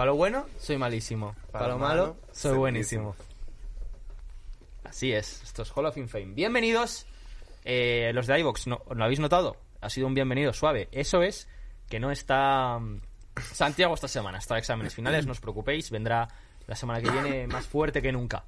Para 0.00 0.12
lo 0.12 0.16
bueno, 0.16 0.46
soy 0.58 0.78
malísimo. 0.78 1.36
Para, 1.52 1.68
lo 1.68 1.78
malo, 1.78 2.16
soy 2.32 2.56
buenísimo. 2.56 3.14
Así 4.82 5.12
es, 5.12 5.42
esto 5.42 5.60
es 5.60 5.70
Hall 5.72 5.84
of 5.84 5.94
Fame. 5.94 6.32
Bienvenidos, 6.32 7.04
eh, 7.66 8.10
los 8.14 8.26
de 8.26 8.40
iVox, 8.40 8.66
¿no, 8.66 8.80
¿lo 8.94 9.04
habéis 9.04 9.20
notado? 9.20 9.58
Ha 9.82 9.90
sido 9.90 10.06
un 10.06 10.14
bienvenido 10.14 10.54
suave. 10.54 10.88
Eso 10.90 11.20
es 11.20 11.48
que 11.86 12.00
no 12.00 12.10
está 12.10 12.78
mm, 12.78 13.02
Santiago 13.52 13.92
esta 13.92 14.08
semana, 14.08 14.38
está 14.38 14.54
de 14.54 14.60
exámenes 14.60 14.94
finales, 14.94 15.26
no 15.26 15.32
os 15.32 15.40
preocupéis, 15.40 15.90
vendrá 15.90 16.26
la 16.66 16.76
semana 16.76 17.02
que 17.02 17.10
viene 17.10 17.46
más 17.46 17.66
fuerte 17.66 18.00
que 18.00 18.10
nunca. 18.10 18.42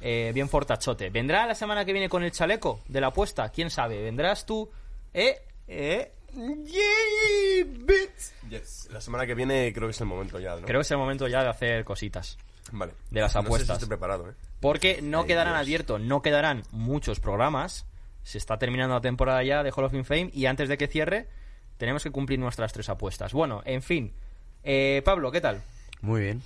Eh, 0.00 0.30
bien 0.32 0.48
fortachote. 0.48 1.10
¿Vendrá 1.10 1.46
la 1.46 1.54
semana 1.54 1.84
que 1.84 1.92
viene 1.92 2.08
con 2.08 2.22
el 2.22 2.32
chaleco 2.32 2.80
de 2.88 3.02
la 3.02 3.08
apuesta? 3.08 3.50
¿Quién 3.50 3.68
sabe? 3.68 4.02
¿Vendrás 4.02 4.46
tú? 4.46 4.70
¿Eh? 5.12 5.42
¿Eh? 5.68 6.14
Yay, 6.34 7.64
bitch. 7.64 8.48
Yes. 8.50 8.88
La 8.92 9.00
semana 9.00 9.26
que 9.26 9.34
viene 9.34 9.72
creo 9.72 9.88
que 9.88 9.92
es 9.92 10.00
el 10.00 10.06
momento 10.06 10.38
ya, 10.38 10.56
¿no? 10.56 10.66
Creo 10.66 10.80
que 10.80 10.82
es 10.82 10.90
el 10.90 10.98
momento 10.98 11.26
ya 11.28 11.42
de 11.42 11.48
hacer 11.48 11.84
cositas. 11.84 12.38
Vale. 12.72 12.92
de 13.10 13.20
las 13.20 13.32
No 13.34 13.40
sé 13.42 13.44
si 13.44 13.46
apuestas. 13.46 13.76
estoy 13.76 13.88
preparado, 13.88 14.28
¿eh? 14.30 14.34
Porque 14.60 15.00
no 15.02 15.20
Ay, 15.20 15.26
quedarán 15.28 15.54
Dios. 15.54 15.60
abiertos, 15.62 16.00
no 16.00 16.20
quedarán 16.22 16.62
muchos 16.72 17.20
programas. 17.20 17.86
Se 18.24 18.38
está 18.38 18.58
terminando 18.58 18.94
la 18.94 19.00
temporada 19.00 19.42
ya 19.44 19.62
de 19.62 19.70
Hall 19.70 19.84
of 19.84 19.92
Fame 20.04 20.30
y 20.32 20.46
antes 20.46 20.68
de 20.68 20.76
que 20.76 20.88
cierre 20.88 21.28
tenemos 21.78 22.02
que 22.02 22.10
cumplir 22.10 22.38
nuestras 22.40 22.72
tres 22.72 22.88
apuestas. 22.88 23.32
Bueno, 23.32 23.62
en 23.64 23.82
fin. 23.82 24.12
Eh, 24.64 25.00
Pablo, 25.04 25.30
¿qué 25.30 25.40
tal? 25.40 25.62
Muy 26.00 26.20
bien. 26.22 26.42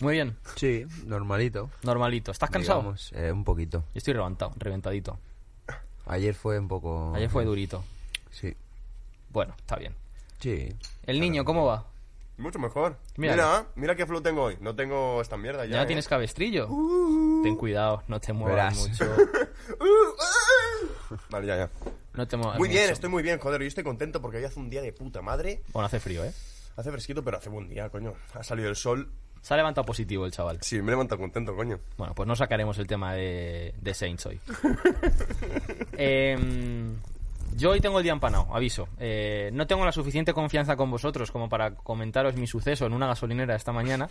Muy 0.00 0.14
bien, 0.14 0.36
Sí, 0.56 0.84
normalito. 1.06 1.70
normalito. 1.84 2.32
¿Estás 2.32 2.50
cansado? 2.50 2.80
digamos, 2.80 3.12
eh, 3.14 3.30
un 3.30 3.44
poquito. 3.44 3.84
Yo 3.94 3.98
estoy 3.98 4.14
reventado, 4.14 4.52
reventadito. 4.56 5.20
Ayer 6.06 6.34
fue 6.34 6.58
un 6.58 6.66
poco... 6.66 7.12
Ayer 7.14 7.30
fue 7.30 7.44
durito. 7.44 7.84
Sí. 8.32 8.56
Bueno, 9.34 9.52
está 9.58 9.74
bien. 9.74 9.92
Sí. 10.38 10.68
El 11.06 11.18
niño, 11.18 11.44
¿cómo 11.44 11.66
va? 11.66 11.84
Mucho 12.36 12.60
mejor. 12.60 12.96
Mira. 13.16 13.32
Mira, 13.34 13.66
mira, 13.74 13.96
qué 13.96 14.06
flow 14.06 14.20
tengo 14.20 14.44
hoy. 14.44 14.56
No 14.60 14.76
tengo 14.76 15.20
esta 15.20 15.36
mierda 15.36 15.64
ya. 15.66 15.72
¿Ya, 15.72 15.82
¿eh? 15.82 15.86
tienes 15.86 16.06
cabestrillo? 16.06 16.68
Ten 17.42 17.56
cuidado, 17.56 18.04
no 18.06 18.20
te 18.20 18.32
muevas 18.32 18.56
Verás. 18.56 18.78
mucho. 19.00 19.16
Vale, 21.30 21.46
ya, 21.48 21.56
ya. 21.56 21.70
No 22.14 22.28
te 22.28 22.36
muevas 22.36 22.58
Muy 22.58 22.68
bien, 22.68 22.82
mucho. 22.82 22.92
estoy 22.92 23.10
muy 23.10 23.24
bien, 23.24 23.40
joder. 23.40 23.60
Yo 23.60 23.66
estoy 23.66 23.82
contento 23.82 24.22
porque 24.22 24.36
hoy 24.36 24.44
hace 24.44 24.60
un 24.60 24.70
día 24.70 24.82
de 24.82 24.92
puta 24.92 25.20
madre. 25.20 25.62
Bueno, 25.72 25.86
hace 25.86 25.98
frío, 25.98 26.24
¿eh? 26.24 26.32
Hace 26.76 26.92
fresquito, 26.92 27.24
pero 27.24 27.38
hace 27.38 27.48
buen 27.50 27.68
día, 27.68 27.88
coño. 27.88 28.14
Ha 28.34 28.44
salido 28.44 28.68
el 28.68 28.76
sol. 28.76 29.10
Se 29.42 29.52
ha 29.52 29.56
levantado 29.56 29.84
positivo 29.84 30.26
el 30.26 30.32
chaval. 30.32 30.58
Sí, 30.62 30.76
me 30.80 30.88
he 30.88 30.90
levantado 30.90 31.20
contento, 31.20 31.56
coño. 31.56 31.80
Bueno, 31.98 32.14
pues 32.14 32.28
no 32.28 32.36
sacaremos 32.36 32.78
el 32.78 32.86
tema 32.86 33.14
de, 33.14 33.74
de 33.80 33.94
Saints 33.94 34.26
hoy. 34.26 34.40
Em, 35.98 36.96
yo 37.56 37.70
hoy 37.70 37.80
tengo 37.80 37.98
el 37.98 38.04
día 38.04 38.12
empanado, 38.12 38.48
aviso. 38.52 38.88
Eh, 38.98 39.50
no 39.52 39.66
tengo 39.66 39.84
la 39.84 39.92
suficiente 39.92 40.32
confianza 40.32 40.76
con 40.76 40.90
vosotros 40.90 41.30
como 41.30 41.48
para 41.48 41.74
comentaros 41.74 42.36
mi 42.36 42.46
suceso 42.46 42.86
en 42.86 42.92
una 42.92 43.06
gasolinera 43.06 43.54
esta 43.54 43.72
mañana. 43.72 44.08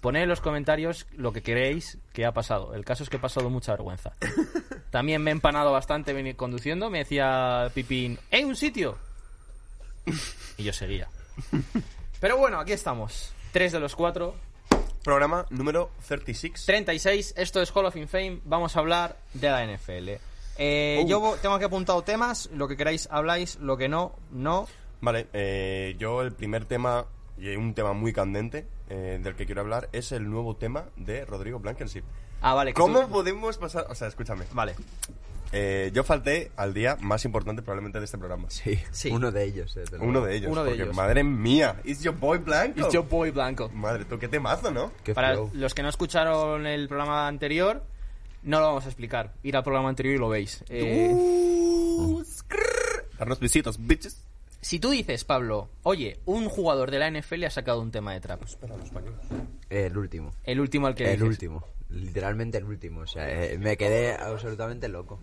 Poned 0.00 0.22
en 0.22 0.28
los 0.28 0.40
comentarios 0.40 1.06
lo 1.16 1.32
que 1.32 1.42
queréis 1.42 1.98
que 2.12 2.24
ha 2.24 2.32
pasado. 2.32 2.74
El 2.74 2.84
caso 2.84 3.02
es 3.02 3.10
que 3.10 3.16
he 3.16 3.20
pasado 3.20 3.50
mucha 3.50 3.72
vergüenza. 3.72 4.12
También 4.90 5.22
me 5.22 5.30
he 5.30 5.32
empanado 5.32 5.72
bastante 5.72 6.12
venir 6.12 6.36
conduciendo. 6.36 6.88
Me 6.88 6.98
decía 6.98 7.70
Pipín, 7.74 8.18
¡Hey, 8.30 8.44
un 8.44 8.56
sitio! 8.56 8.96
Y 10.56 10.64
yo 10.64 10.72
seguía. 10.72 11.08
Pero 12.20 12.36
bueno, 12.36 12.60
aquí 12.60 12.72
estamos. 12.72 13.32
Tres 13.52 13.72
de 13.72 13.80
los 13.80 13.96
cuatro. 13.96 14.34
Programa 15.02 15.46
número 15.50 15.90
36. 16.06 16.66
36, 16.66 17.34
esto 17.36 17.62
es 17.62 17.70
Hall 17.74 17.86
of 17.86 17.96
Fame, 18.06 18.40
vamos 18.44 18.76
a 18.76 18.80
hablar 18.80 19.16
de 19.32 19.48
la 19.48 19.66
NFL. 19.66 20.29
Eh, 20.62 21.00
Uh. 21.02 21.08
Yo 21.08 21.36
tengo 21.40 21.54
aquí 21.54 21.64
apuntado 21.64 22.02
temas, 22.02 22.50
lo 22.54 22.68
que 22.68 22.76
queráis 22.76 23.08
habláis, 23.10 23.58
lo 23.60 23.76
que 23.78 23.88
no, 23.88 24.14
no. 24.30 24.68
Vale, 25.00 25.26
eh, 25.32 25.96
yo 25.98 26.20
el 26.20 26.32
primer 26.32 26.66
tema, 26.66 27.06
y 27.38 27.56
un 27.56 27.72
tema 27.72 27.94
muy 27.94 28.12
candente 28.12 28.66
eh, 28.90 29.18
del 29.22 29.34
que 29.34 29.46
quiero 29.46 29.62
hablar, 29.62 29.88
es 29.92 30.12
el 30.12 30.28
nuevo 30.28 30.56
tema 30.56 30.84
de 30.96 31.24
Rodrigo 31.24 31.58
Blankenship. 31.60 32.02
Ah, 32.42 32.52
vale. 32.54 32.72
que 32.72 32.80
¿Cómo 32.80 33.00
tú- 33.06 33.08
podemos 33.10 33.56
pasar? 33.56 33.86
O 33.88 33.94
sea, 33.94 34.08
escúchame. 34.08 34.44
Vale. 34.52 34.74
Eh, 35.52 35.90
yo 35.92 36.04
falté 36.04 36.52
al 36.56 36.72
día 36.74 36.96
más 37.00 37.24
importante 37.24 37.60
probablemente 37.62 37.98
de 37.98 38.04
este 38.04 38.18
programa. 38.18 38.48
Sí. 38.50 38.78
Sí. 38.92 39.10
Uno 39.10 39.32
de 39.32 39.44
ellos. 39.44 39.76
eh, 39.76 39.84
te 39.90 39.96
lo 39.98 40.04
Uno 40.04 40.20
de 40.20 40.36
ellos. 40.36 40.52
Uno 40.52 40.62
de 40.62 40.70
porque, 40.70 40.82
ellos. 40.84 40.94
Madre 40.94 41.24
mía, 41.24 41.80
it's 41.84 42.02
your 42.02 42.14
boy 42.16 42.38
Blanco. 42.38 42.80
It's 42.80 42.92
your 42.92 43.08
boy 43.08 43.30
Blanco. 43.30 43.68
Madre, 43.70 44.04
tú 44.04 44.18
qué 44.18 44.28
temazo, 44.28 44.70
¿no? 44.70 44.92
Qué 45.02 45.12
Para 45.14 45.32
flow. 45.32 45.50
los 45.54 45.74
que 45.74 45.82
no 45.82 45.88
escucharon 45.88 46.66
el 46.66 46.86
programa 46.86 47.26
anterior, 47.26 47.82
no 48.42 48.60
lo 48.60 48.66
vamos 48.66 48.84
a 48.84 48.88
explicar. 48.88 49.34
Ir 49.42 49.56
al 49.56 49.62
programa 49.62 49.88
anterior 49.88 50.14
y 50.14 50.18
lo 50.18 50.28
veis. 50.28 50.64
Eh, 50.68 51.10
Uh. 51.12 52.22
Darnos 53.18 53.38
besitos, 53.40 53.76
bitches. 53.86 54.24
si 54.62 54.78
tú 54.78 54.90
dices, 54.90 55.24
Pablo, 55.24 55.68
oye, 55.82 56.20
un 56.24 56.48
jugador 56.48 56.90
de 56.90 56.98
la 56.98 57.10
NFL 57.10 57.44
ha 57.44 57.50
sacado 57.50 57.80
un 57.82 57.90
tema 57.90 58.14
de 58.14 58.20
trap. 58.20 58.42
Espera, 58.44 58.76
los 58.76 58.88
pañuelos. 58.90 59.20
El 59.68 59.96
último. 59.98 60.32
El 60.44 60.60
último 60.60 60.86
al 60.86 60.94
que 60.94 61.04
El 61.04 61.12
dices. 61.12 61.28
último. 61.28 61.64
Literalmente 61.90 62.58
el 62.58 62.64
último. 62.64 63.00
O 63.02 63.06
sea, 63.06 63.28
eh, 63.30 63.58
me 63.58 63.76
quedé 63.76 64.12
absolutamente 64.14 64.88
loco. 64.88 65.20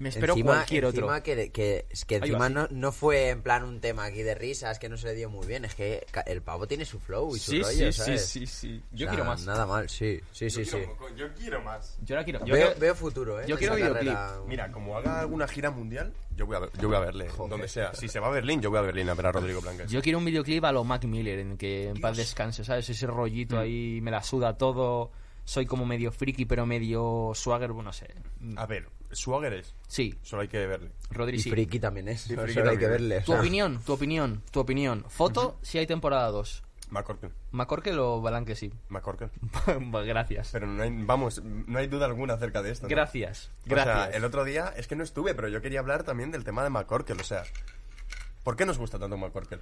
Me 0.00 0.08
espero 0.08 0.32
encima, 0.32 0.54
cualquier 0.54 0.86
otro. 0.86 1.00
encima 1.02 1.22
que, 1.22 1.52
que, 1.52 1.86
que 2.06 2.14
Ahí 2.16 2.20
encima 2.22 2.48
sí. 2.48 2.54
no, 2.54 2.68
no 2.70 2.90
fue 2.90 3.28
en 3.28 3.42
plan 3.42 3.62
un 3.64 3.80
tema 3.80 4.06
aquí 4.06 4.22
de 4.22 4.34
risas 4.34 4.78
que 4.78 4.88
no 4.88 4.96
se 4.96 5.08
le 5.08 5.14
dio 5.14 5.28
muy 5.30 5.46
bien. 5.46 5.64
Es 5.64 5.74
que 5.74 6.06
el 6.26 6.42
pavo 6.42 6.66
tiene 6.66 6.84
su 6.86 6.98
flow 6.98 7.36
y 7.36 7.38
su 7.38 7.50
Sí, 7.52 7.62
rollo, 7.62 7.70
sí, 7.70 7.92
sí, 7.92 7.92
¿sabes? 7.92 8.24
sí, 8.26 8.46
sí. 8.46 8.82
O 8.92 8.96
Yo 8.96 8.98
sea, 9.06 9.08
quiero 9.10 9.24
más. 9.26 9.44
Nada 9.44 9.66
mal, 9.66 9.88
sí. 9.88 10.18
Sí, 10.32 10.48
sí, 10.50 10.64
sí. 10.64 10.78
Yo 11.16 11.32
quiero 11.34 11.60
más. 11.62 11.98
Yo 12.02 12.16
la 12.16 12.24
quiero. 12.24 12.40
Yo 12.46 12.54
Veo, 12.54 12.66
quiero- 12.68 12.80
veo 12.80 12.94
futuro, 12.94 13.40
¿eh? 13.40 13.44
yo 13.46 13.56
quiero 13.58 13.76
videoclip. 13.76 14.16
Mira, 14.48 14.72
como 14.72 14.96
haga 14.96 15.20
alguna 15.20 15.46
gira 15.46 15.70
mundial, 15.70 16.12
yo 16.34 16.46
voy 16.46 16.56
a, 16.56 16.60
ver- 16.60 16.70
yo 16.80 16.88
voy 16.88 16.96
a 16.96 17.00
verle, 17.00 17.28
donde 17.48 17.68
sea. 17.68 17.92
Si 17.94 18.08
se 18.08 18.18
va 18.20 18.28
a 18.28 18.30
Berlín, 18.30 18.62
yo 18.62 18.70
voy 18.70 18.78
a 18.78 18.82
Berlín 18.82 19.08
a 19.10 19.14
ver 19.14 19.26
a 19.26 19.32
Rodrigo 19.32 19.60
Blankenship. 19.60 19.92
Yo 19.94 20.00
quiero 20.00 20.18
un 20.18 20.24
videoclip 20.24 20.64
a 20.64 20.72
lo 20.72 20.82
Mac 20.82 21.04
Miller, 21.04 21.38
en 21.40 21.58
que 21.58 21.88
en 21.90 22.00
paz 22.00 22.16
descanse, 22.16 22.64
¿sabes? 22.64 22.88
Ese 22.88 23.06
rollito 23.06 23.58
ahí, 23.58 24.00
me 24.00 24.10
la 24.10 24.22
suda 24.22 24.56
todo, 24.56 25.10
soy 25.44 25.66
como 25.66 25.84
medio 25.84 26.10
friki, 26.10 26.46
pero 26.46 26.64
medio 26.64 27.32
swagger, 27.34 27.72
bueno, 27.72 27.88
no 27.90 27.92
sé. 27.92 28.06
A 28.56 28.64
ver, 28.64 28.88
Swagger 29.12 29.52
es, 29.54 29.74
Sí, 29.88 30.14
solo 30.22 30.42
hay 30.42 30.48
que 30.48 30.66
verle. 30.66 30.90
Rodri, 31.10 31.36
Y 31.38 31.40
sí. 31.40 31.50
friki 31.50 31.78
también 31.80 32.08
es. 32.08 32.26
Y 32.26 32.34
Solo 32.34 32.42
friki 32.42 32.58
hay 32.60 32.64
que 32.64 32.70
también. 32.70 32.90
verle. 32.90 33.16
o 33.18 33.20
Tu 33.24 33.32
sea. 33.32 33.40
opinión, 33.40 33.80
tu 33.84 33.92
opinión, 33.92 34.42
tu 34.50 34.60
opinión. 34.60 35.04
Foto, 35.08 35.58
si 35.62 35.78
hay 35.78 35.86
temporada 35.86 36.28
2. 36.30 36.62
McCorkle. 36.90 37.30
¿McCorkle 37.52 37.98
o 37.98 38.20
Balanque 38.20 38.56
sí? 38.56 38.72
McCorkle. 38.88 39.30
Gracias. 40.06 40.50
Pero 40.52 40.66
no 40.66 40.82
hay, 40.82 40.90
vamos, 40.92 41.40
no 41.44 41.78
hay 41.78 41.86
duda 41.86 42.06
alguna 42.06 42.34
acerca 42.34 42.62
de 42.62 42.72
esto. 42.72 42.86
¿no? 42.86 42.90
Gracias, 42.90 43.50
O 43.64 43.68
sea, 43.68 43.84
gracias. 43.84 44.16
el 44.16 44.24
otro 44.24 44.44
día, 44.44 44.72
es 44.76 44.88
que 44.88 44.96
no 44.96 45.04
estuve, 45.04 45.34
pero 45.34 45.46
yo 45.48 45.62
quería 45.62 45.78
hablar 45.80 46.02
también 46.02 46.30
del 46.32 46.42
tema 46.44 46.64
de 46.64 46.70
McCorkle, 46.70 47.20
o 47.20 47.24
sea... 47.24 47.44
¿Por 48.42 48.56
qué 48.56 48.64
nos 48.66 48.78
gusta 48.78 48.98
tanto 48.98 49.16
McCorkle? 49.16 49.58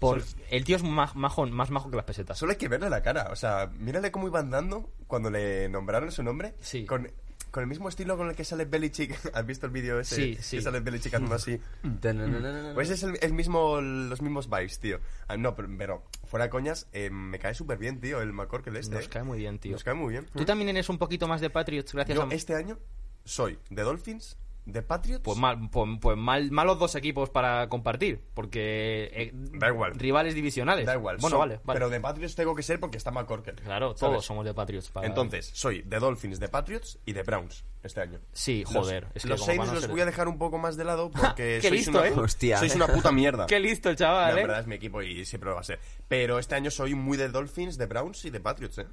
Por, 0.00 0.22
el 0.50 0.64
tío 0.64 0.76
es 0.76 0.82
más 0.82 1.14
majo, 1.14 1.46
más 1.46 1.70
majo 1.70 1.90
que 1.90 1.96
las 1.96 2.04
pesetas. 2.04 2.36
Solo 2.36 2.52
hay 2.52 2.58
que 2.58 2.68
verle 2.68 2.90
la 2.90 3.02
cara, 3.02 3.28
o 3.30 3.36
sea, 3.36 3.70
mírale 3.78 4.10
cómo 4.10 4.26
iba 4.26 4.40
andando 4.40 4.90
cuando 5.06 5.30
le 5.30 5.68
nombraron 5.68 6.10
su 6.10 6.22
nombre. 6.22 6.54
Sí. 6.60 6.84
Con, 6.86 7.10
con 7.54 7.62
el 7.62 7.68
mismo 7.68 7.88
estilo 7.88 8.16
con 8.16 8.28
el 8.28 8.34
que 8.34 8.44
sale 8.44 8.64
Belichick. 8.64 9.16
¿Has 9.32 9.46
visto 9.46 9.66
el 9.66 9.72
vídeo 9.72 10.00
ese? 10.00 10.16
Sí, 10.16 10.38
sí. 10.40 10.56
Que 10.56 10.62
sale 10.62 10.80
Belichick 10.80 11.14
haciendo 11.14 11.36
así. 11.36 11.60
Tananana. 12.00 12.72
Pues 12.74 12.90
es 12.90 13.04
el, 13.04 13.16
el 13.22 13.32
mismo, 13.32 13.80
los 13.80 14.20
mismos 14.20 14.50
vibes, 14.50 14.80
tío. 14.80 14.98
Ah, 15.28 15.36
no, 15.36 15.54
pero, 15.54 15.68
pero 15.78 16.04
fuera 16.24 16.46
de 16.46 16.50
coñas, 16.50 16.88
eh, 16.92 17.10
me 17.10 17.38
cae 17.38 17.54
súper 17.54 17.78
bien, 17.78 18.00
tío, 18.00 18.20
el 18.20 18.32
McCorkle 18.32 18.80
este. 18.80 18.96
Nos 18.96 19.04
eh. 19.04 19.08
cae 19.08 19.22
muy 19.22 19.38
bien, 19.38 19.60
tío. 19.60 19.70
Nos 19.70 19.84
cae 19.84 19.94
muy 19.94 20.10
bien. 20.10 20.26
Tú 20.34 20.44
también 20.44 20.68
eres 20.68 20.88
un 20.88 20.98
poquito 20.98 21.28
más 21.28 21.40
de 21.40 21.48
Patriots 21.48 21.92
gracias 21.92 22.18
Yo 22.18 22.24
a... 22.24 22.34
este 22.34 22.56
año 22.56 22.76
soy 23.24 23.60
de 23.70 23.82
Dolphins, 23.82 24.36
de 24.66 24.82
Patriots. 24.82 25.22
Pues 25.22 25.36
mal, 25.36 25.68
pues, 25.70 25.90
pues 26.00 26.16
mal, 26.16 26.50
malos 26.50 26.78
dos 26.78 26.94
equipos 26.94 27.28
para 27.28 27.68
compartir, 27.68 28.22
porque 28.32 29.10
eh, 29.12 29.30
Da 29.34 29.68
igual. 29.68 29.94
rivales 29.94 30.34
divisionales. 30.34 30.86
Da 30.86 30.94
igual. 30.94 31.18
Bueno, 31.20 31.36
so- 31.36 31.38
vale, 31.38 31.60
vale. 31.64 31.78
Pero 31.78 31.90
de 31.90 32.00
Patriots 32.00 32.34
tengo 32.34 32.54
que 32.54 32.62
ser 32.62 32.80
porque 32.80 32.96
está 32.96 33.10
McCorkle. 33.10 33.54
Claro, 33.56 33.94
todos 33.94 34.24
somos 34.24 34.44
de 34.44 34.54
Patriots. 34.54 34.90
para- 34.90 35.06
Entonces, 35.06 35.50
soy 35.52 35.82
de 35.82 35.98
Dolphins, 35.98 36.40
de 36.40 36.48
Patriots 36.48 36.98
y 37.04 37.12
de 37.12 37.22
Browns 37.22 37.64
este 37.82 38.00
año. 38.00 38.20
Sí, 38.32 38.62
Los- 38.64 38.72
joder. 38.72 39.08
es 39.14 39.22
que 39.22 39.28
los 39.28 39.44
Saints 39.44 39.68
a 39.68 39.72
los 39.74 39.82
ser- 39.82 39.90
voy 39.90 40.00
a 40.00 40.06
dejar 40.06 40.28
un 40.28 40.38
poco 40.38 40.56
más 40.58 40.76
de 40.78 40.84
lado 40.84 41.10
porque 41.34 41.58
Qué 41.60 41.68
sois, 41.68 41.72
listo, 41.86 41.90
una, 41.98 42.08
¿eh? 42.08 42.12
Hostia. 42.16 42.58
sois 42.58 42.74
una 42.74 42.86
puta 42.86 43.12
mierda. 43.12 43.46
Qué 43.48 43.60
listo 43.60 43.90
No, 43.90 43.94
chaval, 43.96 44.32
en 44.32 44.38
¿eh? 44.38 44.42
verdad 44.42 44.60
es 44.60 44.66
mi 44.66 44.76
equipo 44.76 45.02
y 45.02 45.24
siempre 45.26 45.50
lo 45.50 45.56
va 45.56 45.60
a 45.60 45.64
ser. 45.64 45.78
Pero 46.08 46.38
este 46.38 46.54
año 46.54 46.70
soy 46.70 46.94
muy 46.94 47.18
de 47.18 47.28
Dolphins, 47.28 47.76
de 47.76 47.84
Browns 47.86 48.24
y 48.24 48.30
de 48.30 48.40
Patriots, 48.40 48.78
¿eh? 48.78 48.86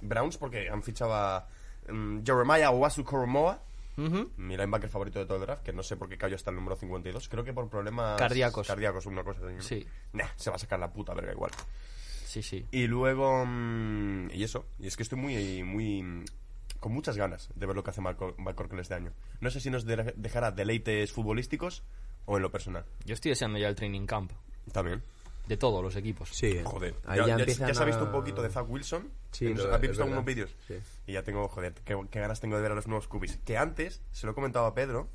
Browns 0.00 0.38
porque 0.38 0.70
han 0.70 0.82
fichado 0.82 1.12
a 1.12 1.46
mm, 1.90 2.20
Jeremiah 2.24 2.70
Owasu 2.70 3.04
Koromoa, 3.04 3.62
Ujú. 3.98 4.30
mi 4.36 4.56
linebacker 4.56 4.88
favorito 4.88 5.18
de 5.18 5.26
todo 5.26 5.36
el 5.38 5.42
draft, 5.42 5.62
que 5.64 5.72
no 5.72 5.82
sé 5.82 5.96
por 5.96 6.08
qué 6.08 6.16
cayó 6.16 6.36
hasta 6.36 6.50
el 6.50 6.56
número 6.56 6.76
52. 6.76 7.28
Creo 7.28 7.42
que 7.44 7.52
por 7.52 7.68
problemas 7.68 8.16
Cardíacos. 8.18 8.66
Cardíacos, 8.68 9.04
una 9.06 9.24
cosa 9.24 9.40
así. 9.46 9.56
Sí. 9.60 9.86
Nah, 10.12 10.26
se 10.36 10.50
va 10.50 10.56
a 10.56 10.58
sacar 10.58 10.78
la 10.78 10.92
puta 10.92 11.12
verga 11.14 11.32
igual. 11.32 11.50
Sí, 12.24 12.42
sí. 12.42 12.64
Y 12.70 12.86
luego. 12.86 13.44
mm, 13.46 14.30
y 14.32 14.44
eso. 14.44 14.66
Y 14.78 14.86
es 14.86 14.96
que 14.96 15.02
estoy 15.02 15.18
muy. 15.18 15.62
muy 15.64 16.02
mm, 16.02 16.24
con 16.80 16.92
muchas 16.92 17.16
ganas 17.16 17.48
de 17.56 17.66
ver 17.66 17.74
lo 17.74 17.82
que 17.82 17.90
hace 17.90 18.00
McCorkle 18.00 18.80
este 18.82 18.94
año. 18.94 19.12
No 19.40 19.50
sé 19.50 19.60
si 19.60 19.68
nos 19.70 19.84
de- 19.84 20.14
dejará 20.16 20.52
deleites 20.52 21.10
futbolísticos 21.12 21.82
o 22.24 22.36
en 22.36 22.42
lo 22.42 22.52
personal. 22.52 22.84
Yo 23.04 23.14
estoy 23.14 23.30
deseando 23.30 23.58
ya 23.58 23.68
el 23.68 23.74
training 23.74 24.06
camp 24.06 24.30
También. 24.72 25.02
De 25.48 25.56
todos 25.56 25.82
los 25.82 25.96
equipos. 25.96 26.28
Sí. 26.32 26.60
Joder. 26.62 26.94
Ahí 27.06 27.18
ya, 27.18 27.26
ya, 27.26 27.36
ya- 27.36 27.40
empiezan 27.40 27.68
ya 27.68 27.74
se 27.74 27.82
ha 27.82 27.86
visto 27.86 28.02
a- 28.02 28.06
un 28.06 28.12
poquito 28.12 28.42
de 28.42 28.50
Zach 28.50 28.66
Wilson. 28.68 29.10
Sí, 29.32 29.46
¿Has 29.52 29.58
lo- 29.58 29.78
visto 29.78 30.02
algunos 30.02 30.24
vídeos? 30.24 30.54
Sí. 30.66 30.74
Y 31.06 31.14
ya 31.14 31.22
tengo, 31.22 31.48
joder, 31.48 31.72
qué, 31.84 31.98
qué 32.10 32.20
ganas 32.20 32.38
tengo 32.40 32.56
de 32.56 32.62
ver 32.62 32.72
a 32.72 32.74
los 32.74 32.86
nuevos 32.86 33.08
cubis. 33.08 33.38
Que 33.44 33.56
antes, 33.58 34.00
se 34.12 34.26
lo 34.26 34.32
he 34.32 34.34
comentado 34.34 34.66
a 34.66 34.74
Pedro. 34.74 35.08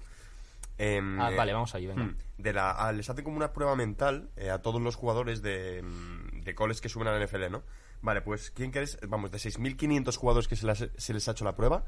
em, 0.80 1.22
Ah, 1.22 1.32
eh, 1.32 1.36
vale, 1.36 1.54
vamos 1.54 1.74
ahí, 1.76 1.86
venga. 1.86 2.04
Mm, 2.04 2.18
De 2.40 2.52
la, 2.52 2.72
a- 2.72 2.92
les 2.92 3.08
hacen 3.08 3.24
como 3.24 3.38
una 3.38 3.54
prueba 3.54 3.76
mental 3.76 4.30
eh, 4.36 4.50
a 4.50 4.62
todos 4.64 4.82
los 4.82 4.96
jugadores 4.96 5.44
de, 5.44 5.84
mm, 5.84 6.42
de 6.42 6.56
coles 6.56 6.82
que 6.82 6.90
suben 6.90 7.08
a 7.08 7.12
la 7.12 7.20
NFL, 7.24 7.52
¿no? 7.52 7.62
Vale, 8.02 8.22
pues 8.22 8.50
¿quién 8.50 8.72
crees? 8.72 8.98
Vamos, 9.08 9.30
de 9.32 9.38
6.500 9.38 10.18
jugadores 10.18 10.48
que 10.48 10.56
se, 10.56 10.66
las- 10.66 10.90
se 10.98 11.14
les 11.14 11.28
ha 11.28 11.32
hecho 11.34 11.46
la 11.46 11.56
prueba, 11.56 11.86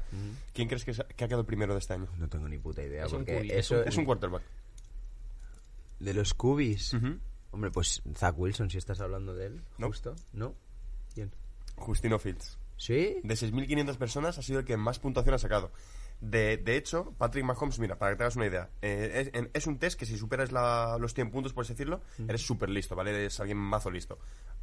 ¿quién 0.54 0.68
crees 0.68 0.84
que, 0.84 0.94
se- 0.94 1.04
que 1.04 1.24
ha 1.24 1.26
quedado 1.28 1.40
el 1.40 1.46
primero 1.46 1.72
de 1.74 1.80
este 1.80 1.94
año? 1.94 2.06
No 2.16 2.28
tengo 2.28 2.48
ni 2.48 2.58
puta 2.58 2.80
idea. 2.82 3.04
Es 3.06 3.12
un 3.12 3.18
porque 3.24 3.38
es 3.48 3.52
eso 3.66 3.82
Es 3.82 3.96
un 3.96 4.04
quarterback. 4.04 4.42
de 5.98 6.14
los 6.14 6.32
cubis. 6.34 6.94
Hombre, 7.50 7.70
pues 7.70 8.02
Zach 8.14 8.34
Wilson, 8.36 8.70
si 8.70 8.78
estás 8.78 9.00
hablando 9.00 9.34
de 9.34 9.46
él, 9.46 9.62
No. 9.78 9.86
justo. 9.88 10.14
¿No? 10.32 10.54
¿Quién? 11.14 11.32
Justino 11.76 12.18
Fields. 12.18 12.58
¿Sí? 12.76 13.16
De 13.22 13.34
6.500 13.36 13.96
personas 13.96 14.38
ha 14.38 14.42
sido 14.42 14.58
el 14.58 14.64
que 14.66 14.76
más 14.76 14.98
puntuación 14.98 15.34
ha 15.34 15.38
sacado. 15.38 15.72
De, 16.20 16.56
de 16.56 16.76
hecho, 16.76 17.12
Patrick 17.18 17.44
Mahomes, 17.44 17.78
mira, 17.78 17.98
para 17.98 18.12
que 18.12 18.16
te 18.16 18.22
hagas 18.24 18.36
una 18.36 18.46
idea, 18.46 18.70
eh, 18.82 19.10
es, 19.26 19.30
en- 19.38 19.50
es 19.52 19.66
un 19.66 19.78
test 19.78 19.98
que 19.98 20.06
si 20.06 20.16
superas 20.16 20.50
la- 20.52 20.96
los 20.98 21.12
100 21.14 21.30
puntos, 21.30 21.52
por 21.52 21.64
así 21.64 21.74
decirlo, 21.74 22.00
eres 22.26 22.40
súper 22.46 22.70
listo, 22.70 22.94
¿vale? 22.96 23.10
Eres 23.10 23.38
alguien 23.40 23.58
mazo 23.58 23.90
listo. 23.90 24.18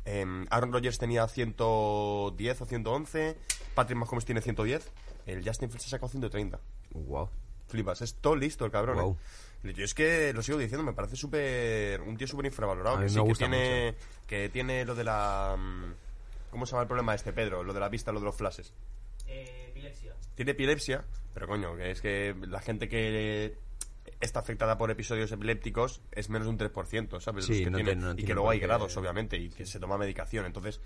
Em, 0.06 0.45
Aaron 0.50 0.74
Rodgers 0.74 0.97
tenía 0.97 1.27
110 1.27 2.62
o 2.62 2.65
111, 2.65 3.38
Patrick 3.75 3.97
Mahomes 4.00 4.25
tiene 4.25 4.41
110, 4.41 4.91
el 5.25 5.47
Justin 5.47 5.69
Fields 5.69 5.85
ha 5.88 5.89
sacado 5.89 6.09
130. 6.09 6.59
Wow. 6.91 7.30
Flipas, 7.68 8.01
es 8.01 8.15
todo 8.15 8.35
listo 8.35 8.65
el 8.65 8.71
cabrón. 8.71 8.95
Guau. 8.97 9.12
¿eh? 9.13 9.18
Yo 9.63 9.86
es 9.86 9.94
que 9.94 10.33
lo 10.33 10.42
sigo 10.42 10.57
diciendo, 10.57 10.83
me 10.83 10.94
parece 10.94 11.15
súper. 11.15 12.01
Un 12.01 12.18
tío 12.18 12.27
súper 12.27 12.45
infravalorado. 12.48 12.98
A 12.98 13.00
Que 13.00 13.06
mí 13.06 13.10
sí, 13.10 13.15
me 13.18 13.24
que 13.24 13.30
gusta 13.30 13.45
tiene, 13.50 13.95
que 14.27 14.50
tiene 14.50 14.83
lo 14.86 14.94
de 14.95 15.04
la. 15.06 15.56
mm, 15.57 15.94
¿Cómo 16.51 16.65
se 16.65 16.71
llama 16.71 16.81
el 16.83 16.88
problema 16.88 17.15
este, 17.15 17.31
Pedro? 17.33 17.63
Lo 17.63 17.74
de 17.74 17.80
la 17.80 17.89
vista, 17.89 18.12
lo 18.12 18.19
de 18.19 18.25
los 18.25 18.36
flashes. 18.36 18.74
epilepsia. 19.25 20.13
Tiene 20.36 20.51
epilepsia, 20.51 21.06
pero 21.33 21.48
coño, 21.48 21.75
que 21.75 21.92
es 21.92 22.01
que 22.01 22.36
la 22.48 22.60
gente 22.62 22.88
que 22.89 23.56
está 24.19 24.39
afectada 24.39 24.77
por 24.77 24.92
episodios 24.92 25.31
epilépticos 25.31 26.01
es 26.12 26.30
menos 26.30 26.45
de 26.48 26.51
un 26.51 26.57
3%, 26.57 27.19
¿sabes? 27.21 27.45
Sí, 27.45 27.54
Los 27.54 27.63
que 27.63 27.69
no 27.71 27.77
tienen. 27.77 27.94
tiene- 27.95 28.01
no 28.01 28.12
y 28.12 28.16
tiene 28.16 28.27
que 28.27 28.33
luego 28.33 28.50
hay 28.50 28.59
grados, 28.59 28.95
obviamente, 28.98 29.38
y 29.38 29.50
que 29.50 29.66
se 29.66 29.80
toma 29.80 29.98
medicación. 29.98 30.45
Entonces, 30.45 30.80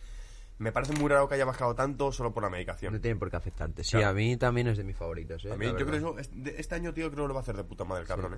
me 0.59 0.71
parece 0.71 0.94
muy 0.94 1.07
raro 1.09 1.27
que 1.27 1.35
haya 1.35 1.45
bajado 1.45 1.75
tanto 1.75 2.12
solo 2.12 2.33
por 2.33 2.44
la 2.44 2.50
medicación. 2.50 2.94
No 2.94 3.00
tiene 3.01 3.18
por 3.18 3.30
qué 3.30 3.38
afectarte. 3.38 3.83
Sí, 3.83 3.91
Claro. 3.91 4.07
a 4.09 4.13
mí 4.13 4.38
también 4.38 4.68
es 4.68 4.77
de 4.77 4.83
mis 4.83 4.95
favoritos. 4.95 5.45
¿eh? 5.45 5.51
A 5.51 5.56
mí, 5.57 5.65
yo 5.68 5.75
creo 5.75 5.91
que 5.91 5.97
eso- 5.97 6.18
este- 6.19 6.59
este 6.59 6.75
año, 6.75 6.94
tío, 6.94 7.12
creo 7.12 7.23
que 7.25 7.27
lo 7.27 7.33
va 7.33 7.41
a 7.41 7.44
hacer 7.44 7.56
de 7.57 7.63
puta 7.63 7.83
madre 7.83 8.01
el 8.03 8.07
cabrón, 8.07 8.35
¿eh? 8.35 8.38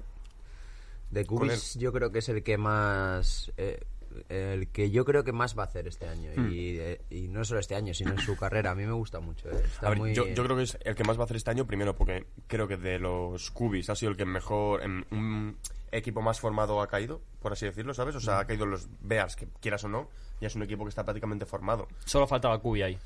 De 1.12 1.26
Cubis 1.26 1.76
yo 1.76 1.92
creo 1.92 2.12
que 2.12 2.20
es 2.20 2.30
el 2.30 2.44
que 2.44 2.58
más... 2.58 3.52
eh, 3.58 3.80
el 4.28 4.70
que 4.70 4.90
yo 4.90 5.06
creo 5.06 5.24
que 5.24 5.32
más 5.32 5.58
va 5.58 5.64
a 5.64 5.66
hacer 5.68 5.88
este 5.88 6.08
año. 6.08 6.32
Y, 6.52 6.78
eh, 6.80 7.02
y 7.12 7.28
no 7.28 7.44
solo 7.46 7.60
este 7.60 7.76
año, 7.76 7.94
sino 7.94 8.12
en 8.12 8.20
su 8.20 8.36
carrera. 8.36 8.72
A 8.72 8.76
mí 8.76 8.86
me 8.86 8.92
gusta 8.94 9.20
mucho. 9.20 9.50
eh. 9.52 9.62
Está 9.64 9.86
A 9.88 9.90
ver, 9.90 10.00
muy- 10.00 10.14
yo, 10.16 10.28
yo 10.28 10.44
creo 10.44 10.58
que 10.58 10.64
es 10.64 10.78
el 10.84 10.96
que 10.96 11.04
más 11.04 11.18
va 11.18 11.22
a 11.22 11.26
hacer 11.26 11.38
este 11.38 11.52
año, 11.52 11.66
primero 11.68 11.96
porque 11.96 12.26
creo 12.48 12.68
que 12.68 12.78
de 12.78 12.98
los 13.00 13.52
Cubis 13.52 13.90
ha 13.90 13.96
sido 13.96 14.12
el 14.12 14.18
que 14.18 14.26
mejor, 14.26 14.82
en 14.84 15.06
un 15.12 15.58
equipo 15.92 16.22
más 16.22 16.40
formado 16.40 16.82
ha 16.82 16.88
caído, 16.88 17.22
por 17.40 17.54
así 17.54 17.66
decirlo, 17.66 17.94
¿sabes? 17.94 18.16
O 18.16 18.20
sea, 18.20 18.40
ha 18.40 18.46
caído 18.46 18.66
los 18.66 18.88
Bears, 19.02 19.36
que 19.36 19.48
quieras 19.62 19.84
o 19.84 19.90
no, 19.90 20.10
ya 20.42 20.48
es 20.48 20.56
un 20.56 20.64
equipo 20.64 20.84
que 20.86 20.90
está 20.90 21.04
prácticamente 21.04 21.46
formado. 21.46 21.88
Solo 22.06 22.26
faltaba 22.28 22.60
Cubi 22.60 22.82
ahí. 22.82 22.98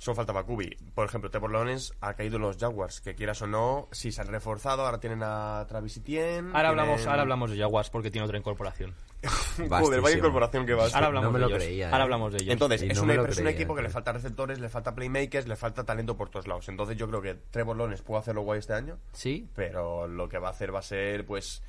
Solo 0.00 0.14
faltaba 0.14 0.44
Cubi. 0.44 0.74
Por 0.94 1.04
ejemplo, 1.04 1.30
Trevor 1.30 1.52
Lawrence 1.52 1.92
ha 2.00 2.14
caído 2.14 2.36
en 2.36 2.42
los 2.42 2.56
Jaguars, 2.56 3.02
que 3.02 3.14
quieras 3.14 3.42
o 3.42 3.46
no, 3.46 3.86
sí 3.92 4.10
se 4.12 4.22
han 4.22 4.28
reforzado, 4.28 4.86
ahora 4.86 4.98
tienen 4.98 5.20
a 5.22 5.66
Travis 5.68 5.98
Etienne. 5.98 6.52
Ahora 6.54 6.70
hablamos, 6.70 6.96
tienen- 6.96 7.08
ahora 7.10 7.22
hablamos 7.22 7.50
de 7.50 7.58
Jaguars 7.58 7.90
porque 7.90 8.10
tiene 8.10 8.24
otra 8.24 8.38
incorporación. 8.38 8.94
Joder, 9.68 10.00
vaya 10.00 10.16
incorporación 10.16 10.64
que 10.64 10.72
vas. 10.72 10.94
Ahora 10.94 11.08
hablamos 11.08 11.26
no 11.26 11.32
me 11.32 11.38
de 11.38 11.44
lo 11.44 11.48
ellos. 11.50 11.62
creía, 11.62 11.88
¿eh? 11.88 11.92
Ahora 11.92 12.04
hablamos 12.04 12.32
de 12.32 12.38
ellos. 12.38 12.52
Entonces, 12.54 12.80
es, 12.80 12.96
no 12.96 13.02
un, 13.02 13.46
equipo 13.46 13.74
que 13.74 13.82
le 13.82 13.90
falta 13.90 14.10
receptores, 14.12 14.58
le 14.58 14.70
falta 14.70 14.94
playmakers, 14.94 15.46
le 15.46 15.56
falta 15.56 15.84
talento 15.84 16.16
por 16.16 16.30
todos 16.30 16.46
lados. 16.48 16.66
Entonces, 16.70 16.96
yo 16.96 17.06
creo 17.06 17.20
que 17.20 17.34
Trevor 17.34 17.76
Lawrence 17.76 18.02
puede 18.02 18.20
hacerlo 18.20 18.40
guay 18.40 18.60
este 18.60 18.72
año. 18.72 18.96
sí, 19.12 19.50
pero 19.54 20.08
lo 20.08 20.30
que 20.30 20.38
va 20.38 20.48
a 20.48 20.52
hacer 20.52 20.74
va 20.74 20.78
a 20.78 20.82
ser 20.82 21.26
pues 21.26 21.62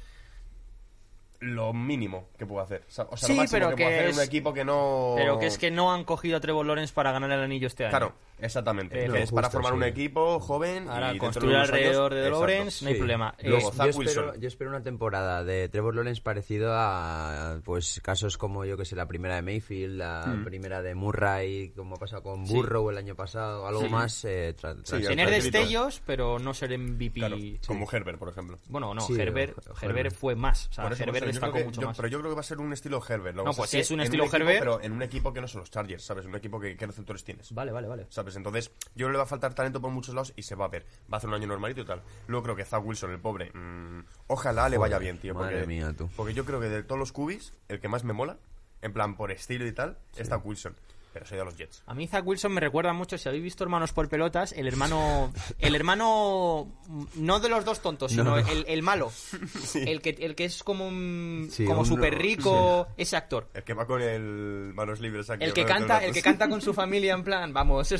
lo 1.41 1.73
mínimo 1.73 2.27
que 2.37 2.45
puede 2.45 2.63
hacer. 2.63 2.83
O 2.87 2.91
sea, 2.91 3.05
Sí, 3.17 3.33
lo 3.33 3.41
máximo 3.41 3.59
pero 3.59 3.69
que, 3.71 3.75
que 3.75 3.85
hacer 3.85 4.05
es- 4.09 4.17
un 4.17 4.23
equipo 4.23 4.53
que 4.53 4.63
no 4.63 5.13
pero 5.17 5.37
que 5.39 5.47
es 5.47 5.57
que 5.57 5.71
no 5.71 5.91
han 5.93 6.03
cogido 6.05 6.37
a 6.37 6.39
Trevor 6.39 6.65
Lawrence 6.65 6.93
para 6.93 7.11
ganar 7.11 7.31
el 7.31 7.41
anillo 7.43 7.67
este 7.67 7.83
año. 7.85 7.89
Claro, 7.91 8.13
exactamente. 8.41 9.03
Eh, 9.03 9.07
no, 9.07 9.15
es 9.15 9.31
para 9.31 9.49
formar 9.49 9.71
sí. 9.73 9.77
un 9.77 9.83
equipo 9.83 10.39
joven 10.39 10.87
Ahora 10.89 11.11
y 11.11 11.13
de 11.13 11.19
construir 11.19 11.55
años- 11.55 11.69
alrededor 11.69 12.13
de 12.13 12.19
Exacto. 12.21 12.39
Lawrence, 12.39 12.83
no 12.85 12.91
hay 12.91 12.97
problema. 12.97 13.35
Luego, 13.43 13.69
Eh, 13.69 13.71
Zach 13.73 13.85
yo, 13.93 14.01
espero, 14.01 14.21
Wilson. 14.25 14.41
yo 14.41 14.47
espero 14.47 14.69
una 14.69 14.83
temporada 14.83 15.43
de 15.43 15.69
Trevor 15.69 15.95
Lawrence 15.95 16.21
parecido 16.21 16.73
a 16.73 17.59
pues 17.63 17.99
casos 18.03 18.37
como 18.37 18.65
yo 18.65 18.77
que 18.77 18.85
sé 18.85 18.95
la 18.95 19.07
primera 19.07 19.35
de 19.35 19.41
Mayfield, 19.41 19.97
la 19.97 20.25
Hmm. 20.27 20.43
primera 20.45 20.81
de 20.81 20.95
Murray, 20.95 21.69
como 21.75 21.95
ha 21.95 21.99
pasado 21.99 22.23
con 22.23 22.45
Burrow 22.45 22.89
el 22.89 22.97
año 22.97 23.15
pasado, 23.15 23.67
algo 23.67 23.81
Sí. 23.81 23.89
más 23.89 24.25
eh, 24.25 24.55
tra- 24.59 24.75
Sí, 24.77 24.83
tras- 24.95 25.07
tener 25.07 25.29
destellos, 25.29 26.01
pero 26.05 26.39
no 26.39 26.53
ser 26.53 26.71
MVP. 26.73 27.19
Claro, 27.19 27.37
como 27.67 27.87
Herbert, 27.91 28.17
por 28.17 28.29
ejemplo. 28.29 28.59
Bueno, 28.69 28.93
no, 28.93 29.01
Sí, 29.01 29.13
Herbert, 29.19 29.57
o- 29.67 29.85
Herbert 29.85 30.13
fue 30.15 30.35
más. 30.35 30.67
O 30.69 30.73
sea, 30.73 30.87
eso, 30.87 31.03
Herbert 31.03 31.25
destacó 31.27 31.59
mucho 31.59 31.81
yo- 31.81 31.87
más. 31.87 31.97
Pero 31.97 32.07
yo 32.07 32.19
creo 32.19 32.31
que 32.31 32.35
va 32.35 32.41
a 32.41 32.43
ser 32.43 32.59
un 32.59 32.73
estilo 32.73 33.01
Herbert. 33.07 33.35
No, 33.35 33.43
pues 33.53 33.71
que 33.71 33.79
es 33.79 33.91
un 33.91 34.01
estilo 34.01 34.23
equipo, 34.23 34.37
Herbert. 34.37 34.59
Pero 34.59 34.81
en 34.81 34.91
un 34.91 35.01
equipo 35.01 35.33
que 35.33 35.41
no 35.41 35.47
son 35.47 35.61
los 35.61 35.71
Chargers, 35.71 36.03
¿sabes? 36.03 36.25
Un 36.25 36.35
equipo 36.35 36.59
que, 36.59 36.75
¿qué 36.75 36.85
receptores 36.85 37.23
tienes? 37.23 37.51
Vale, 37.53 37.71
vale, 37.71 37.87
vale. 37.87 38.05
¿Sabes? 38.09 38.30
Entonces, 38.35 38.71
yo 38.95 39.05
creo 39.05 39.07
que 39.07 39.11
le 39.13 39.17
va 39.17 39.23
a 39.23 39.27
faltar 39.27 39.53
talento 39.53 39.81
por 39.81 39.91
muchos 39.91 40.13
lados 40.15 40.33
y 40.35 40.43
se 40.43 40.55
va 40.55 40.65
a 40.65 40.69
ver. 40.69 40.85
Va 41.11 41.15
a 41.15 41.17
hacer 41.17 41.29
un 41.29 41.35
año 41.35 41.47
normalito 41.47 41.81
y 41.81 41.85
tal. 41.85 42.01
Luego 42.27 42.43
creo 42.43 42.55
que 42.55 42.65
Zach 42.65 42.83
Wilson, 42.83 43.11
el 43.11 43.19
pobre, 43.19 43.51
mm, 43.53 44.05
ojalá 44.27 44.69
le 44.69 44.77
vaya 44.77 44.97
bien, 44.99 45.17
tío. 45.17 45.33
madre 45.33 45.55
Porque, 45.59 45.67
mía, 45.67 45.93
tú. 45.97 46.09
porque 46.15 46.33
yo 46.33 46.45
creo 46.45 46.59
que 46.59 46.69
de 46.69 46.83
todos 46.83 46.99
los 46.99 47.11
cubis, 47.11 47.53
el 47.67 47.79
que 47.79 47.87
más 47.87 48.03
me 48.03 48.13
mola, 48.13 48.37
en 48.81 48.93
plan 48.93 49.15
por 49.15 49.31
estilo 49.31 49.65
y 49.67 49.71
tal, 49.71 49.97
es 50.15 50.29
Zach 50.29 50.45
Wilson. 50.45 50.75
Pero 51.13 51.25
soy 51.25 51.37
de 51.37 51.43
los 51.45 51.57
Jets. 51.57 51.83
A 51.87 51.93
mí 51.93 52.07
Zach 52.07 52.25
Wilson 52.25 52.53
me 52.53 52.61
recuerda 52.61 52.93
mucho, 52.93 53.17
si 53.17 53.27
habéis 53.27 53.43
visto 53.43 53.63
Hermanos 53.65 53.91
por 53.91 54.07
Pelotas, 54.07 54.53
el 54.53 54.65
hermano, 54.67 55.33
el 55.59 55.75
hermano, 55.75 56.71
mm, 56.87 57.03
no 57.15 57.39
de 57.41 57.49
los 57.49 57.65
dos 57.65 57.81
tontos, 57.81 58.11
sino 58.11 58.23
No, 58.23 58.29
no. 58.41 58.47
El, 58.47 58.63
el 58.67 58.81
malo, 58.81 59.11
el, 59.75 60.01
que, 60.01 60.11
el 60.19 60.35
que 60.35 60.45
es 60.45 60.63
como 60.63 60.87
un, 60.87 61.49
Sí, 61.51 61.65
como 61.65 61.83
súper 61.83 62.17
rico, 62.17 62.87
ese 62.95 63.17
actor. 63.17 63.49
El 63.53 63.63
que 63.63 63.73
va 63.73 63.85
con 63.85 64.01
el 64.01 64.71
manos 64.73 65.01
libres 65.01 65.29
aquí. 65.29 65.43
El 65.43 65.53
que 65.53 65.65
canta, 65.65 66.03
el 66.03 66.13
que 66.13 66.21
canta 66.21 66.47
con 66.47 66.61
su 66.61 66.73
familia 66.81 67.13
en 67.13 67.23
plan, 67.23 67.51
vamos, 67.53 67.91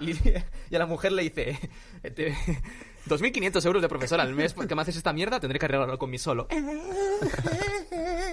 y, 0.00 0.10
y 0.70 0.74
a 0.76 0.78
la 0.78 0.86
mujer 0.86 1.12
le 1.12 1.22
dice, 1.24 1.58
te- 2.14 2.36
2.500 3.08 3.66
euros 3.66 3.82
de 3.82 3.88
profesor 3.88 4.20
al 4.20 4.32
mes 4.34 4.52
porque 4.54 4.74
me 4.74 4.82
haces 4.82 4.96
esta 4.96 5.12
mierda, 5.12 5.40
tendré 5.40 5.58
que 5.58 5.66
arreglarlo 5.66 5.98
con 5.98 6.10
mi 6.10 6.18
solo. 6.18 6.46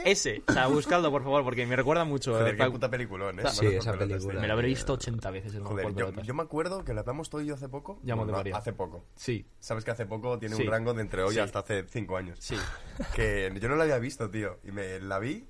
Ese, 0.06 0.42
o 0.48 0.54
sea, 0.54 0.68
buscadlo 0.68 1.12
por 1.12 1.24
favor 1.24 1.44
porque 1.44 1.66
me 1.66 1.76
recuerda 1.76 2.04
mucho. 2.06 2.34
Joder, 2.34 2.56
eh, 2.56 2.58
qué 2.58 2.72
puta 2.72 2.90
peliculón, 2.90 3.40
¿eh? 3.40 3.44
Sí, 3.52 3.66
Manos 3.66 3.74
esa 3.82 3.92
pelotas, 3.92 4.08
película. 4.08 4.32
tío. 4.34 4.42
me 4.42 4.48
lo 4.48 4.54
habré 4.54 4.68
visto 4.68 4.94
80 4.94 5.32
veces 5.32 5.56
en 5.56 5.64
Joder, 5.64 5.94
yo, 5.96 6.12
yo 6.22 6.34
me 6.34 6.44
acuerdo 6.44 6.84
que 6.84 6.94
la 6.94 7.02
hablamos 7.02 7.30
todo 7.30 7.42
y 7.42 7.48
yo 7.48 7.56
hace 7.56 7.68
poco. 7.70 8.00
Ya 8.04 8.14
hemos 8.14 8.26
de 8.28 8.32
No, 8.32 8.38
varias. 8.38 8.58
Hace 8.58 8.74
poco. 8.74 9.04
Sí, 9.16 9.46
Sabes 9.60 9.84
que 9.84 9.92
hace 9.92 10.06
poco 10.06 10.40
tiene 10.40 10.56
Sí. 10.56 10.64
un 10.64 10.70
rango 10.70 10.94
de 10.94 11.02
entre 11.02 11.24
hoy 11.24 11.34
Sí. 11.34 11.40
hasta 11.40 11.60
hace 11.60 11.84
5 11.90 12.18
años. 12.18 12.38
sí. 12.42 12.56
Que 13.16 13.52
yo 13.60 13.68
no 13.70 13.76
la 13.76 13.84
había 13.84 14.00
visto, 14.00 14.30
tío. 14.30 14.60
Y 14.64 14.72
me 14.72 15.00
la 15.00 15.20
vi. 15.20 15.48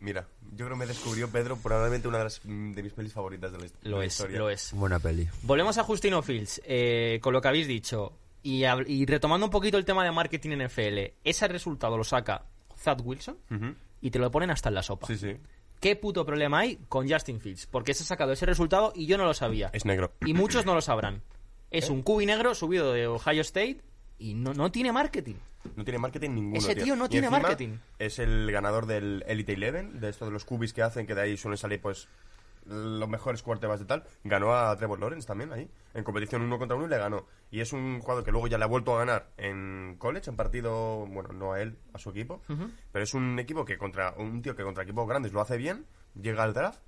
Mira, 0.00 0.26
yo 0.50 0.66
creo 0.66 0.70
que 0.70 0.76
me 0.76 0.86
descubrió 0.86 1.28
Pedro 1.28 1.56
probablemente 1.56 2.08
una 2.08 2.18
de, 2.18 2.24
las, 2.24 2.40
mm, 2.44 2.72
de 2.72 2.82
mis 2.82 2.92
pelis 2.92 3.12
favoritas 3.12 3.52
de 3.52 3.58
la, 3.58 3.64
hist- 3.66 3.80
de 3.82 3.88
Lo 3.88 3.98
la 4.00 4.04
es, 4.04 4.12
historia. 4.14 4.38
lo 4.38 4.50
es. 4.50 4.72
Buena 4.72 4.98
peli. 4.98 5.28
Volvemos 5.42 5.78
a 5.78 5.84
Justino 5.84 6.20
Fields, 6.22 6.60
eh, 6.64 7.20
con 7.22 7.32
lo 7.32 7.40
que 7.40 7.46
habéis 7.48 7.68
dicho. 7.68 8.18
Y, 8.42 9.06
retomando 9.06 9.46
un 9.46 9.50
poquito 9.52 9.78
el 9.78 9.84
tema 9.84 10.04
de 10.04 10.10
marketing 10.10 10.50
en 10.52 10.62
FL, 10.62 11.14
ese 11.22 11.48
resultado 11.48 11.96
lo 11.96 12.04
saca 12.04 12.46
Zach 12.76 13.00
Wilson 13.04 13.38
y 14.00 14.10
te 14.10 14.18
lo 14.18 14.30
ponen 14.30 14.50
hasta 14.50 14.68
en 14.68 14.74
la 14.74 14.82
sopa. 14.82 15.06
Sí, 15.06 15.16
sí. 15.16 15.36
¿Qué 15.80 15.96
puto 15.96 16.24
problema 16.24 16.60
hay 16.60 16.76
con 16.88 17.08
Justin 17.10 17.40
Fields? 17.40 17.66
Porque 17.66 17.92
se 17.92 18.04
ha 18.04 18.06
sacado 18.06 18.32
ese 18.32 18.46
resultado 18.46 18.92
y 18.94 19.06
yo 19.06 19.18
no 19.18 19.24
lo 19.24 19.34
sabía. 19.34 19.70
Es 19.72 19.84
negro. 19.84 20.12
Y 20.24 20.32
muchos 20.32 20.64
no 20.64 20.74
lo 20.74 20.80
sabrán. 20.80 21.22
Es 21.72 21.88
¿Eh? 21.88 21.92
un 21.92 22.02
cubi 22.02 22.24
negro 22.24 22.54
subido 22.54 22.92
de 22.92 23.08
Ohio 23.08 23.40
State 23.40 23.80
y 24.18 24.34
no, 24.34 24.54
no 24.54 24.70
tiene 24.70 24.92
marketing. 24.92 25.34
No 25.74 25.84
tiene 25.84 25.98
marketing 25.98 26.30
ninguno. 26.30 26.58
Ese 26.58 26.76
tío 26.76 26.94
no 26.94 27.06
Y 27.06 27.08
tiene 27.08 27.30
marketing. 27.30 27.78
Es 27.98 28.20
el 28.20 28.50
ganador 28.52 28.86
del 28.86 29.24
Elite 29.26 29.54
Eleven, 29.54 30.00
de 30.00 30.10
esto 30.10 30.24
de 30.24 30.30
los 30.30 30.44
cubis 30.44 30.72
que 30.72 30.82
hacen, 30.82 31.06
que 31.06 31.14
de 31.16 31.22
ahí 31.22 31.36
suelen 31.36 31.58
salir, 31.58 31.80
pues, 31.80 32.08
los 32.66 33.08
mejores 33.08 33.42
quarterbacks 33.42 33.80
de 33.80 33.86
tal. 33.86 34.04
Ganó 34.24 34.54
a 34.54 34.76
Trevor 34.76 35.00
Lawrence 35.00 35.26
también 35.26 35.52
ahí, 35.52 35.70
en 35.94 36.04
competición 36.04 36.42
uno 36.42 36.58
contra 36.58 36.76
uno 36.76 36.86
y 36.86 36.90
le 36.90 36.98
ganó. 36.98 37.26
Y 37.50 37.60
es 37.60 37.72
un 37.72 38.00
jugador 38.00 38.24
que 38.24 38.32
luego 38.32 38.46
ya 38.46 38.58
le 38.58 38.64
ha 38.64 38.68
vuelto 38.68 38.94
a 38.94 38.98
ganar 38.98 39.30
en 39.36 39.96
college, 39.98 40.30
en 40.30 40.36
partido, 40.36 41.06
bueno, 41.06 41.32
no 41.32 41.52
a 41.52 41.60
él, 41.60 41.78
a 41.92 41.98
su 41.98 42.10
equipo. 42.10 42.42
Pero 42.92 43.02
es 43.02 43.14
un 43.14 43.38
equipo 43.38 43.64
que 43.64 43.78
contra, 43.78 44.14
un 44.16 44.42
tío 44.42 44.54
que 44.56 44.62
contra 44.62 44.84
equipos 44.84 45.08
grandes 45.08 45.32
lo 45.32 45.40
hace 45.40 45.56
bien, 45.56 45.86
llega 46.14 46.42
al 46.42 46.54
draft 46.54 46.80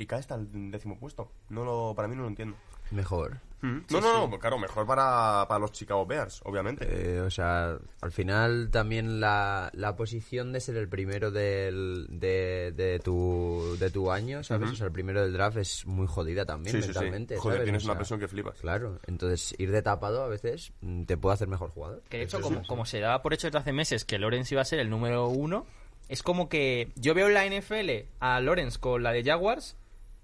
y 0.00 0.06
cae 0.06 0.20
hasta 0.20 0.34
el 0.34 0.70
décimo 0.70 0.98
puesto. 0.98 1.30
No 1.50 1.62
lo, 1.62 1.94
para 1.94 2.08
mí 2.08 2.16
no 2.16 2.22
lo 2.22 2.28
entiendo. 2.28 2.56
Mejor. 2.90 3.38
Mm. 3.60 3.80
No, 3.90 4.00
no, 4.00 4.26
no, 4.28 4.38
claro, 4.38 4.58
mejor 4.58 4.86
para, 4.86 5.44
para 5.46 5.58
los 5.58 5.72
Chicago 5.72 6.06
Bears, 6.06 6.40
obviamente. 6.44 6.86
Eh, 6.88 7.20
o 7.20 7.30
sea, 7.30 7.76
al 8.00 8.10
final 8.10 8.70
también 8.70 9.20
la, 9.20 9.70
la 9.74 9.96
posición 9.96 10.52
de 10.52 10.60
ser 10.60 10.76
el 10.76 10.88
primero 10.88 11.30
del, 11.30 12.06
de, 12.08 12.72
de, 12.74 12.98
tu, 13.00 13.76
de 13.78 13.90
tu 13.90 14.10
año, 14.10 14.42
¿sabes? 14.42 14.70
O 14.70 14.74
sea, 14.74 14.86
el 14.86 14.92
primero 14.92 15.20
del 15.20 15.34
draft 15.34 15.58
es 15.58 15.84
muy 15.84 16.06
jodida 16.06 16.46
también 16.46 16.74
Sí, 16.74 16.80
sí, 16.80 16.88
sí. 16.88 16.88
mentalmente. 16.88 17.36
Joder, 17.36 17.58
¿sabes? 17.58 17.64
tienes 17.66 17.84
O 17.84 17.86
una 17.88 17.96
presión 17.96 18.18
que 18.18 18.28
flipas. 18.28 18.58
Claro, 18.58 18.98
entonces 19.06 19.54
ir 19.58 19.70
de 19.70 19.82
tapado 19.82 20.22
a 20.24 20.28
veces 20.28 20.72
mm, 20.80 21.02
te 21.02 21.18
puede 21.18 21.34
hacer 21.34 21.48
mejor 21.48 21.68
jugador. 21.68 22.02
Que 22.08 22.16
de 22.16 22.22
hecho, 22.24 22.40
como, 22.40 22.66
como 22.66 22.86
se 22.86 23.00
daba 23.00 23.20
por 23.20 23.34
hecho 23.34 23.48
desde 23.48 23.58
hace 23.58 23.74
meses 23.74 24.06
que 24.06 24.18
Lawrence 24.18 24.54
iba 24.54 24.62
a 24.62 24.64
ser 24.64 24.80
el 24.80 24.88
número 24.88 25.28
uno, 25.28 25.66
es 26.08 26.22
como 26.22 26.48
que 26.48 26.90
yo 26.96 27.12
veo 27.12 27.28
en 27.28 27.34
la 27.34 27.44
NFL 27.46 28.08
a 28.20 28.40
Lawrence 28.40 28.78
con 28.80 29.02
la 29.02 29.12
de 29.12 29.22
Jaguars 29.22 29.76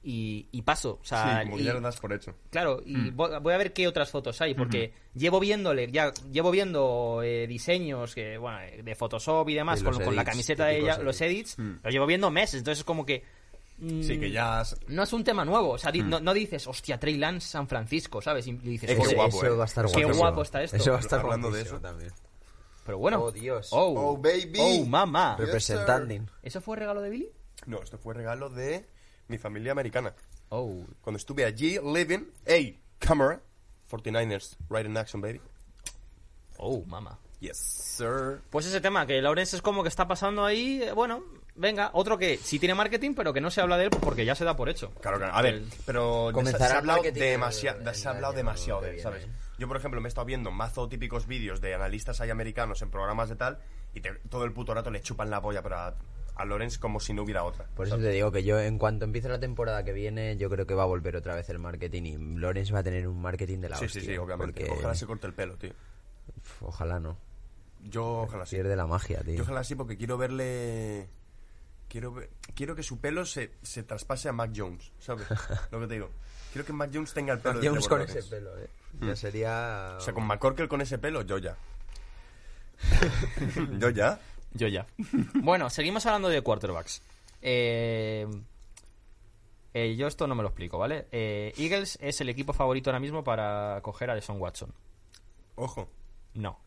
y, 0.09 0.49
y 0.53 0.63
paso. 0.63 1.01
O 1.03 1.05
sea, 1.05 1.41
sí, 1.41 1.45
como 1.47 1.57
y- 1.57 1.59
que 1.61 1.65
ya 1.67 1.73
lo 1.75 1.81
das 1.81 1.99
por 1.99 2.13
hecho. 2.13 2.33
Claro, 2.51 2.81
y 2.87 3.11
voy 3.11 3.31
voy 3.41 3.53
a 3.55 3.57
ver 3.57 3.73
qué 3.73 3.89
otras 3.89 4.09
fotos 4.11 4.41
hay, 4.41 4.55
porque 4.55 4.93
llevo 5.15 5.41
viéndole, 5.41 5.91
ya 5.91 6.13
llevo 6.31 6.53
viendo 6.53 7.23
eh, 7.25 7.47
diseños 7.49 8.15
que, 8.15 8.39
bueno, 8.39 8.61
eh, 8.61 8.83
de 8.85 8.95
Photoshop 8.95 9.49
y 9.49 9.55
demás, 9.55 9.81
Y 9.81 9.85
con, 9.85 9.95
los 9.95 10.03
con 10.05 10.15
la 10.15 10.23
edits, 10.23 10.31
camiseta 10.33 10.67
de 10.67 10.79
ella, 10.79 10.99
los 10.99 11.21
edits. 11.21 11.59
edits, 11.59 11.81
los 11.83 11.93
llevo 11.93 12.07
viendo 12.07 12.31
meses, 12.31 12.59
entonces 12.59 12.79
es 12.81 12.85
como 12.85 13.05
que... 13.05 13.25
mm, 13.79 14.03
Sí, 14.03 14.21
que 14.21 14.31
ya... 14.31 14.61
has- 14.61 14.77
No 14.87 15.03
es 15.03 15.13
un 15.13 15.25
tema 15.25 15.45
nuevo, 15.45 15.71
o 15.71 15.79
sea, 15.79 15.91
di- 15.91 16.03
no, 16.03 16.21
no 16.21 16.33
dices, 16.33 16.67
hostia, 16.69 16.99
Trey 17.01 17.17
Lance 17.17 17.49
San 17.49 17.67
Francisco, 17.67 18.23
¿sabes? 18.23 18.47
Y 18.47 18.53
dices, 18.53 18.89
Qué 18.91 18.97
joder, 18.97 19.17
guapo, 19.17 19.37
eso 19.39 19.47
eh. 19.47 19.57
va 19.57 19.65
a 19.65 19.67
estar 19.67 19.85
Qué 19.87 19.91
guapísimo. 19.93 20.17
guapo 20.19 20.43
está 20.43 20.63
esto. 20.63 20.77
Eso 20.77 20.91
va 20.93 20.99
a 20.99 21.01
estar 21.01 21.21
Hablando 21.21 21.51
de 21.51 21.63
eso. 21.63 21.81
también. 21.81 22.13
pero 22.85 22.99
bueno. 22.99 23.21
Oh, 23.25 23.33
Dios. 23.33 23.69
Oh, 23.73 23.93
Oh, 24.13 24.17
baby. 24.17 24.59
Oh, 24.61 24.85
mamá. 24.87 25.35
Yes, 25.37 25.47
Representando. 25.47 26.15
¿Eso 26.45 26.61
fue 26.61 26.77
regalo 26.77 27.01
de 27.03 27.11
Billy? 27.11 27.29
No, 27.67 27.83
esto 27.83 27.99
fue 27.99 28.15
regalo 28.15 28.49
de 28.49 28.87
mi 29.29 29.39
familia 29.39 29.73
americana. 29.73 30.15
Oh, 30.51 30.85
Cuando 31.01 31.17
estuve 31.19 31.45
allí, 31.45 31.79
living, 31.83 32.27
hey, 32.45 32.79
camera, 32.99 33.41
49ers, 33.91 34.57
right 34.71 34.87
in 34.87 34.97
action, 34.97 35.21
baby. 35.21 35.41
oh, 36.59 36.85
mamá. 36.87 37.19
Yes, 37.41 37.59
sir. 37.59 38.41
Pues 38.51 38.65
ese 38.67 38.81
tema, 38.81 39.07
que 39.07 39.21
Lawrence 39.21 39.57
es 39.57 39.63
como 39.63 39.83
que 39.83 39.89
está 39.91 40.09
pasando 40.09 40.45
ahí, 40.45 40.83
eh, 40.83 40.93
bueno, 40.93 41.23
venga, 41.55 41.91
otro 41.93 42.17
que 42.17 42.39
sí 42.39 42.59
tiene 42.59 42.75
marketing, 42.75 43.13
pero 43.15 43.33
que 43.35 43.43
no 43.43 43.51
se 43.51 43.61
habla 43.61 43.77
de 43.77 43.85
él 43.85 43.91
porque 43.91 44.25
ya 44.25 44.35
se 44.35 44.45
da 44.45 44.57
por 44.57 44.71
hecho. 44.71 44.91
Claro, 45.03 45.19
claro. 45.19 45.35
A 45.35 45.43
ver, 45.43 45.63
pero 45.85 46.33
se, 46.45 46.65
ha 46.65 46.79
hablado, 46.79 47.03
demasiado, 47.03 47.93
se 47.95 48.09
ha 48.09 48.13
hablado 48.13 48.33
demasiado 48.33 48.81
de 48.81 48.95
él. 48.95 49.01
¿sabes? 49.01 49.29
Yo, 49.59 49.69
por 49.69 49.77
ejemplo, 49.77 50.01
me 50.01 50.07
he 50.07 50.11
estado 50.11 50.25
viendo 50.25 50.51
mazo 50.51 50.89
típicos 50.89 51.27
vídeos 51.27 51.61
de 51.61 51.75
analistas 51.75 52.21
ahí 52.23 52.31
americanos 52.31 52.81
en 52.81 52.91
programas 52.91 53.29
de 53.29 53.37
tal 53.37 53.59
y 53.95 54.01
te- 54.01 54.15
todo 54.31 54.45
el 54.45 54.53
puto 54.53 54.73
rato 54.73 54.91
le 54.91 55.01
chupan 55.03 55.29
la 55.31 55.41
polla 55.43 55.63
pero 55.63 55.77
a, 55.77 55.95
a 56.37 56.45
Lorenz 56.45 56.79
como 56.79 57.01
si 57.01 57.13
no 57.15 57.23
hubiera 57.23 57.45
otra. 57.45 57.65
Por 57.75 57.87
eso 57.87 57.97
¿sabes? 57.97 58.11
te 58.11 58.15
digo 58.15 58.31
que 58.31 58.45
yo, 58.45 58.61
en 58.61 58.79
cuanto 58.79 59.05
empiece 59.05 59.29
la 59.29 59.41
temporada 59.41 59.83
que 59.85 59.93
viene, 59.93 60.37
yo 60.37 60.49
creo 60.51 60.67
que 60.67 60.75
va 60.75 60.83
a 60.83 60.87
volver 60.87 61.17
otra 61.17 61.35
vez 61.35 61.49
el 61.49 61.59
marketing 61.59 62.03
y 62.05 62.17
Lorenz 62.39 62.73
va 62.75 62.81
a 62.81 62.83
tener 62.83 63.09
un 63.09 63.21
marketing 63.21 63.61
de 63.61 63.69
la 63.71 63.77
Sí, 63.79 63.87
hostia. 63.87 64.01
sí, 64.03 64.07
sí, 64.09 64.17
obviamente. 64.17 64.61
porque- 64.61 64.79
Ojalá 64.79 64.95
se 64.95 65.07
corte 65.07 65.27
el 65.27 65.33
pelo, 65.35 65.57
tío. 65.57 65.73
Ojalá 66.61 67.01
no. 67.01 67.17
Yo 67.85 68.23
ojalá 68.23 68.45
sí. 68.47 68.57
Pierde 68.57 68.77
la 68.77 68.87
magia, 68.87 69.23
tío. 69.23 69.35
Yo 69.37 69.43
ojalá 69.45 69.65
sí 69.65 69.75
porque 69.75 69.97
quiero 69.97 70.19
verle... 70.19 71.09
Quiero, 71.89 72.13
ver- 72.13 72.31
quiero 72.55 72.75
que 72.75 72.83
su 72.83 72.99
pelo 73.01 73.25
se, 73.25 73.53
se 73.63 73.83
traspase 73.85 74.29
a 74.29 74.33
Mac 74.33 74.51
Jones, 74.55 74.93
¿sabes? 74.99 75.27
Lo 75.71 75.81
que 75.81 75.87
te 75.87 75.95
digo. 75.95 76.11
Quiero 76.53 76.67
que 76.67 76.73
Mac 76.73 76.91
Jones 76.93 77.15
tenga 77.15 77.33
el 77.35 77.39
pelo 77.39 77.61
de 77.61 77.69
Jones 77.69 77.87
con 77.89 78.01
ese 78.03 78.23
pelo, 78.25 78.59
eh. 78.59 78.69
Ya 79.01 79.15
sería... 79.15 79.95
O 79.99 80.01
sea, 80.01 80.13
con 80.13 80.27
McCorkle 80.27 80.69
con 80.69 80.81
ese 80.81 80.99
pelo, 80.99 81.23
yo 81.23 81.39
ya. 81.39 81.57
yo 83.79 83.91
ya. 83.91 84.19
Yo 84.57 84.69
ya. 84.69 84.87
bueno, 85.35 85.71
seguimos 85.71 86.05
hablando 86.07 86.29
de 86.29 86.41
quarterbacks. 86.43 87.03
Eh, 87.43 88.27
eh, 89.75 89.95
yo 89.97 90.07
esto 90.07 90.27
no 90.27 90.35
me 90.35 90.43
lo 90.43 90.49
explico, 90.49 90.79
¿vale? 90.79 91.07
Eh, 91.13 91.53
Eagles 91.59 91.99
es 92.01 92.21
el 92.21 92.29
equipo 92.31 92.53
favorito 92.53 92.91
ahora 92.91 93.01
mismo 93.01 93.23
para 93.23 93.81
coger 93.83 94.11
a 94.11 94.15
Deshaun 94.15 94.41
Watson. 94.41 94.73
Ojo, 95.57 95.89
No. 96.35 96.59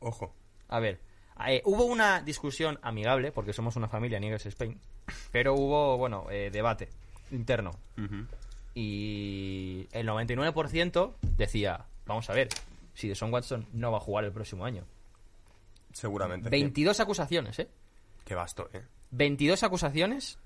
ojo. 0.00 0.34
A 0.68 0.78
ver, 0.80 1.00
eh, 1.46 1.62
hubo 1.64 1.84
una 1.84 2.20
discusión 2.22 2.78
amigable, 2.82 3.32
porque 3.32 3.52
somos 3.52 3.76
una 3.76 3.88
familia 3.88 4.18
en 4.18 4.24
Eagles 4.24 4.46
Spain, 4.46 4.78
pero 5.30 5.54
hubo, 5.54 5.96
bueno, 5.98 6.26
eh, 6.30 6.50
debate 6.52 6.88
interno. 7.30 7.72
Y 8.74 9.86
el 9.92 10.06
99% 10.08 11.14
decía, 11.36 11.84
vamos 12.06 12.28
a 12.30 12.32
ver, 12.32 12.48
si 12.94 13.08
Deshaun 13.08 13.32
Watson 13.32 13.66
no 13.72 13.90
va 13.92 13.98
a 13.98 14.00
jugar 14.00 14.24
el 14.24 14.32
próximo 14.32 14.64
año. 14.64 14.84
Seguramente. 15.92 16.48
22 16.50 17.00
acusaciones, 17.00 17.58
¿eh? 17.58 17.68
Qué 18.24 18.34
vasto, 18.34 18.68
¿eh? 18.72 18.82
22 19.10 19.62
acusaciones. 19.62 20.38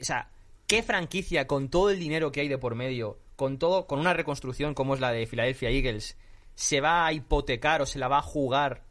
O 0.00 0.04
sea, 0.04 0.30
¿qué 0.66 0.82
franquicia 0.82 1.46
con 1.46 1.68
todo 1.68 1.90
el 1.90 1.98
dinero 1.98 2.32
que 2.32 2.40
hay 2.40 2.48
de 2.48 2.58
por 2.58 2.74
medio, 2.74 3.18
con 3.36 3.58
todo, 3.58 3.86
con 3.86 3.98
una 4.00 4.12
reconstrucción 4.14 4.74
como 4.74 4.94
es 4.94 5.00
la 5.00 5.12
de 5.12 5.26
Philadelphia 5.26 5.70
Eagles, 5.70 6.16
se 6.54 6.80
va 6.80 7.06
a 7.06 7.12
hipotecar 7.12 7.82
o 7.82 7.86
se 7.86 7.98
la 7.98 8.08
va 8.08 8.18
a 8.18 8.22
jugar? 8.22 8.84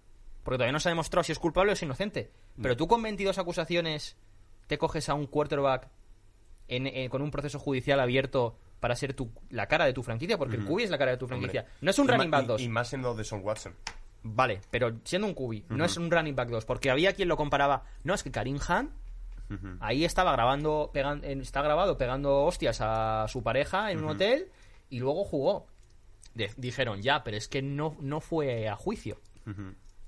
Porque 0.44 0.58
todavía 0.58 0.72
no 0.74 0.80
se 0.80 0.90
ha 0.90 0.92
demostrado 0.92 1.24
si 1.24 1.32
es 1.32 1.40
culpable 1.40 1.72
o 1.72 1.74
es 1.74 1.82
inocente. 1.84 2.32
Pero 2.62 2.76
tú 2.76 2.88
con 2.88 3.02
22 3.02 3.38
acusaciones 3.38 4.18
te 4.68 4.78
coges 4.78 5.08
a 5.10 5.14
un 5.14 5.28
quarterback 5.28 5.88
en- 6.68 6.88
en- 6.88 7.10
con 7.10 7.22
un 7.22 7.32
proceso 7.32 7.58
judicial 7.58 8.00
abierto 8.00 8.58
para 8.80 8.96
ser 8.96 9.14
tu, 9.14 9.32
la 9.50 9.68
cara 9.68 9.86
de 9.86 9.94
tu 9.94 10.04
franquicia, 10.04 10.38
porque 10.38 10.56
el 10.58 10.66
QB 10.66 10.80
es 10.84 10.90
la 10.90 10.98
cara 10.98 11.12
de 11.12 11.18
tu 11.18 11.28
franquicia. 11.28 11.62
Hombre. 11.62 11.76
No 11.82 11.92
es 11.92 12.00
un 12.00 12.06
Y 12.08 12.10
running 12.12 12.32
back 12.32 12.44
y- 12.44 12.48
2. 12.48 12.62
Y, 12.62 12.70
más 12.70 12.88
siendo 12.90 13.14
de 13.16 13.24
Son 13.24 13.42
Watson. 13.44 13.74
Vale, 14.24 14.62
pero 14.70 15.00
siendo 15.04 15.28
un 15.28 15.34
QB, 15.34 15.70
no 15.70 15.86
es 15.86 15.96
un 15.98 16.12
running 16.12 16.36
back 16.36 16.50
2, 16.50 16.66
porque 16.66 16.90
había 16.92 17.14
quien 17.14 17.28
lo 17.30 17.38
comparaba. 17.38 17.84
No, 18.04 18.14
es 18.14 18.24
que 18.24 18.32
Karim 18.32 18.60
Han 18.68 18.92
ahí 19.82 20.06
estaba 20.06 20.32
grabando, 20.34 20.92
pegan- 20.94 21.24
está 21.24 21.62
grabado 21.64 21.98
pegando 21.98 22.44
hostias 22.44 22.82
a 22.82 23.26
su 23.28 23.42
pareja 23.42 23.92
en 23.92 23.98
un 24.00 24.04
hotel 24.12 24.52
y 24.90 25.00
luego 25.00 25.24
jugó. 25.26 25.66
De- 26.36 26.52
dijeron, 26.58 27.02
ya, 27.02 27.24
pero 27.24 27.36
es 27.38 27.48
que 27.48 27.62
no, 27.64 27.96
no 28.00 28.22
fue 28.22 28.68
a 28.70 28.76
juicio. 28.76 29.20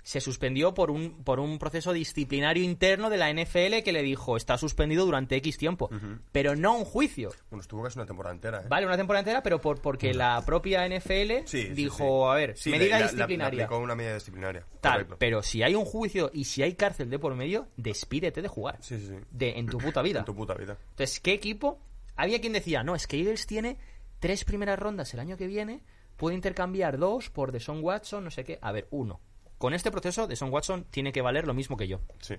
Se 0.04 0.20
suspendió 0.20 0.74
por 0.74 0.90
un, 0.90 1.24
por 1.24 1.40
un 1.40 1.60
proceso 1.60 1.94
disciplinario 1.94 2.64
interno 2.64 3.10
de 3.12 3.18
la 3.18 3.32
NFL 3.32 3.84
que 3.84 3.92
le 3.92 4.02
dijo, 4.02 4.36
está 4.36 4.58
suspendido 4.58 5.06
durante 5.06 5.36
X 5.36 5.58
tiempo, 5.60 5.90
pero 6.32 6.56
no 6.56 6.76
un 6.76 6.86
juicio. 6.86 7.30
Bueno, 7.52 7.62
estuvo 7.62 7.84
casi 7.84 8.00
una 8.00 8.08
temporada 8.08 8.34
entera, 8.34 8.62
¿eh? 8.62 8.66
Vale, 8.68 8.88
una 8.88 8.98
temporada 8.98 9.22
entera, 9.22 9.44
pero 9.44 9.62
por, 9.62 9.80
porque 9.80 10.14
la 10.14 10.42
propia 10.46 10.88
NFL 10.88 11.46
Sí, 11.46 11.70
dijo, 11.70 11.98
sí. 12.26 12.32
a 12.32 12.34
ver, 12.34 12.56
medida 12.66 13.00
la- 13.00 13.06
la- 13.06 13.12
disciplinaria. 13.12 13.66
Aplicó 13.66 13.82
una 13.84 13.96
medida 13.96 14.16
disciplinaria. 14.16 14.66
Tal, 14.82 14.94
correcto. 14.94 15.16
pero 15.20 15.44
si 15.44 15.62
hay 15.62 15.76
un 15.76 15.86
juicio 15.86 16.32
y 16.34 16.46
si 16.46 16.64
hay 16.64 16.74
cárcel 16.74 17.10
de 17.12 17.20
por 17.20 17.36
medio, 17.36 17.68
despídete 17.78 18.42
de 18.42 18.48
jugar. 18.48 18.78
Sí, 18.82 18.98
sí, 19.00 19.08
sí. 19.08 19.16
De, 19.30 19.60
en 19.60 19.68
tu 19.68 19.78
puta 19.78 20.02
vida. 20.02 20.20
En 20.20 20.26
tu 20.26 20.36
puta 20.36 20.56
vida. 20.56 20.78
Entonces, 20.90 21.20
¿qué 21.20 21.34
equipo? 21.34 21.80
Había 22.16 22.42
quien 22.42 22.54
decía, 22.54 22.82
no, 22.84 22.96
es 22.96 23.06
que 23.06 23.18
Eagles 23.20 23.46
tiene 23.46 23.78
tres 24.20 24.46
primeras 24.46 24.80
rondas 24.80 25.14
el 25.14 25.20
año 25.20 25.38
que 25.38 25.46
viene, 25.48 25.82
puede 26.18 26.36
intercambiar 26.36 26.98
dos 26.98 27.30
por 27.30 27.52
Deshaun 27.52 27.84
Watson, 27.84 28.24
no 28.24 28.32
sé 28.32 28.44
qué. 28.44 28.58
A 28.62 28.72
ver, 28.72 28.88
uno. 28.92 29.20
Con 29.62 29.76
este 29.76 29.92
proceso, 29.92 30.26
Deshaun 30.26 30.52
Watson 30.52 30.86
tiene 30.90 31.12
que 31.12 31.22
valer 31.22 31.46
lo 31.46 31.54
mismo 31.54 31.78
que 31.78 31.88
yo. 31.88 32.02
Sí. 32.20 32.34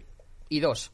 Y 0.48 0.58
dos, 0.58 0.90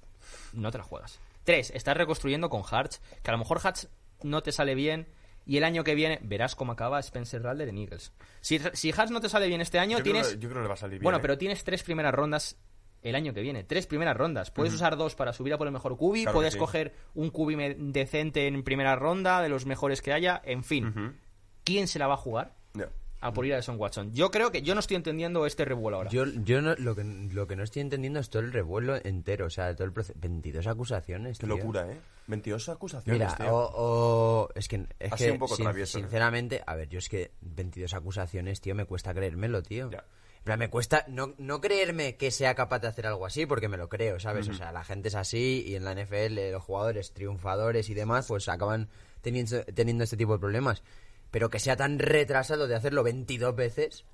no 0.53 0.71
te 0.71 0.77
la 0.77 0.85
juegas. 0.85 1.19
Tres, 1.43 1.71
estás 1.75 1.97
reconstruyendo 1.97 2.51
con 2.51 2.63
Hartz, 2.71 3.01
que 3.23 3.31
a 3.31 3.33
lo 3.33 3.39
mejor 3.39 3.59
Hartz 3.65 3.89
no 4.23 4.43
te 4.43 4.53
sale 4.53 4.75
bien 4.75 5.09
y 5.47 5.57
el 5.57 5.65
año 5.65 5.85
que 5.85 5.95
viene 5.95 6.19
verás 6.23 6.55
cómo 6.55 6.73
acaba 6.73 7.01
Spencer 7.01 7.43
Rattler 7.43 7.71
en 7.71 7.79
Eagles. 7.79 8.13
Si, 8.43 8.61
si 8.75 8.93
Hartz 8.95 9.11
no 9.11 9.23
te 9.23 9.31
sale 9.31 9.49
bien 9.49 9.63
este 9.63 9.79
año, 9.79 9.97
Yo, 9.97 10.05
tienes... 10.05 10.29
creo, 10.29 10.41
yo 10.41 10.49
creo 10.51 10.59
que 10.61 10.65
le 10.65 10.69
va 10.69 10.75
a 10.75 10.77
salir 10.77 10.99
bien. 10.99 11.05
Bueno, 11.05 11.17
¿eh? 11.17 11.23
pero 11.23 11.39
tienes 11.39 11.65
tres 11.65 11.83
primeras 11.83 12.13
rondas 12.13 12.59
el 13.01 13.15
año 13.15 13.33
que 13.33 13.41
viene. 13.41 13.65
Tres 13.65 13.87
primeras 13.87 14.15
rondas. 14.15 14.51
Puedes 14.51 14.75
usar 14.75 14.99
dos 14.99 15.15
para 15.15 15.33
subir 15.33 15.55
a 15.55 15.57
por 15.57 15.67
el 15.67 15.73
mejor 15.73 15.97
cubi. 15.97 16.25
Claro 16.25 16.37
puedes 16.37 16.53
sí. 16.53 16.59
coger 16.59 16.95
un 17.15 17.31
cubi 17.31 17.57
decente 17.79 18.47
en 18.47 18.63
primera 18.65 18.97
ronda, 18.97 19.41
de 19.41 19.49
los 19.49 19.65
mejores 19.65 20.03
que 20.03 20.13
haya. 20.13 20.43
En 20.45 20.63
fin. 20.63 21.17
¿Quién 21.65 21.89
se 21.89 21.99
la 21.99 22.07
va 22.07 22.15
a 22.15 22.19
jugar 22.19 22.55
Ya. 22.75 22.91
A 23.21 23.33
por 23.33 23.45
ir 23.47 23.53
a 23.53 23.57
Deshaun 23.57 23.79
Watson? 23.79 24.13
Yo 24.15 24.31
creo 24.31 24.51
que 24.53 24.63
yo 24.63 24.75
no 24.75 24.81
estoy 24.81 24.97
entendiendo 24.97 25.45
este 25.47 25.65
revuelo 25.65 25.97
ahora. 25.99 26.11
Yo, 26.11 26.25
yo 26.27 26.61
no, 26.63 26.75
lo, 26.77 26.95
que, 26.95 27.05
lo 27.05 27.47
que 27.47 27.57
no 27.57 27.63
estoy 27.65 27.83
entendiendo 27.83 28.21
es 28.21 28.31
todo 28.31 28.43
el 28.43 28.53
revuelo 28.53 28.97
entero, 29.03 29.47
o 29.47 29.51
sea, 29.51 29.75
todo 29.75 29.85
el 29.87 29.93
proceso. 29.93 30.19
22 30.21 30.67
acusaciones, 30.67 31.39
Qué 31.39 31.47
tío. 31.47 31.57
locura, 31.57 31.91
¿eh? 31.91 31.99
22 32.29 32.69
acusaciones, 32.69 33.21
Mira, 33.21 33.35
tío. 33.37 33.55
o, 33.55 34.43
o- 34.45 34.49
es 34.55 34.69
que, 34.69 34.87
es 34.99 35.13
que 35.15 35.31
un 35.33 35.39
poco 35.39 35.57
sin- 35.57 35.65
travieso, 35.65 35.99
sinceramente, 35.99 36.63
a 36.67 36.75
ver, 36.77 36.89
yo 36.89 36.99
es 36.99 37.09
que 37.09 37.33
22 37.41 37.95
acusaciones, 37.95 38.61
tío, 38.61 38.75
me 38.75 38.85
cuesta 38.85 39.15
creérmelo, 39.15 39.63
tío. 39.63 39.91
Ya. 39.91 40.05
Plan, 40.45 40.59
me 40.59 40.71
cuesta 40.71 41.05
no, 41.09 41.35
no 41.39 41.61
creerme 41.61 42.17
que 42.17 42.31
sea 42.31 42.55
capaz 42.55 42.79
de 42.79 42.89
hacer 42.89 43.07
algo 43.07 43.27
así, 43.27 43.45
porque 43.45 43.69
me 43.69 43.77
lo 43.77 43.89
creo, 43.89 44.21
¿sabes? 44.21 44.49
O 44.49 44.55
sea, 44.55 44.73
la 44.73 44.85
gente 44.85 45.09
es 45.09 45.15
así 45.15 45.65
y 45.67 45.75
en 45.75 45.85
la 45.85 45.93
NFL 45.95 46.53
los 46.53 46.63
jugadores 46.63 47.13
triunfadores 47.13 47.91
y 47.91 47.95
demás, 47.95 48.27
pues 48.29 48.49
acaban 48.49 48.89
teniendo, 49.21 49.63
teniendo 49.65 50.05
este 50.05 50.17
tipo 50.17 50.33
de 50.35 50.39
problemas. 50.39 50.83
Pero 51.31 51.51
que 51.51 51.59
sea 51.59 51.77
tan 51.77 51.99
retrasado 51.99 52.67
de 52.67 52.75
hacerlo 52.75 53.03
22 53.03 53.55
veces, 53.55 54.05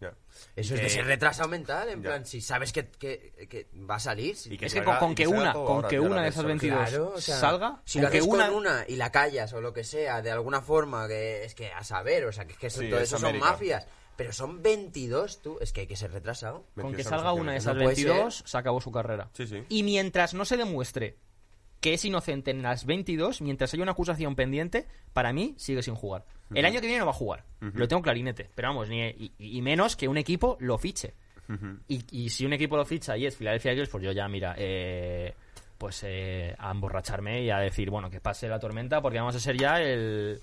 Ya. 0.00 0.14
eso 0.54 0.74
Y 0.74 0.76
es 0.76 0.80
de 0.82 0.86
que- 0.86 0.90
ser 0.90 1.06
retrasado 1.06 1.48
mental, 1.48 1.88
en 1.88 2.02
Ya. 2.02 2.10
plan, 2.10 2.24
si 2.26 2.40
sabes 2.40 2.72
que, 2.72 2.88
que- 2.88 3.46
que 3.48 3.66
va 3.88 3.96
a 3.96 4.00
salir. 4.00 4.36
si- 4.36 4.52
Y 4.54 4.56
que 4.58 4.66
es 4.66 4.74
que 4.74 4.80
salga- 4.80 4.98
con, 5.00 5.14
que 5.14 5.24
que 5.24 5.28
una, 5.28 5.52
con 5.52 5.82
que 5.88 5.98
una 5.98 6.22
de 6.22 6.28
esas 6.28 6.42
¿sabes? 6.42 6.60
22 6.60 6.88
Claro, 6.88 7.12
o 7.16 7.20
sea, 7.20 7.36
salga, 7.38 7.82
Si 7.84 7.98
con 7.98 8.04
lo 8.04 8.10
que 8.10 8.22
una, 8.22 8.46
con 8.48 8.56
una 8.56 8.84
y 8.86 8.94
la 8.96 9.10
callas 9.10 9.52
o 9.52 9.60
lo 9.60 9.72
que 9.72 9.82
sea, 9.84 10.22
de 10.22 10.30
alguna 10.30 10.60
forma, 10.62 11.08
que 11.08 11.44
es 11.44 11.54
que 11.56 11.72
a 11.72 11.82
saber, 11.82 12.24
o 12.26 12.32
sea, 12.32 12.44
que 12.46 12.52
es 12.52 12.58
que 12.58 12.66
eso, 12.68 12.80
Sí, 12.80 12.88
todo 12.90 13.00
es 13.00 13.08
eso 13.08 13.18
son 13.18 13.30
América. 13.30 13.50
mafias. 13.50 13.86
Pero 14.16 14.32
son 14.32 14.62
22, 14.62 15.42
tú, 15.42 15.58
es 15.60 15.72
que 15.72 15.82
hay 15.82 15.86
que 15.86 15.94
ser 15.96 16.10
retrasado. 16.12 16.64
con 16.74 16.90
que 16.90 16.96
22 16.98 17.06
salga 17.08 17.32
una 17.32 17.52
de 17.52 17.58
esas 17.58 17.74
No 17.76 17.82
puede 17.82 17.94
22, 17.94 18.42
se 18.46 18.58
acabó 18.58 18.80
su 18.80 18.90
carrera. 18.90 19.30
Sí, 19.32 19.46
sí. 19.46 19.62
Y 19.68 19.82
mientras 19.84 20.34
no 20.34 20.44
se 20.44 20.56
demuestre 20.56 21.16
que 21.80 21.94
es 21.94 22.04
inocente 22.04 22.50
en 22.50 22.62
las 22.62 22.84
22, 22.84 23.40
mientras 23.40 23.72
haya 23.74 23.82
una 23.84 23.92
acusación 23.92 24.34
pendiente, 24.34 24.88
para 25.12 25.32
mí 25.32 25.54
sigue 25.56 25.82
sin 25.84 25.94
jugar. 25.94 26.24
El 26.54 26.64
año 26.64 26.80
que 26.80 26.86
viene 26.86 27.00
no 27.00 27.06
va 27.06 27.10
a 27.12 27.14
jugar, 27.14 27.44
lo 27.60 27.86
tengo 27.88 28.02
clarinete, 28.02 28.48
pero 28.54 28.68
vamos, 28.68 28.88
ni, 28.88 29.02
y, 29.06 29.32
y 29.38 29.62
menos 29.62 29.96
que 29.96 30.08
un 30.08 30.16
equipo 30.16 30.56
lo 30.60 30.78
fiche. 30.78 31.14
y, 31.88 32.04
y 32.24 32.28
si 32.30 32.44
un 32.46 32.52
equipo 32.52 32.76
lo 32.76 32.84
ficha 32.84 33.16
y 33.16 33.26
es 33.26 33.36
Philadelphia 33.36 33.72
Eagles, 33.72 33.88
pues 33.88 34.04
yo 34.04 34.12
ya, 34.12 34.28
mira, 34.28 34.54
eh, 34.58 35.34
pues 35.78 36.02
eh, 36.06 36.54
a 36.58 36.70
emborracharme 36.70 37.42
y 37.42 37.50
a 37.50 37.58
decir, 37.58 37.90
bueno, 37.90 38.10
que 38.10 38.20
pase 38.20 38.48
la 38.48 38.58
tormenta 38.58 39.00
porque 39.00 39.18
vamos 39.18 39.34
a 39.36 39.40
ser 39.40 39.56
ya 39.56 39.80
el... 39.80 40.40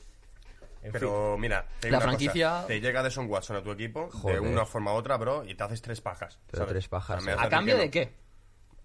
en 0.81 0.81
fin. 0.83 0.91
Pero 0.93 1.37
mira, 1.37 1.67
te 1.79 1.91
La 1.91 1.99
franquicia- 1.99 2.49
cosa, 2.51 2.67
te 2.67 2.79
llega 2.81 3.03
Deson 3.03 3.29
Watson 3.29 3.57
a 3.57 3.61
tu 3.61 3.71
equipo 3.71 4.09
Joder. 4.11 4.41
de 4.41 4.47
una 4.47 4.65
forma 4.65 4.93
u 4.93 4.95
otra, 4.95 5.17
bro, 5.17 5.43
y 5.45 5.53
te 5.55 5.63
haces 5.63 5.81
tres 5.81 6.01
pajas. 6.01 6.39
Pero 6.47 6.59
¿sabes? 6.63 6.73
tres 6.73 6.87
pajas, 6.87 7.17
O 7.17 7.25
sea, 7.25 7.35
me 7.35 7.41
¿eh? 7.41 7.45
¿A 7.45 7.49
cambio 7.49 7.77
de 7.77 7.85
no. 7.85 7.91
qué? 7.91 8.13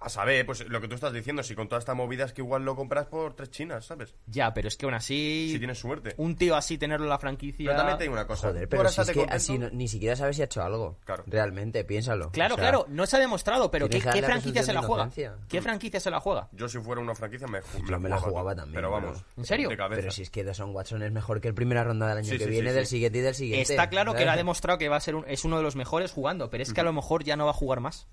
A 0.02 0.08
saber, 0.08 0.46
pues 0.46 0.66
lo 0.66 0.80
que 0.80 0.88
tú 0.88 0.94
estás 0.94 1.12
diciendo, 1.12 1.42
si 1.42 1.54
con 1.54 1.68
toda 1.68 1.78
esta 1.78 1.92
movida 1.92 2.24
es 2.24 2.32
que 2.32 2.40
igual 2.40 2.64
lo 2.64 2.74
compras 2.74 3.06
por 3.06 3.34
tres 3.34 3.50
chinas, 3.50 3.84
¿sabes? 3.84 4.14
Ya, 4.26 4.54
pero 4.54 4.66
es 4.68 4.76
que 4.76 4.86
aún 4.86 4.94
así... 4.94 5.50
Si 5.52 5.58
tienes 5.58 5.78
suerte. 5.78 6.14
Un 6.16 6.36
tío 6.36 6.56
así 6.56 6.78
tenerlo 6.78 7.04
en 7.04 7.10
la 7.10 7.18
franquicia... 7.18 7.66
Pero 7.66 7.76
también 7.76 7.98
te 7.98 8.04
digo 8.04 8.14
una 8.14 8.26
cosa. 8.26 8.48
Joder, 8.48 8.66
pero 8.66 8.88
si 8.88 9.00
es 9.02 9.06
que 9.08 9.12
contento. 9.12 9.36
así 9.36 9.58
no- 9.58 9.68
ni 9.70 9.88
siquiera 9.88 10.16
sabes 10.16 10.36
si 10.36 10.42
ha 10.42 10.46
hecho 10.46 10.62
algo. 10.62 10.96
Claro. 11.04 11.24
Realmente, 11.26 11.84
piénsalo. 11.84 12.30
Claro, 12.30 12.54
O 12.54 12.56
sea, 12.56 12.62
claro, 12.70 12.86
no 12.88 13.04
se 13.04 13.16
ha 13.16 13.18
demostrado, 13.20 13.70
pero 13.70 13.90
¿qué, 13.90 14.00
franquicia 14.00 14.62
se 14.62 14.72
la 14.72 14.80
juega? 14.80 15.10
¿Qué 15.48 15.60
franquicia 15.60 16.00
se 16.00 16.10
la 16.10 16.18
juega? 16.20 16.48
Yo 16.52 16.66
si 16.66 16.78
fuera 16.78 17.02
una 17.02 17.14
franquicia 17.14 17.46
me, 17.46 17.60
ju- 17.60 17.86
Yo 17.86 18.00
me 18.00 18.08
la 18.08 18.16
jugaba 18.18 18.54
también, 18.54 18.76
Pero 18.76 18.90
vamos. 18.90 19.22
¿En 19.36 19.44
serio? 19.44 19.68
de. 19.68 19.76
Pero 19.76 20.10
si 20.10 20.22
es 20.22 20.30
que 20.30 20.44
Deshaun 20.44 20.74
Watson 20.74 21.02
es 21.02 21.12
mejor 21.12 21.42
que 21.42 21.48
el 21.48 21.54
primera 21.54 21.84
ronda 21.84 22.08
del 22.08 22.18
año 22.18 22.30
Sí, 22.30 22.38
que 22.38 22.44
sí, 22.44 22.50
viene, 22.50 22.70
sí, 22.70 22.74
del 22.76 22.86
sí. 22.86 22.90
siguiente 22.96 23.18
y 23.18 23.20
del 23.22 23.34
siguiente. 23.34 23.72
Está 23.74 23.90
claro 23.90 24.14
que 24.14 24.24
lo 24.24 24.30
ha 24.30 24.36
demostrado 24.36 24.78
que 24.78 24.88
va 24.88 24.96
a 24.96 25.00
ser 25.00 25.14
un- 25.14 25.24
es 25.28 25.44
uno 25.44 25.58
de 25.58 25.62
los 25.62 25.76
mejores 25.76 26.10
jugando, 26.12 26.48
pero 26.48 26.62
es 26.62 26.72
que 26.72 26.80
a 26.80 26.84
lo 26.84 26.94
mejor 26.94 27.22
ya 27.22 27.36
no 27.36 27.44
va 27.44 27.50
a 27.50 27.54
jugar 27.54 27.80
más. 27.80 28.08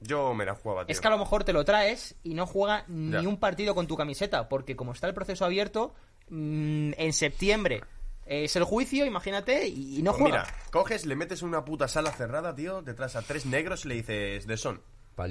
Yo 0.00 0.32
me 0.34 0.44
la 0.46 0.54
jugaba, 0.54 0.86
tío. 0.86 0.92
Es 0.92 1.00
que 1.00 1.06
a 1.08 1.10
lo 1.10 1.18
mejor 1.18 1.44
te 1.44 1.52
lo 1.52 1.64
traes 1.64 2.14
y 2.22 2.34
no 2.34 2.46
juega 2.46 2.84
ni 2.88 3.12
Ya. 3.12 3.20
un 3.28 3.38
partido 3.38 3.74
con 3.74 3.86
tu 3.86 3.96
camiseta, 3.96 4.48
porque 4.48 4.74
como 4.76 4.92
está 4.92 5.06
el 5.06 5.14
proceso 5.14 5.44
abierto, 5.44 5.94
mm, 6.30 6.92
en 6.96 7.12
septiembre 7.12 7.82
es 8.24 8.54
el 8.56 8.64
juicio, 8.64 9.04
imagínate, 9.04 9.66
y, 9.66 9.98
y 9.98 10.02
no 10.02 10.12
Pues 10.12 10.22
juega. 10.22 10.42
mira, 10.44 10.54
coges, 10.70 11.04
le 11.04 11.16
metes 11.16 11.42
en 11.42 11.48
una 11.48 11.64
puta 11.64 11.88
sala 11.88 12.12
cerrada, 12.12 12.54
tío, 12.54 12.80
detrás 12.82 13.16
a 13.16 13.22
tres 13.22 13.44
negros 13.44 13.84
y 13.84 13.88
le 13.88 13.94
dices, 13.96 14.46
de 14.46 14.56
son, 14.56 14.80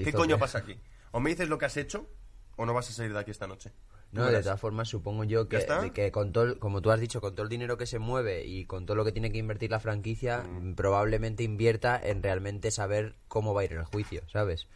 ¿qué 0.04 0.12
coño 0.14 0.38
pasa 0.38 0.60
aquí? 0.60 0.78
O 1.12 1.20
me 1.20 1.30
dices 1.32 1.48
lo 1.50 1.58
que 1.58 1.66
has 1.66 1.78
hecho, 1.78 2.08
o 2.58 2.66
no 2.66 2.74
vas 2.74 2.90
a 2.90 2.94
salir 2.94 3.14
de 3.14 3.20
aquí 3.20 3.32
esta 3.32 3.48
noche. 3.48 3.72
No, 4.12 4.26
de 4.32 4.42
todas 4.42 4.60
formas, 4.60 4.88
supongo 4.88 5.24
yo 5.24 5.48
que, 5.48 5.92
que 5.94 6.12
con 6.12 6.32
todo, 6.32 6.58
como 6.60 6.82
tú 6.82 6.90
has 6.92 7.00
dicho, 7.00 7.22
con 7.22 7.36
todo 7.36 7.44
el 7.44 7.50
dinero 7.50 7.78
que 7.78 7.86
se 7.86 8.00
mueve 8.00 8.44
y 8.46 8.66
con 8.66 8.86
todo 8.88 8.96
lo 8.98 9.06
que 9.06 9.12
tiene 9.12 9.32
que 9.32 9.38
invertir 9.38 9.70
la 9.72 9.80
franquicia, 9.80 10.40
Mm. 10.40 10.74
probablemente 10.74 11.44
invierta 11.44 12.00
en 12.02 12.24
realmente 12.24 12.72
saber 12.72 13.14
cómo 13.28 13.54
va 13.54 13.62
a 13.62 13.66
ir 13.66 13.74
el 13.74 13.84
juicio, 13.86 14.24
¿sabes? 14.32 14.68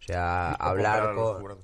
O 0.00 0.02
sea, 0.04 0.56
O 0.60 0.64
hablar 0.64 1.14
con... 1.14 1.58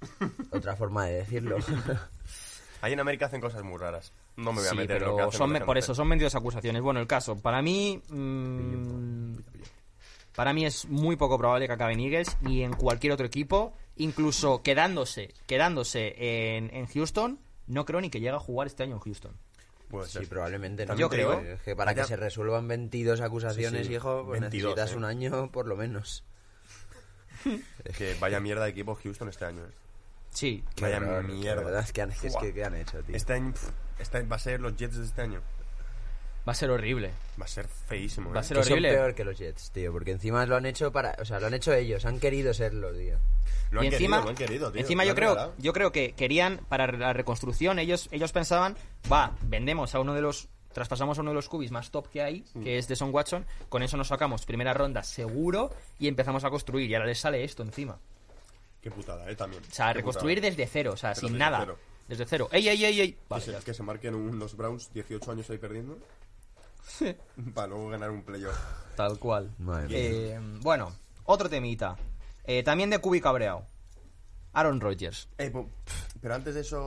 Otra 0.52 0.76
forma 0.76 1.06
de 1.06 1.14
decirlo. 1.14 1.56
Ahí 2.82 2.92
en 2.92 3.00
América 3.00 3.26
hacen 3.26 3.40
cosas 3.40 3.64
muy 3.64 3.76
raras. 3.76 4.12
No 4.36 4.52
me 4.52 4.60
voy 4.60 4.68
a 4.68 4.70
Sí, 4.70 4.76
meter 4.76 4.96
en 4.96 4.98
pero 5.02 5.10
lo 5.10 5.16
que 5.16 5.22
hacen 5.22 5.38
son, 5.38 5.44
o 5.44 5.48
me- 5.48 5.54
dejan 5.54 5.66
por 5.66 5.78
eso 5.78 5.94
son 5.96 6.08
22 6.08 6.34
acusaciones. 6.36 6.80
Bueno, 6.82 7.00
el 7.00 7.08
caso, 7.08 7.36
para 7.40 7.60
mí, 7.60 8.00
mm, 8.08 9.36
para 10.38 10.52
mí 10.52 10.64
es 10.64 10.86
muy 10.86 11.16
poco 11.16 11.36
probable 11.36 11.66
que 11.66 11.72
acabe 11.72 11.94
en 11.94 11.98
Eagles 11.98 12.38
ni 12.42 12.62
en 12.62 12.72
cualquier 12.72 13.12
otro 13.12 13.26
equipo, 13.26 13.72
incluso 13.96 14.62
quedándose, 14.62 15.34
quedándose 15.48 16.14
en, 16.56 16.72
en 16.72 16.86
Houston, 16.86 17.40
no 17.66 17.84
creo 17.84 18.00
ni 18.00 18.08
que 18.08 18.20
llegue 18.20 18.36
a 18.36 18.38
jugar 18.38 18.68
este 18.68 18.84
año 18.84 18.94
en 18.94 19.00
Houston. 19.00 19.36
Puede 19.88 20.06
Sí, 20.06 20.26
probablemente 20.26 20.86
no. 20.86 20.94
Yo 20.94 21.08
creo, 21.08 21.40
Es 21.40 21.60
que 21.62 21.74
para 21.74 21.92
que 21.92 22.04
se 22.04 22.14
resuelvan 22.14 22.68
22 22.68 23.20
acusaciones, 23.20 23.80
Sí, 23.80 23.88
sí, 23.88 23.94
hijo, 23.94 24.26
pues 24.26 24.40
22, 24.40 24.76
necesitas 24.76 24.92
eh. 24.92 24.96
un 24.96 25.04
año 25.06 25.50
por 25.50 25.66
lo 25.66 25.74
menos. 25.74 26.22
Es 27.84 27.96
que 27.96 28.14
vaya 28.20 28.38
mierda 28.38 28.62
de 28.62 28.70
equipo 28.70 28.94
Houston 28.94 29.28
este 29.30 29.44
año. 29.44 29.64
eh. 29.64 29.72
Sí, 30.30 30.62
Vaya 30.80 30.98
horror, 30.98 31.24
mierda. 31.24 31.62
La 31.62 31.66
verdad 31.66 31.82
es 31.82 31.92
que 31.92 32.02
han, 32.02 32.12
es 32.12 32.32
Buah. 32.32 32.42
que, 32.42 32.54
¿qué 32.54 32.64
han 32.64 32.76
hecho, 32.76 33.02
tío? 33.02 33.16
Este 33.16 33.32
año 33.32 33.54
este 33.98 34.22
va 34.22 34.36
a 34.36 34.38
ser 34.38 34.60
los 34.60 34.76
Jets 34.76 34.98
de 34.98 35.04
este 35.04 35.20
año. 35.20 35.42
Va 36.48 36.52
a 36.52 36.54
ser 36.54 36.70
horrible. 36.70 37.10
Va 37.40 37.44
a 37.44 37.48
ser 37.48 37.68
feísimo. 37.68 38.32
Va 38.32 38.38
a 38.38 38.42
eh. 38.42 38.44
ser 38.44 38.56
Que 38.56 38.62
son 38.64 38.72
horrible. 38.72 38.90
peor 38.94 39.14
que 39.14 39.24
los 39.24 39.38
Jets, 39.38 39.70
tío, 39.70 39.92
porque 39.92 40.10
encima 40.12 40.44
lo 40.46 40.56
han 40.56 40.64
hecho 40.66 40.90
para, 40.90 41.14
o 41.20 41.24
sea, 41.24 41.38
lo 41.38 41.46
han 41.46 41.54
hecho 41.54 41.72
ellos, 41.74 42.04
han 42.06 42.18
querido 42.18 42.52
serlo, 42.54 42.92
tío. 42.92 43.18
Lo 43.70 43.80
han 43.80 43.84
y 43.84 43.88
encima, 43.88 44.16
querido, 44.16 44.24
lo 44.24 44.30
han 44.30 44.36
querido, 44.36 44.72
tío. 44.72 44.80
encima 44.80 45.04
yo 45.04 45.14
creo, 45.14 45.30
regalado. 45.34 45.54
yo 45.58 45.72
creo 45.74 45.92
que 45.92 46.12
querían 46.12 46.60
para 46.70 46.86
la 46.90 47.12
reconstrucción 47.12 47.78
ellos 47.78 48.08
ellos 48.12 48.32
pensaban, 48.32 48.76
va, 49.12 49.36
vendemos 49.42 49.94
a 49.94 50.00
uno 50.00 50.14
de 50.14 50.22
los 50.22 50.48
traspasamos 50.72 51.18
a 51.18 51.20
uno 51.20 51.32
de 51.32 51.34
los 51.34 51.48
cubis 51.50 51.70
más 51.70 51.90
top 51.90 52.08
que 52.08 52.22
hay, 52.22 52.44
Mm. 52.54 52.62
que 52.62 52.78
es 52.78 52.88
Deson 52.88 53.12
Watson, 53.12 53.44
con 53.68 53.82
eso 53.82 53.96
nos 53.98 54.08
sacamos 54.08 54.46
primera 54.46 54.72
ronda 54.72 55.02
seguro 55.02 55.70
y 55.98 56.08
empezamos 56.08 56.44
a 56.44 56.50
construir 56.50 56.88
y 56.90 56.94
ahora 56.94 57.06
les 57.06 57.18
sale 57.20 57.44
esto 57.44 57.62
encima. 57.62 57.98
Qué 58.80 58.90
putada, 58.90 59.28
eh, 59.30 59.34
también. 59.36 59.62
O 59.70 59.74
sea, 59.74 59.88
Qué 59.88 59.94
reconstruir 59.94 60.38
putada. 60.38 60.50
desde 60.50 60.66
cero, 60.66 60.92
o 60.94 60.96
sea, 60.96 61.10
Pero 61.14 61.20
sin 61.20 61.32
desde 61.32 61.38
nada. 61.38 61.58
cero. 61.60 61.78
Desde 62.06 62.24
cero. 62.26 62.48
¡Ey, 62.52 62.68
ey, 62.68 62.84
ey, 62.84 63.00
ey! 63.02 63.12
Que 63.12 63.18
Vale, 63.28 63.44
se, 63.44 63.52
ya 63.52 63.60
que 63.60 63.74
se 63.74 63.82
marquen 63.82 64.14
un- 64.14 64.38
los 64.38 64.56
Browns 64.56 64.90
18 64.94 65.30
años 65.32 65.50
ahí 65.50 65.58
perdiendo. 65.58 65.98
para 67.54 67.66
luego 67.68 67.88
ganar 67.88 68.10
un 68.10 68.22
playoff. 68.22 68.56
Tal 68.96 69.18
cual. 69.18 69.52
Madre 69.58 69.88
mía. 69.88 69.96
Eh, 69.98 70.40
bueno, 70.60 70.92
otro 71.24 71.48
temita. 71.48 71.96
Eh, 72.44 72.62
también 72.62 72.90
de 72.90 72.98
Cubi 72.98 73.20
cabreado. 73.20 73.64
Aaron 74.52 74.80
Rodgers. 74.80 75.28
Eh, 75.38 75.52
pero 76.20 76.34
antes 76.34 76.54
de 76.54 76.62
eso. 76.62 76.80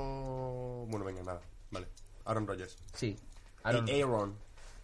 Bueno, 0.90 1.06
venga, 1.06 1.24
nada. 1.24 1.42
Vale. 1.70 1.88
Aaron 2.26 2.48
Rodgers. 2.48 2.76
Sí. 2.94 3.18
Aaron, 3.64 3.88
Y 3.88 4.02
Aaron. 4.02 4.36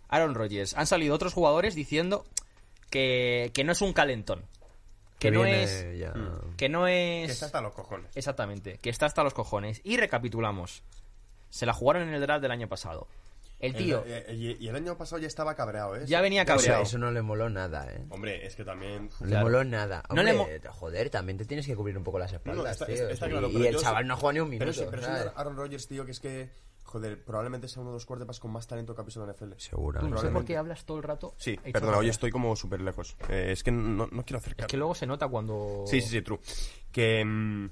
Aaron 0.10 0.36
Rodgers. 0.36 0.74
Han 0.78 0.88
salido 0.88 1.14
otros 1.16 1.34
jugadores 1.34 1.76
diciendo 1.76 2.26
que, 2.90 3.52
que 3.54 3.64
no 3.64 3.72
es 3.74 3.82
un 3.82 3.94
calentón. 3.94 4.44
Que, 5.20 5.32
no 5.32 5.42
viene 5.42 5.64
es. 5.64 6.00
ya- 6.00 6.14
Que 6.58 6.70
no 6.70 6.88
es. 6.88 7.26
Que 7.28 7.34
está 7.34 7.48
hasta 7.48 7.62
los 7.62 7.74
cojones. 7.74 8.16
Exactamente. 8.16 8.78
Que 8.78 8.90
está 8.92 9.08
hasta 9.08 9.24
los 9.24 9.34
cojones. 9.34 9.82
Y 9.84 9.98
recapitulamos. 9.98 10.84
Se 11.50 11.66
la 11.66 11.74
jugaron 11.74 12.04
en 12.04 12.14
el 12.14 12.22
draft 12.22 12.42
del 12.42 12.52
año 12.52 12.68
pasado. 12.70 13.08
El 13.60 13.74
tío 13.76 14.04
El- 14.06 14.12
eh, 14.12 14.26
y, 14.60 14.66
y 14.66 14.68
el 14.68 14.76
año 14.76 14.96
pasado 14.98 15.20
ya 15.20 15.28
estaba 15.28 15.56
cabreado, 15.56 15.96
¿eh? 15.96 16.04
ya 16.06 16.22
venía 16.22 16.46
cabreado. 16.46 16.84
eso 16.84 16.98
no 17.00 17.10
le 17.12 17.22
moló 17.24 17.50
nada, 17.50 17.92
¿eh. 17.92 18.06
Hombre, 18.10 18.46
es 18.46 18.56
que 18.56 18.64
también. 18.64 19.06
No 19.20 19.28
Claro. 19.28 19.30
le 19.30 19.40
moló 19.44 19.64
nada. 19.64 20.04
No 20.14 20.22
le 20.22 20.60
joder, 20.70 21.10
también 21.10 21.38
te 21.38 21.46
tienes 21.46 21.66
que 21.66 21.76
cubrir 21.76 21.98
un 21.98 22.04
poco 22.04 22.20
las 22.20 22.32
espaldas, 22.32 22.64
no, 22.64 22.70
está, 22.72 22.86
tío. 22.86 22.96
está- 22.96 23.12
está 23.12 23.26
Sí, 23.26 23.32
claro, 23.32 23.50
y 23.50 23.66
el 23.68 23.78
chaval 23.78 24.06
no 24.08 24.16
juega 24.18 24.34
ni 24.34 24.40
un 24.42 24.58
Pero 24.60 24.72
minuto. 24.72 25.32
Aaron 25.36 25.56
Rodgers, 25.58 25.88
tío, 25.88 26.06
que 26.06 26.12
es 26.12 26.20
que. 26.20 26.50
Joder, 26.84 27.22
probablemente 27.26 27.68
sea 27.68 27.82
uno 27.82 27.92
de 27.92 27.96
los 27.96 28.06
quarterbacks 28.06 28.40
con 28.40 28.50
más 28.50 28.66
talento 28.66 28.96
que 28.96 29.02
ha 29.02 29.04
pisado 29.04 29.26
la 29.26 29.34
NFL. 29.34 29.56
Seguro. 29.58 30.00
Tú 30.00 30.08
no 30.08 30.18
sé 30.20 30.30
por 30.30 30.46
qué 30.46 30.56
hablas 30.56 30.86
todo 30.86 30.96
el 30.98 31.04
rato. 31.04 31.34
Sí, 31.38 31.58
perdona, 31.74 31.98
hoy 31.98 32.08
estoy 32.08 32.32
como 32.32 32.56
súper 32.56 32.80
lejos. 32.80 33.18
Eh, 33.28 33.50
es 33.52 33.62
que 33.62 33.72
no, 33.72 34.08
no 34.10 34.24
quiero 34.24 34.38
acercar. 34.38 34.68
Es 34.68 34.72
que 34.72 34.78
luego 34.78 34.96
se 34.96 35.06
nota 35.06 35.28
cuando. 35.28 35.84
Sí, 35.86 36.00
sí, 36.00 36.08
sí, 36.08 36.22
true. 36.22 36.40
Que. 36.90 37.26
mm, 37.26 37.70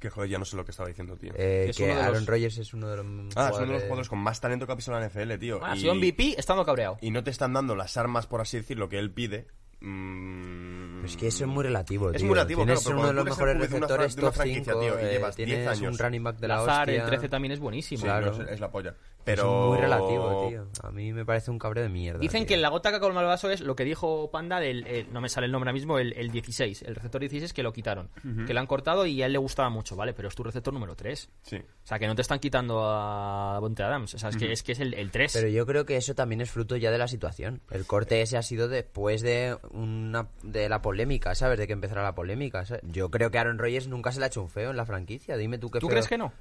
que 0.00 0.10
joder, 0.10 0.28
ya 0.30 0.38
no 0.38 0.44
sé 0.44 0.56
lo 0.56 0.64
que 0.64 0.70
estaba 0.70 0.88
diciendo, 0.88 1.16
tío. 1.16 1.32
Eh, 1.34 1.66
Es 1.70 1.76
que 1.76 1.86
de 1.86 1.92
Aaron 1.92 2.14
los- 2.14 2.26
Rodgers 2.26 2.58
es 2.58 2.74
uno 2.74 2.88
de 2.88 2.96
los 2.98 3.06
ah, 3.36 3.50
son 3.52 3.62
uno 3.64 3.66
de 3.66 3.72
los 3.74 3.82
jugadores 3.82 4.08
con 4.08 4.18
más 4.18 4.40
talento 4.40 4.66
que 4.66 4.72
ha 4.72 4.76
pisado 4.76 4.98
la 5.00 5.06
NFL, 5.08 5.38
tío. 5.38 5.64
Ha 5.64 5.76
y, 5.76 5.80
sido 5.80 5.94
MVP 5.94 6.34
estando 6.38 6.64
cabreado. 6.64 6.98
y 7.00 7.10
no 7.10 7.24
te 7.24 7.30
están 7.30 7.52
dando 7.52 7.74
las 7.74 7.96
armas, 7.96 8.26
por 8.26 8.40
así 8.40 8.56
decirlo, 8.58 8.88
que 8.88 8.98
él 8.98 9.10
pide. 9.10 9.46
mm, 9.80 11.04
Es 11.04 11.16
que 11.16 11.28
eso 11.28 11.44
es 11.44 11.50
muy 11.50 11.62
relativo, 11.64 12.10
Es 12.10 12.18
tío. 12.18 12.26
muy 12.26 12.34
relativo, 12.34 12.64
Tienes 12.64 12.80
claro, 12.82 12.88
pero 12.90 12.98
uno 12.98 13.08
de 13.08 13.14
los 13.14 13.24
mejores 13.24 13.56
receptores 13.58 14.14
fra- 14.14 14.20
de 14.20 14.20
una 14.26 14.30
top 14.30 14.34
franquicia, 14.34 14.72
5, 14.74 14.80
tío, 14.80 15.00
y 15.00 15.04
eh, 15.04 15.10
llevas 15.12 15.36
10 15.36 15.46
tienes 15.48 15.68
años. 15.68 15.92
un 15.92 15.98
running 15.98 16.22
back 16.24 16.36
de 16.38 16.48
la 16.48 16.56
Lazar, 16.56 16.88
hostia. 16.88 17.02
el 17.02 17.08
13 17.08 17.28
también 17.28 17.52
es 17.52 17.60
buenísimo. 17.60 17.98
Sí, 18.00 18.04
Claro. 18.04 18.32
no, 18.36 18.42
es, 18.44 18.50
es 18.50 18.60
la 18.60 18.70
polla. 18.70 18.94
Es 19.28 19.36
Pero. 19.36 19.68
muy 19.68 19.78
relativo, 19.78 20.48
tío. 20.48 20.66
A 20.82 20.90
mí 20.90 21.12
me 21.12 21.24
parece 21.24 21.50
un 21.50 21.58
cabreo 21.58 21.82
de 21.84 21.88
mierda. 21.90 22.18
Dicen 22.20 22.42
tío. 22.46 22.48
que 22.48 22.56
la 22.56 22.68
gota 22.68 22.90
que 22.92 23.00
colma 23.00 23.20
el 23.20 23.26
vaso 23.26 23.50
es 23.50 23.60
lo 23.60 23.74
que 23.76 23.84
dijo 23.84 24.30
Panda 24.30 24.60
del, 24.60 24.86
el- 24.86 25.12
no 25.12 25.20
me 25.20 25.28
sale 25.28 25.46
el 25.46 25.52
nombre 25.52 25.68
ahora 25.68 25.74
mismo, 25.74 25.98
el, 25.98 26.12
el 26.14 26.30
16, 26.30 26.82
el 26.82 26.94
receptor 26.94 27.20
16 27.20 27.52
que 27.52 27.62
lo 27.62 27.72
quitaron, 27.72 28.10
que 28.46 28.54
lo 28.54 28.60
han 28.60 28.66
cortado 28.66 29.06
y 29.06 29.22
a 29.22 29.26
él 29.26 29.32
le 29.32 29.38
gustaba 29.38 29.68
mucho, 29.70 29.96
¿vale? 29.96 30.12
Pero 30.14 30.28
es 30.28 30.34
tu 30.34 30.42
receptor 30.42 30.72
número 30.72 30.94
3. 30.96 31.30
Sí. 31.42 31.56
O 31.56 31.86
sea, 31.86 31.98
que 31.98 32.06
no 32.06 32.14
te 32.14 32.22
están 32.22 32.38
quitando 32.38 32.82
a 32.84 33.58
Bonte 33.60 33.82
Adams, 33.82 34.14
o 34.14 34.18
sea, 34.18 34.30
es, 34.30 34.36
que, 34.36 34.52
es 34.52 34.62
que 34.62 34.72
es 34.72 34.80
el, 34.80 34.94
el 34.94 35.10
3. 35.10 35.32
Pero 35.32 35.48
yo 35.48 35.66
creo 35.66 35.84
que 35.84 35.96
eso 35.96 36.14
también 36.14 36.40
es 36.40 36.50
fruto 36.50 36.76
ya 36.76 36.90
de 36.90 36.98
la 36.98 37.08
situación. 37.08 37.60
El 37.70 37.86
corte 37.86 38.22
ese 38.22 38.36
ha 38.36 38.42
sido 38.42 38.68
después 38.68 39.22
de 39.22 39.56
una 39.70 40.28
de 40.42 40.68
la 40.68 40.82
polémica, 40.82 41.34
¿sabes? 41.34 41.58
De 41.58 41.66
que 41.66 41.72
empezara 41.72 42.02
la 42.02 42.14
polémica. 42.14 42.64
¿sabes? 42.64 42.82
Yo 42.86 43.10
creo 43.10 43.30
que 43.30 43.38
Aaron 43.38 43.58
Rodgers 43.58 43.88
nunca 43.88 44.12
se 44.12 44.18
le 44.20 44.24
ha 44.24 44.28
hecho 44.28 44.42
un 44.42 44.48
feo 44.48 44.70
en 44.70 44.76
la 44.76 44.86
franquicia. 44.86 45.36
Dime 45.36 45.58
tú 45.58 45.70
qué 45.70 45.78
¿Tú 45.80 45.86
feo. 45.86 45.94
crees 45.94 46.08
que 46.08 46.18
no? 46.18 46.32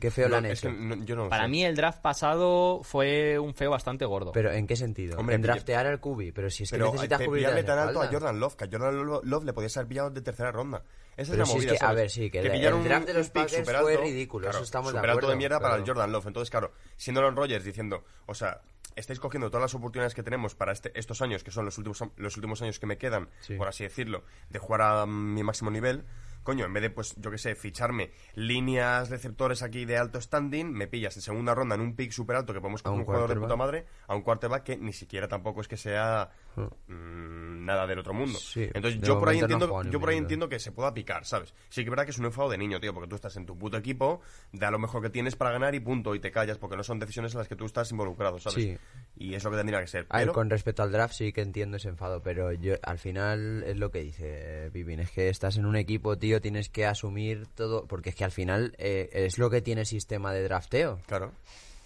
Qué 0.00 0.10
feo 0.10 0.26
le 0.26 0.30
No, 0.32 0.36
han 0.38 0.46
es 0.46 0.58
hecho. 0.58 0.68
que 0.68 0.74
no- 0.80 1.04
yo 1.04 1.16
no 1.16 1.24
lo 1.24 1.30
Para 1.30 1.44
sé. 1.44 1.48
mí 1.50 1.64
el 1.64 1.76
draft 1.76 2.00
pasado 2.00 2.80
fue 2.82 3.38
un 3.38 3.54
feo 3.54 3.70
bastante 3.70 4.04
gordo. 4.04 4.32
Pero 4.32 4.50
¿en 4.52 4.66
qué 4.66 4.76
sentido? 4.76 5.16
Hombre, 5.18 5.36
en 5.36 5.42
draftear 5.42 5.86
al 5.86 6.00
Cubi. 6.00 6.32
Pero 6.32 6.50
si 6.50 6.64
es 6.64 6.70
que 6.70 6.76
Pero 6.76 6.86
necesitas 6.92 7.20
de 7.20 7.26
cubrir 7.26 7.42
pillarle 7.42 7.62
las 7.62 7.66
tan 7.66 7.78
alto 7.88 8.02
a. 8.02 8.06
Jordan 8.08 8.40
Love, 8.40 8.56
que 8.56 8.64
a 8.64 8.68
Jordan 8.70 9.06
Lo- 9.06 9.22
Love 9.22 9.44
le 9.44 9.52
podías 9.52 9.76
haber 9.76 9.88
pillado 9.88 10.10
de 10.10 10.20
tercera 10.20 10.50
ronda. 10.52 10.82
Esa 11.16 11.30
Pero 11.30 11.30
es 11.30 11.30
si 11.30 11.36
la 11.36 11.42
es 11.44 11.48
movida, 11.54 11.70
que, 11.70 11.76
a 11.76 11.80
¿sabes? 11.80 11.96
ver, 11.96 12.10
sí, 12.10 12.30
que 12.30 12.40
el- 12.40 12.50
pillaron 12.50 12.80
el 12.82 12.88
draft 12.88 13.06
de 13.06 13.14
los 13.14 13.26
pick 13.30 13.42
Packers 13.44 13.58
superalto, 13.60 13.86
fue 13.88 13.96
ridículo, 13.98 14.46
eso 14.46 14.50
claro, 14.52 14.64
estamos 14.64 14.92
de 14.92 14.98
superalto 14.98 15.20
de 15.20 15.24
acuerdo, 15.26 15.38
mierda 15.38 15.60
para 15.60 15.76
el 15.76 15.86
Jordan 15.86 16.12
Love. 16.12 16.26
Entonces, 16.26 16.50
claro, 16.50 16.72
siendo 16.96 17.20
Aaron 17.20 17.36
Rodgers 17.36 17.64
diciendo, 17.64 18.02
o 18.26 18.34
sea, 18.34 18.60
estáis 18.96 19.20
cogiendo 19.20 19.48
todas 19.48 19.62
las 19.62 19.74
oportunidades 19.74 20.12
que 20.14 20.24
tenemos 20.24 20.56
para 20.56 20.72
este, 20.72 20.90
estos 20.98 21.22
años, 21.22 21.44
que 21.44 21.52
son 21.52 21.64
los 21.64 21.78
últimos, 21.78 22.02
los 22.16 22.36
últimos 22.36 22.60
años 22.62 22.80
que 22.80 22.86
me 22.86 22.98
quedan, 22.98 23.28
Sí. 23.40 23.54
por 23.54 23.68
así 23.68 23.84
decirlo, 23.84 24.24
de 24.50 24.58
jugar 24.58 24.82
a 24.82 25.06
mi 25.06 25.42
máximo 25.44 25.70
nivel, 25.70 26.04
coño, 26.44 26.64
en 26.64 26.72
vez 26.72 26.82
de, 26.82 26.90
pues, 26.90 27.14
yo 27.16 27.30
qué 27.30 27.38
sé, 27.38 27.54
ficharme 27.56 28.12
líneas 28.34 29.10
receptores 29.10 29.62
aquí 29.62 29.84
de 29.84 29.96
alto 29.96 30.20
standing, 30.20 30.72
me 30.72 30.86
pillas 30.86 31.16
en 31.16 31.22
segunda 31.22 31.54
ronda 31.54 31.74
en 31.74 31.80
un 31.80 31.96
pick 31.96 32.12
súper 32.12 32.36
alto 32.36 32.52
que 32.52 32.60
podemos 32.60 32.82
con 32.82 32.92
un 32.92 33.00
un 33.00 33.04
jugador 33.06 33.28
de 33.28 33.40
puta 33.40 33.56
madre, 33.56 33.86
a 34.06 34.14
un 34.14 34.22
quarterback 34.22 34.62
que 34.62 34.76
ni 34.76 34.92
siquiera 34.92 35.26
tampoco 35.26 35.60
es 35.60 35.68
que 35.68 35.76
sea 35.76 36.30
mm, 36.56 37.64
nada 37.64 37.86
del 37.86 37.98
otro 37.98 38.12
mundo. 38.14 38.38
Sí, 38.38 38.62
Entonces 38.74 39.00
yo 39.00 39.18
por 39.18 39.28
ahí 39.28 39.38
no 39.38 39.44
entiendo, 39.44 39.82
yo 39.84 40.00
por 40.00 40.08
ahí 40.10 40.16
entiendo 40.18 40.48
que 40.48 40.58
se 40.58 40.72
pueda 40.72 40.92
picar, 40.94 41.24
¿sabes? 41.24 41.54
Sí 41.68 41.82
que 41.82 41.88
es 41.88 41.90
verdad 41.90 42.04
que 42.04 42.10
es 42.10 42.18
un 42.18 42.26
enfado 42.26 42.48
de 42.50 42.58
niño, 42.58 42.80
tío, 42.80 42.92
porque 42.92 43.08
tú 43.08 43.14
estás 43.16 43.36
en 43.36 43.46
tu 43.46 43.56
puto 43.58 43.76
equipo, 43.76 44.20
da 44.52 44.70
lo 44.70 44.78
mejor 44.78 45.02
que 45.02 45.10
tienes 45.10 45.36
para 45.36 45.50
ganar 45.52 45.74
y 45.74 45.80
punto, 45.80 46.14
y 46.14 46.20
te 46.20 46.30
callas, 46.30 46.58
porque 46.58 46.76
no 46.76 46.82
son 46.84 46.98
decisiones 46.98 47.32
en 47.32 47.38
las 47.38 47.48
que 47.48 47.56
tú 47.56 47.64
estás 47.64 47.90
involucrado, 47.90 48.38
¿sabes? 48.38 48.62
Sí. 48.64 48.78
Y 49.16 49.34
es 49.34 49.44
lo 49.44 49.50
que 49.50 49.56
tendría 49.56 49.80
que 49.80 49.86
ser. 49.86 50.06
A 50.10 50.18
ver, 50.18 50.26
Pero, 50.26 50.32
con 50.34 50.50
respecto 50.50 50.82
al 50.82 50.92
draft 50.92 51.14
sí 51.14 51.32
que 51.32 51.40
entiendo 51.42 51.76
ese 51.76 51.88
enfado, 51.88 52.22
pero 52.22 52.52
yo 52.52 52.74
al 52.82 52.98
final 52.98 53.62
es 53.66 53.76
lo 53.78 53.90
que 53.90 54.00
dice 54.00 54.70
Vivin, 54.72 55.00
es 55.00 55.10
que 55.10 55.28
estás 55.28 55.56
en 55.56 55.66
un 55.66 55.76
equipo, 55.76 56.18
tío, 56.18 56.40
tienes 56.40 56.68
que 56.68 56.86
asumir 56.86 57.46
todo, 57.54 57.86
porque 57.86 58.10
es 58.10 58.14
que 58.16 58.24
al 58.24 58.32
final 58.32 58.74
eh, 58.78 59.08
es 59.12 59.38
lo 59.38 59.50
que 59.50 59.62
tiene 59.62 59.82
el 59.82 59.86
sistema 59.86 60.32
de 60.32 60.42
drafteo. 60.42 61.00
claro. 61.06 61.32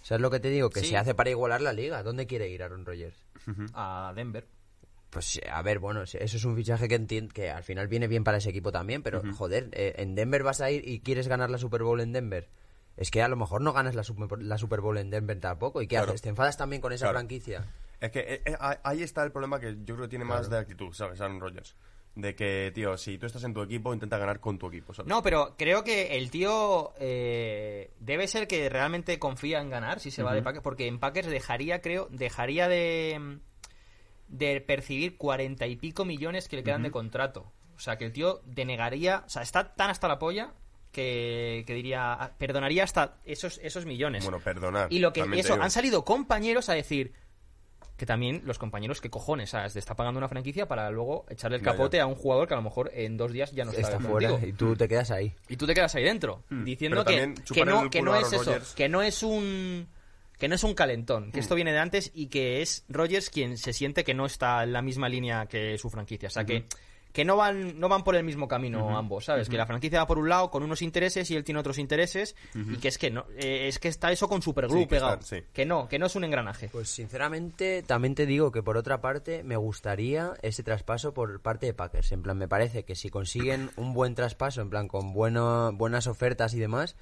¿Sabes 0.01 0.21
lo 0.21 0.31
que 0.31 0.39
te 0.39 0.49
digo? 0.49 0.69
Que 0.69 0.79
Sí. 0.79 0.87
se 0.87 0.97
hace 0.97 1.13
para 1.13 1.29
igualar 1.29 1.61
la 1.61 1.73
liga. 1.73 2.01
¿Dónde 2.01 2.25
quiere 2.25 2.49
ir 2.49 2.63
Aaron 2.63 2.85
Rodgers? 2.85 3.15
A 3.73 4.11
Denver. 4.15 4.47
Pues 5.09 5.41
a 5.51 5.61
ver, 5.63 5.79
bueno, 5.79 6.03
eso 6.03 6.17
es 6.19 6.45
un 6.45 6.55
fichaje 6.55 6.87
que 6.87 6.99
entien- 6.99 7.31
que 7.31 7.49
al 7.49 7.63
final 7.63 7.87
viene 7.87 8.07
bien 8.07 8.23
para 8.23 8.37
ese 8.37 8.49
equipo 8.51 8.71
también, 8.71 9.01
pero 9.01 9.23
joder, 9.33 9.69
eh, 9.73 9.95
en 9.97 10.13
Denver 10.13 10.43
vas 10.43 10.61
a 10.61 10.69
ir 10.69 10.87
y 10.87 10.99
quieres 10.99 11.27
ganar 11.27 11.49
la 11.49 11.57
Super 11.57 11.81
Bowl 11.83 11.99
en 11.99 12.11
Denver. 12.13 12.47
Es 12.95 13.09
que 13.11 13.21
a 13.23 13.27
lo 13.27 13.35
mejor 13.35 13.61
no 13.61 13.73
ganas 13.73 13.95
la 13.95 14.03
Super, 14.03 14.41
la 14.41 14.57
Super 14.57 14.81
Bowl 14.81 14.97
en 14.97 15.09
Denver 15.09 15.39
tampoco. 15.39 15.81
¿Y 15.81 15.87
qué 15.87 15.95
Claro. 15.95 16.09
haces? 16.11 16.21
¿Te 16.21 16.29
enfadas 16.29 16.57
también 16.57 16.81
con 16.81 16.91
esa 16.91 17.05
Claro. 17.05 17.17
franquicia? 17.19 17.65
Es 17.99 18.11
que 18.11 18.19
eh, 18.19 18.41
eh, 18.45 18.55
ahí 18.83 19.01
está 19.01 19.23
el 19.23 19.31
problema 19.31 19.59
que 19.59 19.77
yo 19.83 19.95
creo 19.95 20.01
que 20.01 20.09
tiene 20.09 20.25
más 20.25 20.49
de 20.49 20.57
actitud, 20.57 20.93
¿sabes? 20.93 21.19
Aaron 21.21 21.39
Rodgers. 21.39 21.75
De 22.15 22.35
que, 22.35 22.71
tío, 22.75 22.97
si 22.97 23.17
tú 23.17 23.25
estás 23.27 23.43
en 23.45 23.53
tu 23.53 23.61
equipo, 23.61 23.93
intenta 23.93 24.17
ganar 24.17 24.39
con 24.39 24.57
tu 24.57 24.67
equipo, 24.67 24.93
¿sabes? 24.93 25.07
No, 25.09 25.21
pero 25.23 25.55
creo 25.57 25.83
que 25.83 26.17
el 26.17 26.29
tío 26.29 26.93
eh, 26.99 27.91
debe 27.99 28.27
ser 28.27 28.47
que 28.47 28.67
realmente 28.69 29.17
confía 29.19 29.61
en 29.61 29.69
ganar 29.69 29.99
si 29.99 30.11
se 30.11 30.23
va 30.23 30.33
de 30.33 30.41
Packers, 30.41 30.63
porque 30.63 30.87
en 30.87 30.99
Packers 30.99 31.27
dejaría, 31.27 31.81
creo, 31.81 32.07
dejaría 32.11 32.67
de, 32.67 33.39
de 34.29 34.61
percibir 34.61 35.17
cuarenta 35.17 35.67
y 35.67 35.75
pico 35.75 36.05
millones 36.05 36.47
que 36.47 36.55
le 36.55 36.63
quedan 36.63 36.83
de 36.83 36.91
contrato. 36.91 37.51
O 37.75 37.79
sea, 37.79 37.97
que 37.97 38.05
el 38.05 38.13
tío 38.13 38.41
denegaría, 38.45 39.23
o 39.25 39.29
sea, 39.29 39.41
está 39.41 39.73
tan 39.75 39.89
hasta 39.89 40.07
la 40.07 40.19
polla 40.19 40.53
que, 40.91 41.63
que 41.67 41.73
diría, 41.73 42.13
ah, 42.13 42.31
perdonaría 42.37 42.83
hasta 42.83 43.17
esos, 43.25 43.59
esos 43.63 43.85
millones. 43.85 44.23
Bueno, 44.23 44.39
perdonar. 44.39 44.87
y 44.91 44.99
lo 44.99 45.13
que 45.13 45.21
eso, 45.21 45.53
digo. 45.53 45.63
han 45.63 45.71
salido 45.71 46.03
compañeros 46.05 46.69
a 46.69 46.73
decir 46.73 47.13
que 47.95 48.05
también 48.05 48.41
los 48.45 48.57
compañeros, 48.57 49.01
que 49.01 49.09
cojones, 49.09 49.49
¿sabes? 49.49 49.73
Te 49.73 49.79
está 49.79 49.93
pagando 49.95 50.19
una 50.19 50.29
franquicia 50.29 50.67
para 50.69 50.89
luego 50.89 51.25
echarle 51.29 51.57
el 51.57 51.61
Ya, 51.63 51.65
ya. 51.67 51.71
capote 51.73 51.99
a 51.99 52.05
un 52.05 52.15
jugador 52.15 52.47
que 52.47 52.53
a 52.53 52.57
lo 52.57 52.63
mejor 52.63 52.91
en 52.93 53.17
dos 53.17 53.33
días 53.33 53.51
ya 53.51 53.65
no 53.65 53.71
está, 53.71 53.81
Está 53.81 53.93
contigo. 53.97 54.37
fuera 54.37 54.47
y 54.47 54.53
tú 54.53 54.73
te 54.75 54.87
quedas 54.87 55.11
ahí. 55.11 55.33
Y 55.49 55.57
tú 55.57 55.67
te 55.67 55.73
quedas 55.73 55.93
ahí 55.95 56.03
dentro, 56.03 56.43
diciendo 56.49 57.01
Hmm. 57.01 57.05
Pero 57.05 57.33
que, 57.35 57.53
que 57.53 57.65
no, 57.65 57.89
que 57.89 58.01
no 58.01 58.15
es 58.15 58.31
eso, 58.31 58.57
que 58.75 58.87
no 58.87 59.01
es 59.01 59.21
un 59.21 59.87
que 60.39 60.47
no 60.47 60.55
es 60.55 60.63
un 60.63 60.73
calentón, 60.73 61.31
que 61.31 61.39
esto 61.39 61.53
viene 61.53 61.71
de 61.71 61.79
antes 61.79 62.11
y 62.15 62.27
que 62.27 62.61
es 62.61 62.85
Rogers 62.89 63.29
quien 63.29 63.57
se 63.57 63.73
siente 63.73 64.03
que 64.03 64.15
no 64.15 64.25
está 64.25 64.63
en 64.63 64.73
la 64.73 64.81
misma 64.81 65.09
línea 65.09 65.45
que 65.45 65.77
su 65.77 65.89
franquicia, 65.89 66.27
o 66.27 66.31
sea 66.31 66.45
que 66.45 66.65
que 67.11 67.25
no 67.25 67.37
van 67.37 67.79
no 67.79 67.89
van 67.89 68.03
por 68.03 68.15
el 68.15 68.23
mismo 68.23 68.47
camino 68.47 68.97
ambos, 68.97 69.25
¿sabes? 69.25 69.49
Que 69.49 69.57
la 69.57 69.65
franquicia 69.65 69.99
va 69.99 70.07
por 70.07 70.19
un 70.19 70.29
lado 70.29 70.51
con 70.51 70.63
unos 70.63 70.81
intereses 70.81 71.29
y 71.31 71.35
él 71.35 71.43
tiene 71.43 71.59
otros 71.59 71.77
intereses 71.77 72.35
y 72.53 72.77
que 72.77 72.87
es 72.87 72.97
que 72.97 73.09
no 73.09 73.25
eh, 73.37 73.67
es 73.67 73.79
que 73.79 73.87
está 73.87 74.11
eso 74.11 74.27
con 74.27 74.41
Superglue 74.41 74.81
Sí, 74.81 74.85
que 74.85 74.95
pegado, 74.95 75.21
sí. 75.21 75.43
que 75.51 75.65
no, 75.65 75.87
que 75.87 75.97
no 75.97 76.05
es 76.05 76.15
un 76.15 76.23
engranaje. 76.23 76.69
Pues 76.69 76.89
sinceramente, 76.89 77.83
también 77.83 78.15
te 78.15 78.25
digo 78.25 78.51
que 78.51 78.61
por 78.61 78.77
otra 78.77 79.01
parte 79.01 79.43
me 79.43 79.57
gustaría 79.57 80.33
ese 80.41 80.63
traspaso 80.63 81.13
por 81.13 81.41
parte 81.41 81.65
de 81.65 81.73
Packers. 81.73 82.11
En 82.11 82.21
plan, 82.21 82.37
me 82.37 82.47
parece 82.47 82.83
que 82.83 82.95
si 82.95 83.09
consiguen 83.09 83.71
un 83.75 83.93
buen 83.93 84.13
traspaso, 84.13 84.61
en 84.61 84.69
plan 84.69 84.87
con 84.87 85.11
bueno, 85.13 85.71
buenas 85.73 86.05
ofertas 86.05 86.53
y 86.53 86.59
demás, 86.59 86.95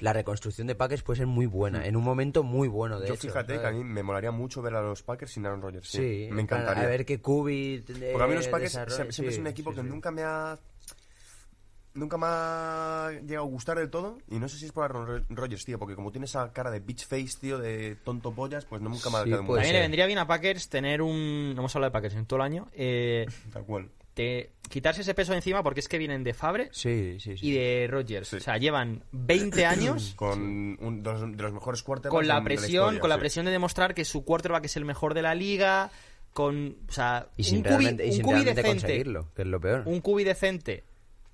la 0.00 0.12
reconstrucción 0.12 0.66
de 0.66 0.74
Packers 0.74 1.02
puede 1.02 1.18
ser 1.18 1.26
muy 1.26 1.46
buena, 1.46 1.86
en 1.86 1.94
un 1.96 2.02
momento 2.04 2.42
muy 2.42 2.68
bueno, 2.68 2.98
de 2.98 3.06
Yo 3.08 3.14
hecho. 3.14 3.28
fíjate 3.28 3.60
que 3.60 3.66
a 3.66 3.70
mí 3.70 3.84
me 3.84 4.02
molaría 4.02 4.30
mucho 4.30 4.60
ver 4.62 4.74
a 4.74 4.82
los 4.82 5.02
Packers 5.02 5.32
sin 5.32 5.46
Aaron 5.46 5.62
Rodgers. 5.62 5.88
Sí, 5.88 5.98
Sí, 6.26 6.28
me 6.32 6.42
encantaría. 6.42 6.82
A 6.82 6.86
ver 6.86 7.04
qué 7.06 7.20
Kubi. 7.20 7.84
Porque 7.86 8.24
a 8.24 8.26
mí 8.26 8.34
los 8.34 8.48
Packers 8.48 8.72
siempre 9.10 9.28
es 9.28 9.38
un 9.38 9.46
equipo 9.46 9.72
que 9.74 9.82
nunca 9.82 10.10
me 10.10 10.22
ha. 10.22 10.58
Nunca 11.92 12.16
me 12.16 12.26
ha 12.28 13.10
llegado 13.26 13.46
a 13.46 13.50
gustar 13.50 13.76
del 13.76 13.90
todo. 13.90 14.18
Y 14.28 14.38
no 14.38 14.48
sé 14.48 14.56
si 14.58 14.64
es 14.66 14.70
por 14.72 14.84
Aaron 14.84 15.06
Ro- 15.08 15.24
Rodgers, 15.30 15.64
tío. 15.64 15.76
Porque 15.76 15.96
como 15.96 16.12
tiene 16.12 16.26
esa 16.26 16.52
cara 16.52 16.70
de 16.70 16.78
bitch 16.78 17.04
face, 17.04 17.36
tío, 17.40 17.58
de 17.58 17.96
tonto 17.96 18.32
pollas, 18.32 18.64
pues 18.64 18.80
no 18.80 18.88
nunca 18.90 19.10
me 19.10 19.16
ha 19.16 19.22
Sí, 19.24 19.26
quedado 19.26 19.42
muy 19.42 19.54
También 19.56 19.66
ser. 19.66 19.74
le 19.74 19.80
vendría 19.80 20.06
bien 20.06 20.18
a 20.20 20.26
Packers 20.26 20.68
tener 20.68 21.02
un 21.02 21.52
no 21.54 21.60
hemos 21.62 21.74
hablado 21.74 21.90
de 21.90 21.92
Packers 21.92 22.14
en 22.14 22.26
todo 22.26 22.36
el 22.38 22.42
año, 22.44 22.68
eh, 22.74 23.26
Tal 23.52 23.64
cual. 23.64 23.90
Te- 24.20 24.50
quitarse 24.68 25.00
ese 25.02 25.14
peso 25.14 25.32
de 25.32 25.38
encima 25.38 25.62
porque 25.62 25.80
es 25.80 25.88
que 25.88 25.98
vienen 25.98 26.22
de 26.24 26.32
Fabre 26.34 26.68
Sí, 26.72 27.16
sí, 27.20 27.36
sí. 27.36 27.46
y 27.48 27.52
de 27.52 27.86
Rogers. 27.90 28.28
Sí. 28.28 28.36
O 28.36 28.40
sea, 28.40 28.56
llevan 28.58 29.02
20 29.12 29.66
años 29.66 30.12
Con 30.16 30.76
un 30.80 31.02
dos- 31.02 31.20
de 31.22 31.42
los 31.42 31.52
mejores 31.52 31.82
quarterbacks 31.82 32.14
con 32.18 32.28
la 32.28 32.36
de 32.40 32.44
presión, 32.44 32.70
historia, 32.84 33.00
con 33.00 33.10
la 33.10 33.18
presión 33.18 33.44
de 33.46 33.50
demostrar 33.52 33.94
que 33.94 34.04
su 34.04 34.24
quarterback 34.24 34.64
es 34.66 34.76
el 34.76 34.84
mejor 34.84 35.14
de 35.14 35.22
la 35.22 35.34
liga, 35.34 35.90
con, 36.32 36.76
o 36.88 36.92
sea, 36.92 37.28
Y 37.36 37.42
sin 37.44 37.58
un 37.58 37.62
cubi, 37.64 37.70
realmente, 37.76 38.04
y 38.06 38.08
un 38.10 38.14
sin 38.14 38.22
cubi 38.22 38.34
realmente 38.34 38.62
decente, 38.62 38.80
conseguirlo, 38.86 39.28
que 39.34 39.42
es 39.42 39.48
lo 39.48 39.60
peor. 39.60 39.82
un 39.86 40.00
cubi 40.00 40.22
decente 40.24 40.84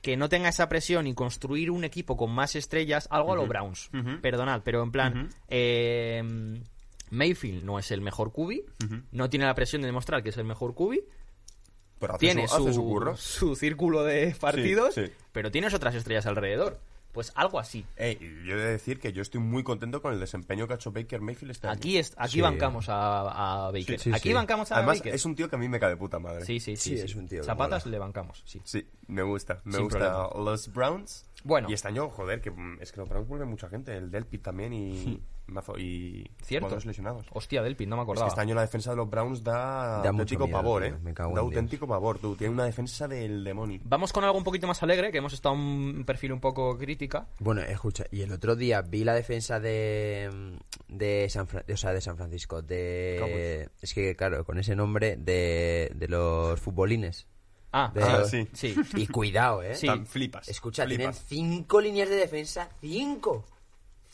que 0.03 0.17
no 0.17 0.29
tenga 0.29 0.49
esa 0.49 0.69
presión 0.69 1.07
y 1.09 1.15
construir 1.15 1.71
un 1.71 1.83
equipo 1.85 2.17
con 2.17 2.31
más 2.31 2.55
estrellas, 2.57 3.09
algo 3.11 3.33
a 3.33 3.37
los 3.37 3.49
Browns. 3.49 3.91
Perdonad, 4.23 4.63
pero 4.65 4.83
en 4.85 4.93
plan, 4.93 5.29
eh, 5.49 6.23
Mayfield 7.11 7.65
no 7.65 7.79
es 7.79 7.91
el 7.91 8.01
mejor 8.01 8.33
cubi, 8.33 8.65
no 9.13 9.29
tiene 9.31 9.47
la 9.47 9.55
presión 9.55 9.83
de 9.83 9.87
demostrar 9.87 10.23
que 10.23 10.31
es 10.31 10.37
el 10.37 10.45
mejor 10.45 10.75
cubi, 10.75 11.03
Pero 11.99 12.15
hace 12.15 12.21
tiene 12.27 12.47
su, 12.49 12.57
su, 12.57 12.63
hace 12.65 12.73
su 12.75 12.85
curro. 12.85 13.17
su 13.17 13.57
círculo 13.57 14.05
de 14.05 14.35
partidos, 14.39 14.95
sí. 14.95 15.05
pero 15.33 15.51
tienes 15.51 15.73
otras 15.75 15.95
estrellas 15.95 16.27
alrededor. 16.27 16.79
Pues 17.13 17.33
algo 17.35 17.59
así. 17.59 17.87
Ey, 17.97 18.19
yo 18.45 18.57
he 18.57 18.61
de 18.61 18.73
decir 18.73 19.01
que 19.01 19.11
yo 19.11 19.23
estoy 19.23 19.41
muy 19.41 19.63
contento 19.63 20.03
con 20.03 20.13
el 20.13 20.21
desempeño 20.21 20.67
que 20.67 20.75
ha 20.75 20.77
hecho 20.77 20.93
Baker 20.93 21.23
Mayfield 21.23 21.53
este 21.53 21.67
año. 21.67 21.75
Aquí, 21.79 21.97
es, 21.97 22.13
aquí 22.19 22.33
Sí. 22.35 22.41
bancamos 22.43 22.91
a, 22.91 23.65
a 23.69 23.71
Baker. 23.71 23.99
Sí, 23.99 24.11
sí, 24.11 24.13
aquí 24.13 24.29
sí. 24.29 24.35
bancamos 24.35 24.71
a 24.71 24.77
Además, 24.77 24.99
Baker. 24.99 25.15
es 25.15 25.25
un 25.25 25.35
tío 25.35 25.49
que 25.49 25.57
a 25.57 25.59
mí 25.59 25.67
me 25.67 25.81
cae 25.81 25.89
de 25.89 25.97
puta 25.97 26.19
madre. 26.19 26.45
Sí, 26.45 26.61
sí, 26.61 26.77
sí. 26.77 26.91
Sí, 26.91 26.99
sí. 26.99 27.05
es 27.05 27.15
un 27.15 27.27
tío 27.27 27.43
Zapatas 27.43 27.87
mola. 27.87 27.93
le 27.93 27.99
bancamos, 28.01 28.43
sí. 28.45 28.61
Sí, 28.65 28.87
me 29.07 29.23
gusta. 29.23 29.63
Me 29.65 29.73
Sin 29.77 29.85
gusta 29.85 29.99
problema. 29.99 30.45
los 30.45 30.71
Browns. 30.71 31.25
Bueno. 31.47 31.69
Y 31.71 31.75
este 31.75 31.89
año, 31.89 32.11
joder, 32.11 32.41
que 32.41 32.51
mm, 32.51 32.79
es 32.81 32.91
que 32.91 32.99
los 33.01 33.09
Browns 33.09 33.29
vuelven 33.29 33.49
mucha 33.49 33.69
gente. 33.69 33.97
El 33.97 34.11
Delpit 34.11 34.43
también 34.43 34.73
y. 34.73 35.23
mazo- 35.47 35.79
y 35.79 36.29
Cierto. 36.43 36.77
lesionados. 36.85 37.25
Hostia, 37.31 37.63
Delpit, 37.63 37.89
no 37.89 37.95
me 37.95 38.03
Es 38.03 38.07
que 38.07 38.11
acordaba. 38.11 38.29
este 38.29 38.41
año 38.41 38.55
la 38.57 38.63
defensa 38.63 38.91
de 38.91 38.97
los 38.97 39.09
Browns 39.09 39.45
da, 39.45 39.99
auténtico 40.03 40.45
miedo, 40.47 40.59
pavor, 40.59 40.83
tío, 40.83 40.95
¿eh? 40.95 40.99
me 41.05 41.15
cago 41.15 41.29
en 41.31 41.35
da 41.37 41.41
Dios. 41.43 41.53
auténtico 41.55 41.87
pavor, 41.87 42.19
tú. 42.19 42.35
Tiene 42.35 42.53
una 42.53 42.65
defensa 42.65 43.07
del 43.07 43.45
demonio. 43.45 43.79
Vamos 43.85 44.13
con 44.13 44.25
algo 44.25 44.37
un 44.37 44.43
poquito 44.43 44.67
más 44.67 44.83
alegre, 44.83 45.13
que 45.13 45.19
hemos 45.19 45.33
estado 45.33 45.55
en 45.55 45.61
un 45.61 46.05
perfil 46.05 46.33
un 46.33 46.41
poco 46.41 46.77
crítica. 46.77 47.29
Bueno, 47.39 47.61
escucha, 47.63 48.05
y 48.11 48.23
el 48.23 48.33
otro 48.33 48.57
día 48.57 48.83
vi 48.83 49.05
la 49.05 49.15
defensa 49.15 49.61
de 49.61 50.57
de 50.89 51.29
San, 51.31 51.47
Fra- 51.47 51.65
o 51.73 51.77
sea, 51.77 51.93
de 51.93 52.01
San 52.01 52.17
Francisco, 52.17 52.61
de 52.63 53.69
es 53.81 53.95
que 53.95 54.17
claro, 54.17 54.45
con 54.45 54.59
ese 54.59 54.75
nombre 54.75 55.17
de, 55.17 55.93
de 55.95 56.09
los 56.09 56.59
futbolines. 56.61 57.29
Ah, 57.79 57.91
De 57.93 58.03
Ah, 58.03 58.25
sí. 58.25 58.49
sí. 58.55 58.75
Y 58.95 59.07
cuidado, 59.07 59.63
¿eh? 59.63 59.75
Sí. 59.75 59.87
Tan 59.87 60.07
flipas. 60.07 60.49
Escucha, 60.49 60.87
tienen 60.87 61.13
flipas. 61.13 61.27
cinco 61.29 61.81
líneas 61.81 62.09
de 62.09 62.17
defensa, 62.17 62.71
cinco. 62.81 63.45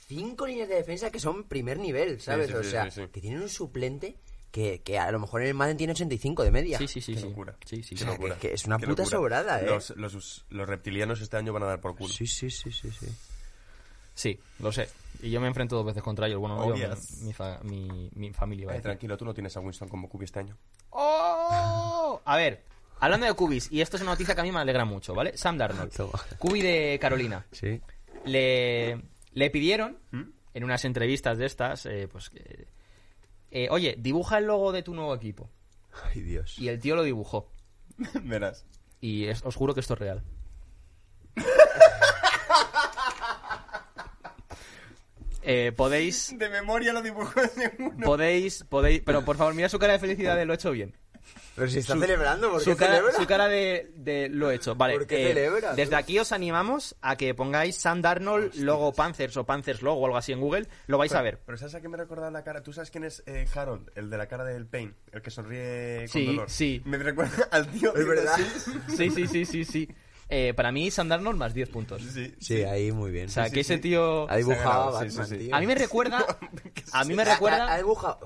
Cinco 0.08 0.46
líneas 0.46 0.68
de 0.68 0.74
defensa 0.74 1.10
que 1.10 1.20
son 1.20 1.44
primer 1.44 1.78
nivel, 1.78 2.20
¿sabes? 2.20 2.48
sí, 2.48 2.54
o 2.54 2.62
sí, 2.64 2.70
sea, 2.70 2.90
sí, 2.90 3.02
sí. 3.02 3.08
que 3.12 3.20
tienen 3.20 3.40
un 3.40 3.48
suplente 3.48 4.16
que, 4.50 4.80
que 4.82 4.98
a 4.98 5.10
lo 5.12 5.20
mejor 5.20 5.42
en 5.42 5.48
el 5.48 5.54
Madden 5.54 5.76
tiene 5.76 5.92
85 5.92 6.42
de 6.42 6.50
media. 6.50 6.76
Sí, 6.78 6.88
sí, 6.88 7.00
sí. 7.00 7.14
Qué 7.14 7.20
sí. 7.20 7.26
locura. 7.28 7.54
Sí, 7.64 7.76
sí, 7.82 7.90
Qué 7.90 7.98
sí. 7.98 8.04
sea, 8.04 8.12
locura. 8.12 8.34
que- 8.34 8.48
que 8.48 8.54
es 8.54 8.64
una 8.66 8.78
Qué 8.78 8.86
puta 8.86 9.02
locura. 9.04 9.16
sobrada, 9.18 9.60
¿eh? 9.60 9.66
Los, 9.66 9.90
los, 9.96 10.44
los 10.50 10.68
reptilianos 10.68 11.20
este 11.20 11.36
año 11.36 11.52
van 11.52 11.62
a 11.62 11.66
dar 11.66 11.80
por 11.80 11.94
culo. 11.96 12.12
Sí, 12.12 12.26
sí, 12.26 12.50
sí, 12.50 12.70
sí, 12.72 12.90
sí. 12.90 13.06
Sí, 14.14 14.38
lo 14.58 14.72
sé. 14.72 14.88
Y 15.22 15.30
yo 15.30 15.40
me 15.40 15.46
enfrento 15.46 15.76
dos 15.76 15.86
veces 15.86 16.02
contra 16.02 16.26
ellos. 16.26 16.40
Bueno, 16.40 16.56
no 16.56 16.64
Oh, 16.66 16.74
yo, 16.74 16.94
yes. 16.94 17.22
mi, 17.22 17.32
fa- 17.32 17.60
mi, 17.62 18.10
mi 18.14 18.32
familia. 18.34 18.64
iba 18.64 18.72
a 18.72 18.74
Eh, 18.74 18.78
decir. 18.78 18.88
tranquilo, 18.90 19.16
tú 19.16 19.24
no 19.24 19.32
tienes 19.32 19.56
a 19.56 19.60
Winston 19.60 19.88
como 19.88 20.08
QB 20.10 20.24
este 20.24 20.40
año. 20.40 20.58
¡Oh! 20.90 22.20
A 22.24 22.36
ver, 22.36 22.62
hablando 23.02 23.26
de 23.26 23.34
cubis, 23.34 23.70
y 23.70 23.80
esto 23.80 23.96
es 23.96 24.02
una 24.02 24.12
noticia 24.12 24.34
que 24.34 24.40
a 24.40 24.44
mí 24.44 24.52
me 24.52 24.60
alegra 24.60 24.84
mucho, 24.84 25.14
¿vale? 25.14 25.36
Sam 25.36 25.58
Darnold, 25.58 25.92
cubi 26.38 26.62
de 26.62 26.98
Carolina. 27.00 27.44
Sí. 27.52 27.80
le, 28.24 29.02
le 29.32 29.50
pidieron 29.50 29.98
¿Mm? 30.10 30.22
en 30.54 30.64
unas 30.64 30.84
entrevistas 30.84 31.36
de 31.38 31.46
estas, 31.46 31.86
eh, 31.86 32.08
pues, 32.10 32.30
que, 32.30 32.66
eh, 33.50 33.68
oye, 33.70 33.96
dibuja 33.98 34.38
el 34.38 34.44
logo 34.46 34.72
de 34.72 34.82
tu 34.82 34.94
nuevo 34.94 35.14
equipo. 35.14 35.50
Ay, 36.04 36.22
Dios. 36.22 36.58
Y 36.58 36.68
el 36.68 36.80
tío 36.80 36.96
lo 36.96 37.02
dibujó. 37.02 37.50
Verás. 38.22 38.64
Y 39.00 39.26
es- 39.26 39.42
os 39.44 39.54
juro 39.56 39.74
que 39.74 39.80
esto 39.80 39.94
es 39.94 40.00
real. 40.00 40.22
Eh, 45.44 45.72
podéis, 45.76 46.38
De 46.38 46.48
memoria 46.48 46.92
lo 46.92 47.02
dibujó 47.02 47.40
seguro. 47.48 47.96
podéis, 48.04 48.62
podéis, 48.68 49.02
pero 49.04 49.24
por 49.24 49.36
favor, 49.36 49.54
mira 49.54 49.68
su 49.68 49.76
cara 49.78 49.94
de 49.94 49.98
felicidad 49.98 50.36
de 50.36 50.44
lo 50.44 50.52
he 50.52 50.56
hecho 50.56 50.70
bien. 50.70 50.94
Pero 51.62 51.70
si 51.72 51.78
está 51.78 51.96
celebrando, 51.98 52.50
¿por 52.50 52.58
qué 52.58 52.64
Su 52.70 52.76
cara, 52.76 52.94
celebra? 52.96 53.12
su 53.14 53.26
cara 53.26 53.48
de, 53.48 53.90
de 53.94 54.28
lo 54.28 54.50
hecho. 54.50 54.74
Vale, 54.74 54.94
¿Por 54.94 55.06
qué 55.06 55.24
eh, 55.26 55.28
celebra, 55.28 55.74
desde 55.74 55.94
aquí 55.96 56.18
os 56.18 56.32
animamos 56.32 56.96
a 57.00 57.16
que 57.16 57.34
pongáis 57.34 57.76
Sam 57.76 58.02
Darnold, 58.02 58.54
logo 58.56 58.92
Panthers 58.92 59.36
o 59.36 59.44
Panthers 59.46 59.80
logo 59.82 60.00
o 60.00 60.06
algo 60.06 60.16
así 60.18 60.32
en 60.32 60.40
Google. 60.40 60.66
Lo 60.88 60.98
vais 60.98 61.12
a 61.14 61.22
ver. 61.22 61.38
Pero 61.46 61.56
¿sabes 61.58 61.74
a 61.76 61.80
qué 61.80 61.88
me 61.88 61.96
recordaba 61.96 62.30
la 62.32 62.42
cara? 62.42 62.62
¿Tú 62.62 62.72
sabes 62.72 62.90
quién 62.90 63.04
es 63.04 63.22
eh, 63.26 63.46
Harold? 63.54 63.90
El 63.94 64.10
de 64.10 64.18
la 64.18 64.26
cara 64.26 64.44
del 64.44 64.66
Pain. 64.66 64.94
El 65.12 65.22
que 65.22 65.30
sonríe 65.30 65.98
con 66.00 66.08
Sí, 66.08 66.26
dolor. 66.26 66.50
sí. 66.50 66.82
Me 66.84 66.98
recuerda 66.98 67.48
al 67.52 67.68
tío. 67.68 67.94
Es 67.94 68.06
verdad. 68.06 68.38
Sí, 68.96 69.10
sí, 69.10 69.26
sí, 69.28 69.44
sí, 69.44 69.64
sí. 69.64 69.88
Eh, 70.34 70.54
para 70.54 70.72
mí 70.72 70.90
Sam 70.90 71.08
Darnold 71.08 71.38
más 71.38 71.52
10 71.54 71.68
puntos. 71.68 72.02
Sí, 72.02 72.34
Sí, 72.40 72.62
ahí 72.62 72.90
muy 72.90 73.10
bien. 73.10 73.26
O 73.26 73.28
sea, 73.30 73.50
que 73.50 73.60
ese 73.60 73.78
tío... 73.78 74.28
ha 74.30 74.36
dibujado 74.36 74.98
Sí, 75.00 75.06
a 75.06 75.10
sí, 75.10 75.16
Batman, 75.18 75.26
sí. 75.38 75.44
tío. 75.46 75.54
A 75.54 75.60
mí 75.60 75.66
me 75.66 75.74
recuerda... 75.76 76.26
A 76.92 77.04
mí 77.04 77.14
me 77.14 77.22
Ha- 77.22 77.26
Ha, 77.26 77.30
ha 77.30 77.34
recuerda... 77.34 77.76
dibujado... 77.76 78.18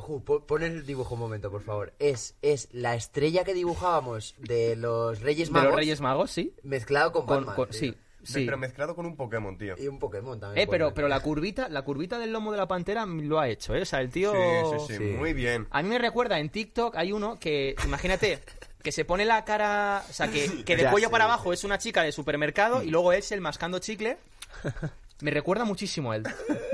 Pon 0.47 0.63
el 0.63 0.87
dibujo 0.87 1.15
un 1.15 1.21
momento, 1.21 1.51
por 1.51 1.63
favor. 1.63 1.93
Es, 1.99 2.37
es 2.43 2.69
la 2.73 2.95
estrella 2.95 3.45
que 3.45 3.55
dibujábamos 3.55 4.35
de 4.39 4.77
los 4.77 5.21
Reyes 5.21 5.49
De 5.49 5.53
Magos 5.55 5.69
los 5.71 5.77
Reyes 5.77 6.01
Magos, 6.01 6.31
sí. 6.31 6.55
mezclado 6.63 7.13
con 7.13 7.27
Con- 7.27 7.39
Batman. 7.39 7.57
con- 7.57 7.73
sí, 7.73 7.95
sí. 8.23 8.45
Pero 8.45 8.57
mezclado 8.59 8.95
con 8.95 9.07
un 9.07 9.17
Pokémon, 9.17 9.57
tío. 9.59 9.75
Y 9.79 9.89
un 9.89 9.99
Pokémon 9.99 10.39
también. 10.39 10.67
Eh, 10.67 10.71
pero, 10.71 10.93
pero 10.95 11.09
la 11.09 11.21
curvita, 11.21 11.69
la 11.69 11.83
curvita 11.83 12.19
del 12.19 12.33
lomo 12.33 12.53
de 12.53 12.59
la 12.59 12.67
pantera 12.69 13.05
lo 13.07 13.39
ha 13.41 13.49
hecho, 13.49 13.75
¿eh? 13.75 13.83
O 13.83 13.85
sea, 13.85 14.01
el 14.01 14.11
tío... 14.11 14.33
Sí, 14.33 14.39
sí, 14.79 14.85
sí, 14.89 14.95
Sí. 14.99 15.05
muy 15.17 15.33
bien. 15.33 15.67
A 15.71 15.83
mí 15.83 15.89
me 15.89 15.99
recuerda, 15.99 16.39
en 16.39 16.49
TikTok 16.51 16.97
hay 16.97 17.13
uno 17.13 17.39
que, 17.39 17.75
imagínate, 17.85 18.41
que 18.87 18.93
se 18.93 19.05
pone 19.05 19.25
la 19.25 19.45
cara, 19.45 20.05
o 20.09 20.13
sea, 20.13 20.29
que, 20.29 20.63
que 20.65 20.77
de 20.77 20.89
cuello 20.89 21.09
sé. 21.09 21.11
para 21.11 21.25
abajo 21.25 21.53
es 21.53 21.65
una 21.65 21.77
chica 21.77 22.05
de 22.05 22.13
supermercado 22.13 22.85
y 22.85 22.91
luego 22.91 23.13
es 23.13 23.33
el 23.33 23.41
mascando 23.41 23.81
chicle. 23.81 24.17
Me 25.23 25.33
recuerda 25.33 25.65
muchísimo 25.65 26.13
a 26.13 26.17
él. 26.17 26.23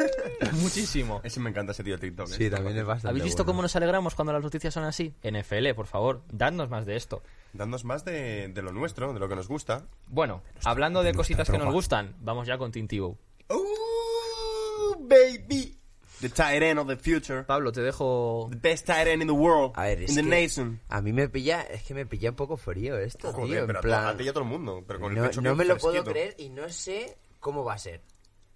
muchísimo. 0.61 1.23
Ese 1.25 1.41
me 1.41 1.49
encanta 1.49 1.73
ese 1.73 1.83
tío 1.85 1.97
TikTok. 1.99 2.29
eh. 2.29 2.35
Sí, 2.37 2.51
también 2.51 2.77
es 2.77 2.85
bastante 2.85 3.09
¿Habéis 3.09 3.25
visto 3.25 3.45
bueno. 3.45 3.53
cómo 3.55 3.63
nos 3.63 3.77
alegramos 3.77 4.15
cuando 4.15 4.33
las 4.35 4.43
noticias 4.43 4.75
son 4.75 4.85
así? 4.85 5.15
NFL, 5.23 5.71
por 5.75 5.87
favor, 5.87 6.23
dadnos 6.31 6.69
más 6.69 6.85
de 6.85 6.97
esto. 6.97 7.23
Dándonos 7.55 7.85
más 7.85 8.05
de, 8.05 8.49
de 8.49 8.61
lo 8.63 8.73
nuestro, 8.73 9.15
de 9.15 9.21
lo 9.21 9.29
que 9.29 9.37
nos 9.37 9.49
gusta. 9.49 9.87
Bueno, 10.09 10.43
hablando 10.65 11.03
de 11.03 11.15
cositas 11.15 11.49
que 11.49 11.57
nos 11.57 11.73
gustan, 11.73 12.15
vamos 12.21 12.47
ya 12.47 12.59
con 12.59 12.73
Tintivo. 12.73 13.17
¡Oh, 13.49 14.97
baby! 14.99 15.79
The 16.23 16.31
tight 16.31 16.63
end 16.63 16.79
of 16.79 16.87
the 16.89 16.97
future. 16.97 17.45
Pablo, 17.45 17.71
te 17.73 17.83
dejo... 17.83 18.49
The 18.51 18.57
best 18.57 18.87
tight 18.87 19.07
end 19.09 19.21
in 19.23 19.29
the 19.29 19.35
world. 19.35 19.73
A 19.75 19.83
ver, 19.83 20.03
es 20.05 20.11
in 20.11 20.17
the 20.17 20.23
que 20.23 20.29
nation. 20.31 20.81
A 20.89 21.03
mí 21.03 21.13
me 21.13 21.29
pilla, 21.29 21.63
es 21.63 21.83
que 21.83 21.93
me 21.93 22.07
pilla 22.07 22.31
un 22.31 22.37
poco 22.37 22.57
frío 22.57 22.97
esto, 22.97 23.33
Joder, 23.33 23.47
tío. 23.51 23.59
en 23.61 23.67
pero 23.67 23.79
a 23.81 23.83
plan, 23.83 24.03
to- 24.05 24.09
a 24.09 24.17
ti 24.17 24.25
y 24.25 24.29
a 24.29 24.33
todo 24.33 24.45
el 24.45 24.49
mundo. 24.51 24.83
Pero 24.87 25.01
con 25.01 25.13
el 25.13 25.19
no, 25.19 25.25
pecho 25.29 25.41
no 25.43 25.55
me 25.55 25.65
lo 25.67 25.77
puedo 25.77 26.03
creer 26.05 26.35
y 26.39 26.49
no 26.49 26.69
sé 26.71 27.19
cómo 27.41 27.65
va 27.65 27.75
a 27.75 27.79
ser. 27.79 28.01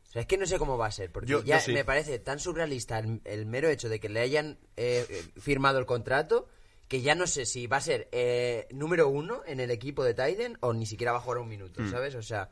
O 0.08 0.12
sea, 0.12 0.22
es 0.22 0.28
que 0.28 0.38
no 0.38 0.46
sé 0.46 0.56
cómo 0.58 0.78
va 0.78 0.86
a 0.86 0.90
ser, 0.92 1.10
porque 1.12 1.28
Yo- 1.32 1.42
ya 1.44 1.58
yo 1.58 1.64
sí. 1.66 1.72
me 1.72 1.84
parece 1.84 2.18
tan 2.20 2.38
surrealista 2.38 2.98
el, 3.00 3.20
el 3.24 3.44
mero 3.44 3.68
hecho 3.68 3.88
de 3.90 4.00
que 4.00 4.08
le 4.08 4.20
hayan 4.20 4.58
eh, 4.76 5.04
firmado 5.38 5.78
el 5.78 5.84
contrato 5.86 6.48
que 6.88 7.02
ya 7.02 7.16
no 7.16 7.26
sé 7.26 7.46
si 7.46 7.66
va 7.66 7.78
a 7.78 7.80
ser 7.80 8.08
eh, 8.12 8.68
número 8.70 9.08
uno 9.08 9.42
en 9.44 9.58
el 9.58 9.72
equipo 9.72 10.04
de 10.04 10.14
Tiden 10.14 10.56
o 10.60 10.72
ni 10.72 10.86
siquiera 10.86 11.10
va 11.10 11.18
a 11.18 11.20
jugar 11.20 11.38
un 11.38 11.48
minuto, 11.48 11.82
Hmm. 11.82 11.90
¿sabes? 11.90 12.14
O 12.14 12.22
sea, 12.22 12.48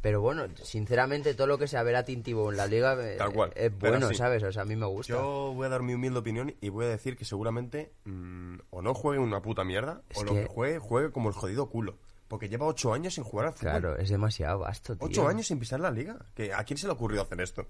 pero 0.00 0.20
bueno, 0.20 0.44
sinceramente 0.62 1.34
todo 1.34 1.46
lo 1.46 1.58
que 1.58 1.66
sea 1.68 1.82
ver 1.82 1.96
a 1.96 2.04
Tintivo 2.04 2.50
en 2.50 2.56
la 2.56 2.66
liga 2.66 2.94
eh, 3.04 3.16
Tal 3.16 3.32
cual, 3.32 3.52
es 3.56 3.76
bueno, 3.78 4.08
sí. 4.08 4.14
¿sabes? 4.14 4.42
O 4.42 4.52
sea, 4.52 4.62
a 4.62 4.64
mí 4.64 4.76
me 4.76 4.86
gusta. 4.86 5.12
Yo 5.14 5.52
voy 5.54 5.66
a 5.66 5.68
dar 5.70 5.82
mi 5.82 5.94
humilde 5.94 6.18
opinión 6.18 6.54
y 6.60 6.68
voy 6.68 6.86
a 6.86 6.88
decir 6.88 7.16
que 7.16 7.24
seguramente 7.24 7.92
mm, 8.04 8.58
o 8.70 8.82
no 8.82 8.94
juegue 8.94 9.18
una 9.20 9.42
puta 9.42 9.64
mierda 9.64 10.02
Es 10.10 10.18
o 10.18 10.24
lo 10.24 10.34
que- 10.34 10.46
juegue, 10.46 10.78
juegue 10.78 11.10
como 11.10 11.28
el 11.28 11.34
jodido 11.34 11.68
culo. 11.68 11.98
Porque 12.28 12.48
lleva 12.50 12.66
ocho 12.66 12.92
años 12.92 13.14
sin 13.14 13.24
jugar 13.24 13.46
al 13.46 13.52
fútbol. 13.54 13.70
Claro, 13.70 13.96
es 13.96 14.10
demasiado 14.10 14.58
vasto, 14.58 14.94
tío. 14.96 15.06
Ocho 15.08 15.26
años 15.28 15.46
sin 15.46 15.58
pisar 15.58 15.80
la 15.80 15.90
liga. 15.90 16.18
¿Que 16.34 16.52
¿A 16.52 16.62
quién 16.64 16.76
se 16.76 16.86
le 16.86 16.90
ha 16.90 16.94
ocurrido 16.94 17.22
hacer 17.22 17.40
esto? 17.40 17.62
O 17.62 17.66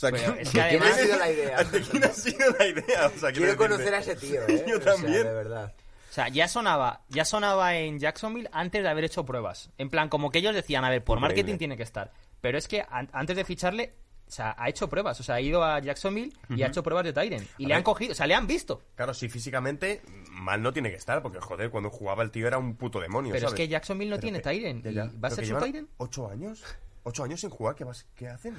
sea, 0.00 0.10
Pero 0.10 0.32
¿quién- 0.32 0.38
es 0.38 0.50
que 0.50 0.62
¿De 0.62 0.68
quién 0.70 0.82
además- 0.82 0.98
ha 0.98 1.02
sido 1.04 1.18
la 1.18 1.30
idea? 1.30 1.64
¿De 1.64 1.80
quién 1.82 2.04
ha 2.04 2.08
sido 2.08 2.50
la 2.58 2.66
idea? 2.66 3.06
O 3.14 3.18
sea, 3.18 3.32
Quiero 3.32 3.56
conocer 3.56 3.94
a 3.94 3.98
ese 3.98 4.16
tío, 4.16 4.40
¿eh? 4.48 4.64
Yo 4.66 4.78
O 4.78 4.80
sea, 4.80 4.94
también. 4.94 5.24
de 5.24 5.32
verdad. 5.32 5.74
O 6.18 6.20
sea, 6.20 6.28
ya 6.30 6.48
sonaba, 6.48 7.02
ya 7.08 7.24
sonaba 7.24 7.76
en 7.76 8.00
Jacksonville 8.00 8.48
antes 8.50 8.82
de 8.82 8.88
haber 8.88 9.04
hecho 9.04 9.24
pruebas. 9.24 9.70
En 9.78 9.88
plan, 9.88 10.08
como 10.08 10.32
que 10.32 10.38
ellos 10.40 10.52
decían, 10.52 10.84
a 10.84 10.90
ver, 10.90 11.04
por 11.04 11.18
Increíble. 11.18 11.42
marketing 11.42 11.58
tiene 11.58 11.76
que 11.76 11.84
estar. 11.84 12.10
Pero 12.40 12.58
es 12.58 12.66
que 12.66 12.84
an- 12.90 13.08
antes 13.12 13.36
de 13.36 13.44
ficharle, 13.44 13.94
o 14.26 14.30
sea, 14.32 14.56
ha 14.58 14.68
hecho 14.68 14.88
pruebas. 14.88 15.20
O 15.20 15.22
sea, 15.22 15.36
ha 15.36 15.40
ido 15.40 15.62
a 15.62 15.78
Jacksonville 15.78 16.32
y 16.48 16.62
ha 16.62 16.66
hecho 16.66 16.82
pruebas 16.82 17.04
de 17.04 17.12
Tyren. 17.12 17.46
Y 17.56 17.66
A 17.66 17.68
le 17.68 17.68
ver. 17.68 17.76
han 17.76 17.82
cogido, 17.84 18.10
o 18.10 18.14
sea, 18.16 18.26
le 18.26 18.34
han 18.34 18.48
visto. 18.48 18.82
Claro, 18.96 19.14
sí, 19.14 19.28
físicamente 19.28 20.02
mal 20.32 20.60
no 20.60 20.72
tiene 20.72 20.90
que 20.90 20.96
estar, 20.96 21.22
porque 21.22 21.38
joder, 21.38 21.70
cuando 21.70 21.88
jugaba 21.88 22.24
el 22.24 22.32
tío 22.32 22.48
era 22.48 22.58
un 22.58 22.74
puto 22.74 22.98
demonio. 22.98 23.32
Pero 23.32 23.46
es 23.46 23.54
que 23.54 23.68
Jacksonville 23.68 24.10
no 24.10 24.16
Pero 24.16 24.22
tiene 24.22 24.38
que- 24.38 24.50
Tyren. 24.50 24.82
¿Y. 24.84 25.18
¿Va 25.20 25.28
a 25.28 25.30
ser 25.30 25.46
su 25.46 25.56
Tyren? 25.56 25.88
¿Ocho 25.98 26.28
años? 26.28 26.64
¿Ocho 27.04 27.22
años 27.22 27.40
sin 27.40 27.50
jugar? 27.50 27.76
¿Qué, 27.76 27.84
vas- 27.84 28.06
qué 28.16 28.26
hacen? 28.26 28.56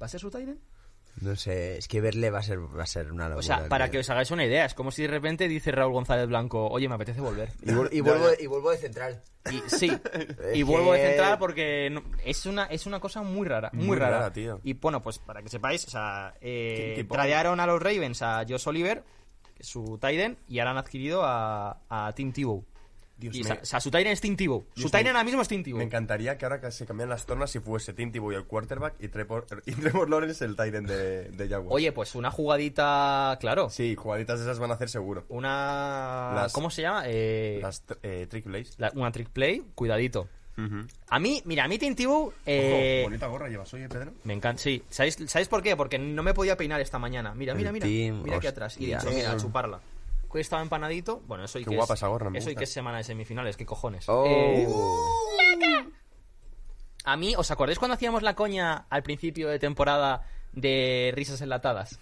¿Va 0.00 0.04
a 0.04 0.08
ser 0.10 0.20
su 0.20 0.30
Tyren? 0.30 0.60
No 1.20 1.36
sé, 1.36 1.76
es 1.78 1.86
que 1.88 2.00
verle 2.00 2.30
va 2.30 2.38
a 2.38 2.42
ser, 2.42 2.58
va 2.58 2.82
a 2.82 2.86
ser 2.86 3.12
una 3.12 3.28
locura. 3.28 3.38
O 3.38 3.42
sea, 3.42 3.68
para 3.68 3.90
que 3.90 3.98
os 3.98 4.08
hagáis 4.10 4.30
una 4.30 4.44
idea, 4.46 4.64
es 4.64 4.74
como 4.74 4.90
si 4.90 5.02
de 5.02 5.08
repente 5.08 5.46
dice 5.46 5.70
Raúl 5.70 5.92
González 5.92 6.26
Blanco, 6.26 6.66
oye, 6.68 6.88
me 6.88 6.94
apetece 6.94 7.20
volver. 7.20 7.50
Y, 7.62 8.00
vuelvo, 8.00 8.28
y 8.40 8.46
vuelvo 8.46 8.70
de 8.70 8.78
central. 8.78 9.22
Y 9.50 9.60
sí, 9.68 9.92
y 10.54 10.62
vuelvo 10.62 10.94
de 10.94 11.06
central 11.08 11.38
porque 11.38 11.90
no- 11.90 12.02
es 12.24 12.46
una 12.46 12.64
es 12.64 12.86
una 12.86 12.98
cosa 12.98 13.22
muy 13.22 13.46
rara, 13.46 13.70
muy, 13.74 13.86
Muy 13.88 13.96
rara. 13.98 14.18
rara, 14.18 14.32
tío. 14.32 14.60
Y 14.64 14.72
bueno, 14.72 15.02
pues 15.02 15.18
para 15.18 15.42
que 15.42 15.48
sepáis, 15.48 15.84
o 15.86 15.90
sea, 15.90 16.34
eh, 16.40 17.04
tradearon 17.10 17.60
a 17.60 17.66
los 17.66 17.80
Ravens 17.80 18.22
a 18.22 18.44
Josh 18.48 18.66
Oliver, 18.68 19.04
su 19.60 19.98
Tyden, 20.00 20.38
y 20.48 20.58
ahora 20.60 20.70
han 20.72 20.78
adquirido 20.78 21.22
a, 21.24 21.82
a 21.88 22.12
Tim 22.14 22.32
Tebow. 22.32 22.64
Dios 23.30 23.36
Y, 23.36 23.40
o 23.42 23.64
sea, 23.64 23.80
su 23.80 23.90
Tyden 23.90 24.08
es 24.12 24.20
Tim 24.20 24.36
Tebow. 24.36 24.66
Su 24.74 24.88
ahora 25.14 25.24
mismo 25.24 25.40
es. 25.42 25.48
Me 25.78 25.84
encantaría 25.84 26.36
que 26.36 26.44
ahora 26.44 26.60
que 26.60 26.70
se 26.70 26.86
cambian 26.86 27.08
las 27.08 27.24
tornas 27.26 27.50
si 27.50 27.60
fuese 27.60 27.92
Tim 27.92 28.10
Tebow 28.12 28.32
el 28.32 28.44
quarterback 28.44 28.94
y 29.00 29.08
Trevor, 29.08 29.46
y 29.66 29.72
Trevor 29.72 30.10
Lawrence 30.10 30.44
el 30.44 30.56
end 30.74 30.88
de, 30.88 31.30
de 31.30 31.48
Jaguars. 31.48 31.74
Oye, 31.74 31.92
pues 31.92 32.14
una 32.14 32.30
jugadita, 32.30 33.36
claro. 33.40 33.70
Sí, 33.70 33.94
jugaditas 33.96 34.38
de 34.38 34.44
esas 34.46 34.58
van 34.58 34.70
a 34.70 34.74
hacer 34.74 34.88
seguro. 34.88 35.24
Una... 35.28 36.32
Las- 36.34 36.52
¿Cómo 36.52 36.70
se 36.70 36.82
llama? 36.82 37.04
Eh, 37.06 37.58
Las 37.62 37.82
eh, 38.02 38.26
trick 38.28 38.44
plays. 38.44 38.74
la- 38.78 38.92
una 38.94 39.10
trick 39.12 39.28
play, 39.30 39.62
cuidadito. 39.74 40.28
A 41.08 41.18
mí, 41.18 41.42
mira, 41.46 41.64
a 41.64 41.68
mí 41.68 41.78
Tim 41.78 41.94
Tebow... 41.96 42.32
eh, 42.46 43.00
Ojo, 43.00 43.08
bonita 43.08 43.26
gorra 43.26 43.48
llevas 43.48 43.72
hoy, 43.74 43.82
eh, 43.82 43.88
Pedro. 43.88 44.12
Me 44.24 44.34
encanta, 44.34 44.62
sí. 44.62 44.82
¿Sabéis, 44.90 45.16
¿Sabéis 45.26 45.48
por 45.48 45.62
qué? 45.62 45.76
Porque 45.76 45.98
no 45.98 46.22
me 46.22 46.34
podía 46.34 46.56
peinar 46.56 46.80
esta 46.80 46.98
mañana. 46.98 47.34
Mira, 47.34 47.54
mira, 47.54 47.72
mira. 47.72 47.86
mira 47.86 48.36
aquí 48.36 48.46
atrás. 48.46 48.76
Y 48.78 48.86
dicho, 48.86 49.08
mira, 49.10 49.32
a 49.32 49.36
chuparla. 49.38 49.80
Hoy 50.32 50.40
estaba 50.40 50.62
empanadito. 50.62 51.20
Bueno, 51.26 51.44
eso 51.44 51.58
y 51.58 51.64
Qué 51.64 51.70
que 51.70 51.76
guapa 51.76 51.94
es, 51.94 52.00
esa 52.00 52.08
gorra, 52.08 52.30
me 52.30 52.38
Eso 52.38 52.50
y 52.50 52.54
que 52.54 52.64
es 52.64 52.72
semana 52.72 52.98
de 52.98 53.04
semifinales, 53.04 53.56
qué 53.56 53.66
cojones. 53.66 54.08
Oh. 54.08 54.24
Eh, 54.26 54.66
a 57.04 57.16
mí, 57.16 57.34
¿os 57.36 57.50
acordáis 57.50 57.78
cuando 57.78 57.94
hacíamos 57.94 58.22
la 58.22 58.34
coña 58.34 58.86
al 58.88 59.02
principio 59.02 59.48
de 59.48 59.58
temporada 59.58 60.22
de 60.52 61.12
risas 61.14 61.40
enlatadas? 61.40 61.98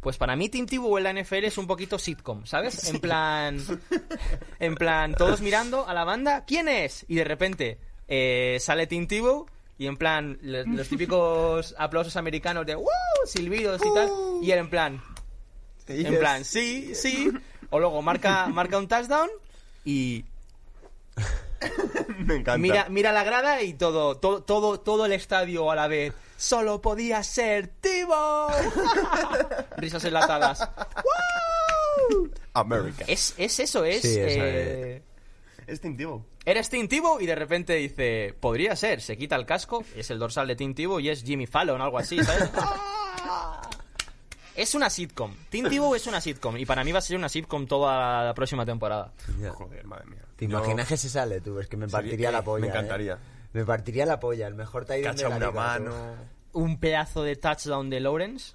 Pues 0.00 0.16
para 0.16 0.36
mí 0.36 0.48
Tim 0.48 0.66
Tebow 0.66 0.96
en 0.98 1.04
la 1.04 1.12
NFL 1.12 1.44
es 1.44 1.58
un 1.58 1.66
poquito 1.66 1.98
sitcom, 1.98 2.46
¿sabes? 2.46 2.88
En 2.88 3.00
plan... 3.00 3.58
En 4.58 4.74
plan, 4.74 5.14
todos 5.14 5.40
mirando 5.40 5.86
a 5.88 5.94
la 5.94 6.04
banda, 6.04 6.44
¿quién 6.44 6.68
es? 6.68 7.04
Y 7.08 7.16
de 7.16 7.24
repente 7.24 7.78
eh, 8.08 8.58
sale 8.60 8.86
Tim 8.86 9.06
Tebow 9.06 9.46
y 9.78 9.86
en 9.86 9.96
plan, 9.96 10.38
los 10.42 10.88
típicos 10.88 11.74
aplausos 11.78 12.16
americanos 12.16 12.64
de 12.64 12.76
¡Woo! 12.76 12.86
silbidos 13.26 13.82
y 13.84 13.94
tal. 13.94 14.10
Y 14.42 14.50
él 14.50 14.58
en 14.60 14.70
plan, 14.70 15.02
en 15.88 16.18
plan, 16.18 16.44
sí, 16.44 16.94
sí. 16.94 17.30
O 17.70 17.78
luego 17.78 18.02
marca, 18.02 18.46
marca 18.48 18.78
un 18.78 18.88
touchdown 18.88 19.28
y 19.84 20.24
Me 22.18 22.36
encanta. 22.36 22.58
mira, 22.58 22.86
mira 22.88 23.12
la 23.12 23.24
grada 23.24 23.62
y 23.62 23.74
todo, 23.74 24.16
todo, 24.16 24.42
todo, 24.42 24.80
todo 24.80 25.06
el 25.06 25.12
estadio 25.12 25.70
a 25.70 25.74
la 25.74 25.88
vez. 25.88 26.12
Solo 26.36 26.82
podía 26.82 27.22
ser 27.22 27.68
Tibo. 27.68 28.48
Risas 29.78 30.04
enlatadas. 30.04 30.60
¡Woo! 30.60 32.30
America. 32.52 33.04
Es, 33.08 33.34
es 33.38 33.58
eso, 33.60 33.84
es. 33.84 34.02
Sí, 34.02 34.16
eh, 34.18 35.02
Es 35.66 35.80
Tebow. 35.80 36.24
Eres 36.44 36.68
Tim 36.70 36.88
Tebow 36.88 37.20
y 37.20 37.26
de 37.26 37.34
repente 37.34 37.74
dice, 37.74 38.34
podría 38.38 38.76
ser, 38.76 39.00
se 39.00 39.16
quita 39.16 39.34
el 39.34 39.44
casco, 39.46 39.84
es 39.96 40.10
el 40.10 40.18
dorsal 40.18 40.46
de 40.46 40.54
Tebow 40.56 41.00
y 41.00 41.08
es 41.08 41.24
Jimmy 41.24 41.46
Fallon, 41.46 41.80
algo 41.80 41.98
así, 41.98 42.22
¿sabes? 42.22 42.50
es 44.56 44.74
una 44.74 44.90
sitcom. 44.90 45.34
Tebow 45.50 45.94
es 45.94 46.06
una 46.06 46.20
sitcom 46.20 46.56
y 46.56 46.66
para 46.66 46.82
mí 46.84 46.92
va 46.92 46.98
a 46.98 47.02
ser 47.02 47.16
una 47.16 47.28
sitcom 47.28 47.66
toda 47.66 48.24
la 48.24 48.34
próxima 48.34 48.64
temporada. 48.66 49.12
Ya. 49.40 49.50
Joder, 49.50 49.84
madre 49.86 50.06
mía. 50.06 50.22
¿Te 50.36 50.46
Yo- 50.46 50.58
imaginas 50.58 50.88
que 50.88 50.96
se 50.96 51.08
sale 51.08 51.40
tú? 51.40 51.58
Es 51.60 51.68
que 51.68 51.76
me 51.76 51.88
partiría 51.88 52.28
eh, 52.30 52.32
la 52.32 52.42
polla. 52.42 52.62
me 52.62 52.68
encantaría. 52.68 53.14
¿eh? 53.14 53.48
Me 53.52 53.64
partiría 53.64 54.04
la 54.06 54.18
polla, 54.20 54.46
el 54.46 54.54
mejor 54.54 54.82
end 54.82 54.90
de 54.90 55.02
Cacha 55.02 55.28
la 55.28 55.36
una 55.36 55.46
liga, 55.48 55.50
mano. 55.52 55.90
tú. 56.52 56.58
Un 56.60 56.78
pedazo 56.80 57.22
de 57.22 57.36
touchdown 57.36 57.88
de 57.90 58.00
Lawrence 58.00 58.54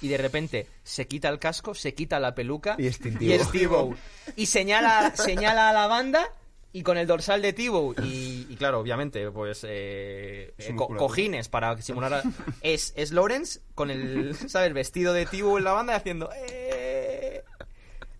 y 0.00 0.08
de 0.08 0.16
repente 0.18 0.66
se 0.82 1.06
quita 1.06 1.28
el 1.28 1.38
casco, 1.38 1.74
se 1.74 1.94
quita 1.94 2.18
la 2.20 2.34
peluca 2.34 2.74
Y 2.78 2.86
es 2.88 2.98
Tim 2.98 3.16
y 3.20 3.32
es. 3.32 3.50
Tebow. 3.50 3.94
Y 4.36 4.46
señala, 4.46 5.14
señala 5.16 5.68
a 5.70 5.72
la 5.72 5.86
banda 5.86 6.28
y 6.72 6.82
con 6.82 6.96
el 6.96 7.06
dorsal 7.06 7.42
de 7.42 7.52
Tebow 7.52 7.94
y, 8.02 8.46
y 8.50 8.56
claro, 8.56 8.80
obviamente, 8.80 9.30
pues 9.30 9.64
eh, 9.68 10.54
eh, 10.58 10.74
co- 10.76 10.88
cojines 10.96 11.48
para 11.48 11.80
simular 11.82 12.14
a- 12.14 12.22
es, 12.62 12.92
es 12.96 13.12
Lawrence 13.12 13.60
con 13.74 13.90
el, 13.90 14.34
¿sabes? 14.48 14.72
Vestido 14.72 15.12
de 15.12 15.26
Tebow 15.26 15.58
en 15.58 15.64
la 15.64 15.72
banda 15.72 15.92
y 15.92 15.96
haciendo 15.96 16.30
eh, 16.34 17.44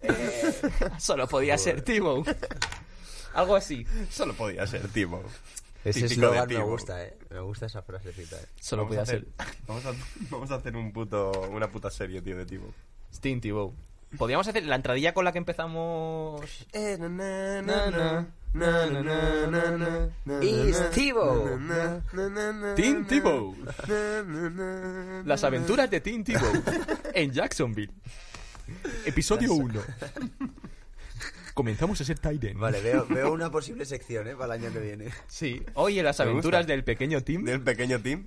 eh, 0.02 0.52
solo 0.98 1.26
podía 1.28 1.56
ser 1.58 1.82
Tebow. 1.82 2.24
Algo 3.34 3.56
así. 3.56 3.86
Solo 4.10 4.34
podía 4.34 4.66
ser 4.66 4.86
Tebow. 4.88 5.22
Ese 5.84 6.02
Típico 6.06 6.30
de 6.30 6.36
eslogan 6.38 6.48
me 6.48 6.62
gusta, 6.70 7.04
eh. 7.04 7.16
Me 7.30 7.40
gusta 7.40 7.66
esa 7.66 7.82
frasecita, 7.82 8.36
eh. 8.36 8.46
Solo 8.60 8.82
Vamos 8.82 8.88
podía 8.90 9.00
a 9.00 9.02
hacer, 9.02 9.20
ser 9.20 9.56
Vamos 9.66 9.86
a, 9.86 9.92
vamos 10.30 10.50
a 10.52 10.54
hacer 10.56 10.76
un 10.76 10.92
puto, 10.92 11.32
una 11.50 11.68
puta 11.70 11.90
serie, 11.90 12.20
tío, 12.22 12.36
de 12.36 12.46
Tebow. 12.46 12.72
Steam 13.12 13.40
Tebow. 13.40 13.74
Podríamos 14.16 14.46
hacer 14.46 14.64
la 14.66 14.76
entradilla 14.76 15.14
con 15.14 15.24
la 15.24 15.32
que 15.32 15.38
empezamos 15.38 16.42
Y 20.42 20.72
Steve-O. 20.72 21.58
Tim 22.76 23.06
Tebow. 23.06 23.56
Las 25.24 25.42
aventuras 25.44 25.90
de 25.90 26.00
Tim 26.00 26.22
Tebow 26.22 26.52
en 27.14 27.32
Jacksonville. 27.32 27.92
Episodio 29.06 29.54
1. 29.54 29.80
comenzamos 31.54 32.00
a 32.00 32.04
ser 32.04 32.18
Tyden. 32.18 32.58
Vale, 32.58 32.80
veo, 32.80 33.06
veo 33.06 33.32
una 33.32 33.50
posible 33.50 33.84
sección, 33.84 34.28
¿eh? 34.28 34.36
Para 34.36 34.54
el 34.54 34.62
año 34.62 34.72
que 34.72 34.80
viene. 34.80 35.08
Sí. 35.28 35.62
Oye, 35.74 36.02
las 36.02 36.18
Me 36.18 36.26
aventuras 36.26 36.66
del 36.66 36.84
pequeño 36.84 37.22
Tim. 37.22 37.44
Del 37.44 37.62
pequeño 37.62 38.00
team. 38.00 38.26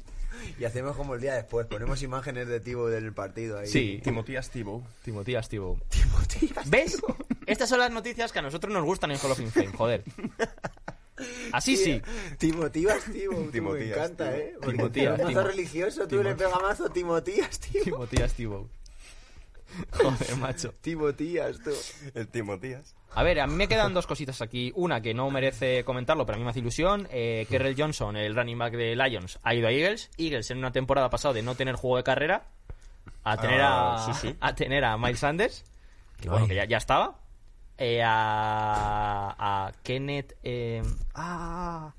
Y 0.60 0.66
hacemos 0.66 0.96
como 0.96 1.16
el 1.16 1.22
día 1.22 1.36
después, 1.36 1.68
ponemos 1.68 2.02
imágenes 2.02 2.48
de 2.48 2.60
Tibo 2.60 2.88
del 2.88 3.14
partido 3.14 3.60
ahí. 3.60 3.68
Sí. 3.68 4.00
Timotías 4.04 4.50
Tibo. 4.50 4.84
Timotías 5.04 5.50
Tibo. 5.50 5.80
Timotías. 5.90 6.70
¿Ves? 6.70 6.98
Estas 7.46 7.70
son 7.70 7.80
las 7.80 7.92
noticias 7.92 8.32
que 8.32 8.40
a 8.40 8.42
nosotros 8.42 8.74
nos 8.74 8.84
gustan 8.84 9.12
en 9.12 9.18
Hall 9.18 9.32
of 9.32 9.40
Fame, 9.52 9.68
joder. 9.68 10.04
Así 11.52 11.78
sí. 11.78 12.02
Timotías, 12.38 13.04
Tibo. 13.06 13.50
Me 13.52 13.86
encanta, 13.90 14.32
Tibo. 14.32 14.44
¿eh? 14.44 14.54
Porque 14.62 14.78
Timotías, 14.78 15.44
religioso, 15.46 16.02
tú 16.04 16.08
Timo. 16.10 16.24
le 16.24 16.36
pega 16.36 16.60
mazo 16.60 16.90
Timotías, 16.90 17.60
Tibo. 17.60 17.84
Timotías 17.84 18.34
Tibo. 18.34 18.70
Joder, 19.92 20.36
macho. 20.38 20.74
Timotías, 20.82 21.60
tú. 21.60 21.72
El 22.14 22.28
Timotías. 22.28 22.96
A 23.18 23.24
ver, 23.24 23.40
a 23.40 23.48
mí 23.48 23.54
me 23.56 23.68
quedan 23.70 23.94
dos 23.94 24.08
cositas 24.08 24.42
aquí. 24.42 24.74
Una 24.76 25.02
que 25.02 25.14
no 25.14 25.30
merece 25.32 25.84
comentarlo, 25.86 26.26
pero 26.26 26.36
a 26.36 26.40
mí 26.40 26.44
me 26.44 26.50
hace 26.50 26.60
ilusión. 26.60 27.08
Eh, 27.12 27.48
Kerrell 27.50 27.76
Johnson, 27.78 28.18
el 28.18 28.36
running 28.36 28.58
back 28.58 28.74
de 28.74 28.96
Lions, 28.96 29.40
ha 29.44 29.56
ido 29.56 29.68
a 29.68 29.72
Eagles. 29.72 30.12
Eagles 30.18 30.52
en 30.52 30.58
una 30.58 30.72
temporada 30.72 31.10
pasada 31.10 31.34
de 31.34 31.42
no 31.42 31.56
tener 31.56 31.76
juego 31.76 31.98
de 31.98 32.04
carrera 32.04 32.44
a 33.24 33.38
tener, 33.38 33.62
Ah, 33.62 33.96
a, 34.06 34.14
sí, 34.14 34.28
sí. 34.28 34.36
a 34.42 34.54
tener 34.54 34.84
a 34.84 34.98
Miles 34.98 35.20
Sanders, 35.20 35.64
que 36.20 36.30
bueno, 36.30 36.46
que 36.48 36.56
ya, 36.56 36.66
ya 36.66 36.78
estaba. 36.78 37.18
Eh, 37.78 38.02
a, 38.04 39.36
a 39.68 39.72
Kenneth... 39.84 40.34
eh, 40.44 40.82
ah, 41.14 41.94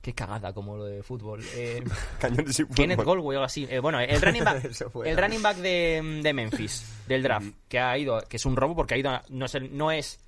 qué 0.00 0.12
cagada 0.14 0.52
como 0.52 0.76
lo 0.76 0.84
de 0.84 1.02
fútbol. 1.02 1.42
Eh, 1.54 1.82
Cañones 2.20 2.58
y 2.60 2.66
Kenneth. 2.66 3.02
Goldway 3.02 3.36
o 3.36 3.40
algo 3.40 3.44
así. 3.44 3.66
Eh, 3.68 3.78
bueno, 3.80 3.98
el 4.00 4.20
running 4.22 4.44
back, 4.44 4.64
el 5.04 5.16
running 5.16 5.42
back 5.42 5.56
de, 5.58 6.20
de 6.22 6.32
Memphis, 6.32 7.02
del 7.08 7.22
draft, 7.22 7.46
que 7.68 7.78
ha 7.80 7.96
ido, 7.98 8.20
que 8.28 8.36
es 8.36 8.46
un 8.46 8.54
robo 8.56 8.76
porque 8.76 8.94
ha 8.94 8.98
ido, 8.98 9.10
a- 9.10 9.22
no 9.28 9.46
es 9.46 9.54
el, 9.54 9.76
no 9.76 9.90
es, 9.92 10.18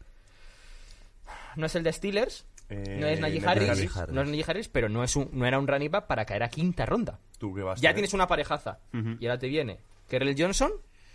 no 1.56 1.66
es 1.66 1.74
el 1.74 1.82
de 1.82 1.92
Steelers, 1.92 2.46
Eh, 2.70 2.96
no 2.98 3.06
es 3.06 3.20
Najee 3.20 3.46
Harris, 3.46 3.68
Harris. 3.96 4.14
no 4.14 4.22
es 4.22 4.28
Najee 4.28 4.44
Harris, 4.48 4.68
pero 4.68 4.88
no 4.88 5.04
es 5.04 5.14
un, 5.16 5.28
no 5.32 5.46
era 5.46 5.58
un 5.58 5.66
running 5.68 5.90
back 5.90 6.06
para 6.06 6.24
caer 6.24 6.42
a 6.44 6.48
quinta 6.48 6.86
ronda. 6.86 7.18
Tú 7.38 7.54
que 7.54 7.62
vas 7.62 7.80
Ya 7.80 7.90
a 7.90 7.94
tienes 7.94 8.14
una 8.14 8.26
parejaza 8.26 8.78
y 9.20 9.26
ahora 9.26 9.38
te 9.38 9.48
viene 9.48 9.80
Kerrell 10.08 10.34
Johnson, 10.38 10.72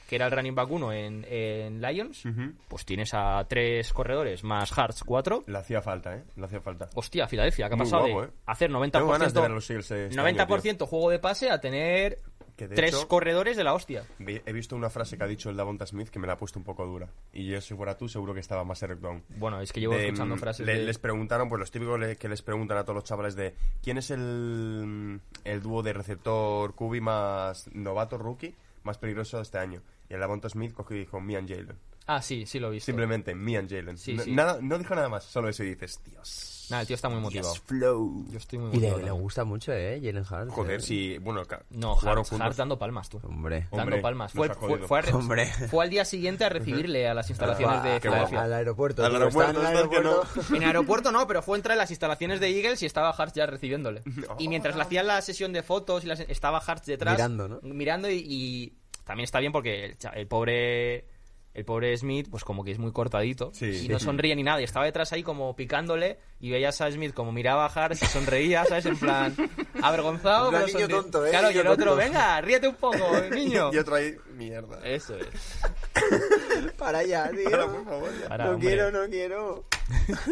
que 0.08 0.16
era 0.16 0.26
el 0.26 0.32
running 0.32 0.56
back 0.56 0.70
1 0.72 0.94
en, 0.94 1.26
en 1.30 1.82
Lions, 1.82 2.24
pues 2.68 2.84
tienes 2.86 3.12
a 3.14 3.44
tres 3.48 3.92
corredores 3.94 4.44
más 4.44 4.76
Hartz 4.78 5.04
4. 5.04 5.44
Le 5.48 5.58
hacía 5.58 5.82
falta, 5.82 6.16
¿eh? 6.16 6.24
Le 6.36 6.46
hacía 6.46 6.62
falta. 6.62 6.90
Hostia, 6.96 7.28
Filadelfia, 7.28 7.68
que 7.68 7.76
ha 7.76 7.78
pasado 7.78 8.08
guapo, 8.08 8.22
de 8.22 8.28
¿eh? 8.28 8.32
hacer 8.48 8.72
90%, 8.72 8.92
Tengo 8.92 9.08
ganas 9.12 9.34
de 9.34 9.40
Eagles 9.42 9.70
este 9.72 10.10
90% 10.10 10.88
juego 10.88 11.10
de 11.12 11.20
pase 11.20 11.50
a 11.52 11.60
tener 11.62 12.20
Que 12.60 12.68
de 12.68 12.76
tres 12.76 12.94
hecho- 12.94 13.08
corredores 13.08 13.56
de 13.56 13.64
la 13.64 13.74
hostia. 13.74 14.04
He 14.20 14.52
visto 14.52 14.76
una 14.76 14.90
frase 14.90 15.18
que 15.18 15.24
ha 15.24 15.28
dicho 15.28 15.50
el 15.50 15.56
Davonta 15.56 15.86
Smith 15.86 16.10
que 16.10 16.20
me 16.20 16.28
la 16.28 16.34
ha 16.34 16.38
puesto 16.38 16.60
un 16.60 16.66
poco 16.66 16.86
dura. 16.86 17.08
Y 17.32 17.48
yo, 17.48 17.62
si 17.62 17.74
fuera 17.74 17.98
tú, 17.98 18.10
seguro 18.10 18.34
que 18.34 18.42
estaba 18.42 18.66
más 18.66 18.82
Down. 18.82 19.24
Bueno, 19.38 19.62
es 19.62 19.72
que 19.72 19.80
llevo 19.80 19.94
De, 19.94 20.08
escuchando 20.08 20.36
mm, 20.36 20.40
frases 20.40 20.66
le- 20.66 20.74
de... 20.80 20.84
Les 20.84 20.98
preguntaron, 20.98 21.48
pues 21.48 21.58
los 21.60 21.72
típicos 21.72 21.98
le- 21.98 22.18
que 22.18 22.28
les 22.28 22.42
preguntan 22.42 22.78
a 22.78 22.84
todos 22.84 22.96
los 22.96 23.04
chavales 23.06 23.36
de 23.38 23.56
¿quién 23.82 23.98
es 23.98 24.12
el, 24.12 25.22
el 25.46 25.62
dúo 25.62 25.84
de 25.84 25.94
receptor 25.94 26.76
QB 26.76 27.00
más 27.02 27.70
novato, 27.74 28.18
rookie, 28.18 28.54
más 28.84 28.98
peligroso 28.98 29.38
de 29.38 29.44
este 29.44 29.58
año? 29.58 29.82
Y 30.10 30.14
el 30.16 30.20
Davonta 30.20 30.50
Smith 30.50 30.74
cogió 30.74 30.96
y 30.98 31.02
dijo, 31.02 31.20
me 31.22 31.38
and 31.38 31.48
Jalen. 31.50 31.78
Ah, 32.08 32.22
sí, 32.24 32.46
sí 32.48 32.60
lo 32.60 32.70
he 32.70 32.72
visto. 32.72 32.88
Simplemente, 32.88 33.36
me 33.36 33.56
and 33.58 33.70
Jalen. 33.70 33.98
Sí, 33.98 34.16
No- 34.16 34.24
sí. 34.24 34.32
Nada, 34.32 34.58
no 34.62 34.78
dijo 34.80 34.96
nada 34.96 35.10
más, 35.10 35.24
solo 35.26 35.48
eso 35.50 35.64
y 35.64 35.76
dices, 35.76 36.02
Dios. 36.04 36.56
Nada, 36.72 36.82
el 36.82 36.88
tío 36.88 36.96
está 36.96 37.10
muy 37.10 37.20
motivado. 37.20 37.52
Dios, 37.52 37.64
flow. 37.66 38.26
Yo 38.30 38.38
estoy 38.38 38.60
muy 38.60 38.68
Y 38.70 38.72
le, 38.74 38.78
motivado. 38.78 38.98
le 38.98 39.04
también. 39.06 39.24
gusta 39.24 39.44
mucho, 39.44 39.74
¿eh? 39.74 40.00
Jalen 40.04 40.26
Hart. 40.30 40.50
Joder, 40.50 40.80
¿eh? 40.80 40.82
si, 40.84 41.18
bueno, 41.20 41.44
ca- 41.46 41.64
No, 41.72 41.96
jugaron 41.96 42.26
Hart. 42.30 42.42
Hart 42.42 42.56
dando 42.58 42.78
palmas, 42.80 43.10
tú. 43.10 43.20
Hombre. 43.24 43.62
Dando 43.72 43.84
Hombre, 43.84 44.02
palmas. 44.02 44.34
Fue, 44.34 44.50
fue, 44.54 45.00
a 45.00 45.02
re- 45.02 45.14
Hombre. 45.14 45.46
fue 45.70 45.84
al 45.84 45.90
día 45.92 46.06
siguiente 46.06 46.46
a 46.46 46.50
recibirle 46.50 47.08
a 47.08 47.14
las 47.16 47.30
instalaciones 47.30 47.84
de 47.84 47.90
Ah, 47.94 48.00
qué 48.00 48.08
guapo. 48.10 48.28
Filadelfia. 48.28 48.42
Al 48.44 48.54
aeropuerto. 48.54 49.06
Al 49.06 49.16
aeropuerto, 49.16 49.52
en 49.52 49.58
el 49.58 49.74
no. 49.74 49.78
aeropuerto. 49.78 50.56
En 50.56 50.64
aeropuerto 50.64 51.12
no, 51.12 51.28
pero 51.28 51.42
fue 51.44 51.58
entrar 51.58 51.74
en 51.74 51.80
las 51.80 51.90
instalaciones 51.92 52.40
de 52.40 52.48
Eagles 52.60 52.82
y 52.84 52.86
estaba 52.88 53.10
Hart 53.12 53.34
ya 53.36 53.46
recibiéndole. 53.46 54.02
Y 54.40 54.48
mientras 54.48 54.76
le 54.76 54.82
hacían 54.84 55.06
la 55.08 55.22
sesión 55.22 55.54
de 55.54 55.62
fotos, 55.64 56.04
y 56.04 56.08
las- 56.08 56.20
estaba 56.22 56.58
Hart 56.60 56.86
detrás. 56.86 57.14
Mirando, 57.16 57.48
¿no? 57.48 57.60
Mirando 57.62 58.10
y, 58.12 58.16
y 58.28 58.74
también 59.10 59.24
está 59.24 59.40
bien 59.40 59.52
porque 59.52 59.86
el, 59.86 59.98
el 60.14 60.28
pobre... 60.28 61.06
El 61.52 61.66
pobre 61.66 61.98
Smith, 61.98 62.28
pues 62.30 62.44
como 62.44 62.64
que 62.64 62.70
es 62.72 62.78
muy 62.78 62.92
cortadito 62.92 63.50
Sí. 63.56 63.86
y 63.86 63.90
no 63.90 63.98
sonríe 64.00 64.36
ni 64.36 64.44
nada. 64.44 64.62
Y 64.62 64.66
estaba 64.66 64.86
detrás 64.86 65.12
ahí 65.14 65.24
como 65.24 65.56
picándole 65.56 66.20
y 66.40 66.52
veías 66.52 66.80
a 66.80 66.92
Smith 66.92 67.12
como 67.16 67.32
miraba 67.32 67.66
a 67.66 67.70
Hart 67.70 67.98
y 68.00 68.06
sonreía, 68.06 68.64
¿sabes? 68.66 68.86
En 68.86 68.96
plan, 68.98 69.36
avergonzado. 69.82 70.52
Pero 70.52 70.68
niño 70.68 70.88
tonto, 70.88 71.26
¿eh? 71.26 71.32
Claro, 71.32 71.50
y 71.50 71.58
el 71.58 71.66
otro, 71.68 71.96
venga, 71.96 72.40
ríete 72.40 72.68
un 72.68 72.76
poco, 72.76 72.98
niño. 73.32 73.72
Y 73.74 73.80
otro 73.80 73.96
ahí, 73.96 74.16
mierda. 74.36 74.80
Eso 74.88 75.18
es. 75.18 75.60
Para 76.78 77.00
allá, 77.00 77.32
tío. 77.32 77.50
Para, 77.50 77.66
por 77.66 77.84
favor, 77.84 78.10
ya. 78.22 78.28
Para, 78.30 78.46
no 78.46 78.52
hombre. 78.52 78.68
quiero, 78.68 78.92
no 78.92 79.10
quiero. 79.10 79.66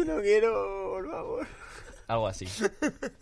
No 0.06 0.20
quiero, 0.22 0.90
por 0.94 1.10
favor. 1.10 1.46
Algo 2.08 2.26
así. 2.26 2.46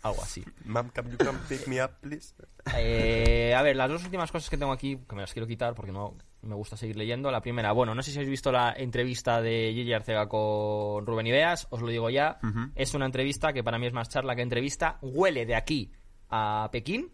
Algo 0.01 0.21
así. 0.23 0.43
Mom, 0.65 0.89
can 0.89 1.11
you 1.11 1.17
come 1.17 1.37
pick 1.49 1.67
me 1.67 1.83
up, 1.83 1.91
please? 2.01 2.33
Eh, 2.75 3.53
a 3.55 3.61
ver, 3.61 3.75
las 3.75 3.89
dos 3.89 4.03
últimas 4.03 4.31
cosas 4.31 4.49
que 4.49 4.57
tengo 4.57 4.71
aquí, 4.71 4.97
que 5.07 5.15
me 5.15 5.21
las 5.21 5.33
quiero 5.33 5.45
quitar 5.47 5.73
porque 5.75 5.91
no 5.91 6.15
me 6.41 6.55
gusta 6.55 6.77
seguir 6.77 6.95
leyendo. 6.95 7.29
La 7.29 7.41
primera, 7.41 7.71
bueno, 7.73 7.93
no 7.93 8.01
sé 8.01 8.11
si 8.11 8.17
habéis 8.17 8.29
visto 8.31 8.51
la 8.51 8.73
entrevista 8.77 9.41
de 9.41 9.71
Gigi 9.73 9.93
Arcega 9.93 10.27
con 10.29 11.05
Rubén 11.05 11.27
Ideas, 11.27 11.67
os 11.69 11.81
lo 11.81 11.87
digo 11.89 12.09
ya. 12.09 12.39
Es 12.75 12.93
una 12.93 13.05
entrevista 13.05 13.51
que 13.53 13.63
para 13.63 13.77
mí 13.77 13.87
es 13.87 13.93
más 13.93 14.09
charla 14.09 14.35
que 14.35 14.41
entrevista. 14.41 14.97
Huele 15.01 15.45
de 15.45 15.55
aquí 15.55 15.91
a 16.29 16.69
Pekín, 16.71 17.11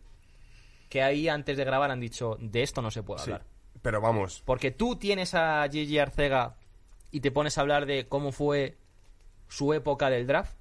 que 0.89 1.01
ahí 1.01 1.27
antes 1.27 1.57
de 1.57 1.65
grabar 1.65 1.89
han 1.91 1.99
dicho, 1.99 2.37
de 2.39 2.61
esto 2.61 2.81
no 2.83 2.91
se 2.91 3.01
puede 3.03 3.19
Sí. 3.23 3.31
hablar. 3.31 3.47
Pero 3.81 3.99
vamos, 3.99 4.41
Porque 4.45 4.71
tú 4.71 4.95
tienes 4.95 5.33
a 5.33 5.67
Gigi 5.71 5.97
Arcega 5.99 6.55
y 7.11 7.19
te 7.19 7.31
pones 7.31 7.57
a 7.57 7.61
hablar 7.61 7.85
de 7.87 8.07
cómo 8.07 8.31
fue 8.31 8.77
su 9.49 9.73
época 9.73 10.09
del 10.09 10.25
draft. 10.27 10.55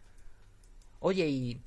Oye, 1.03 1.29
y, 1.29 1.61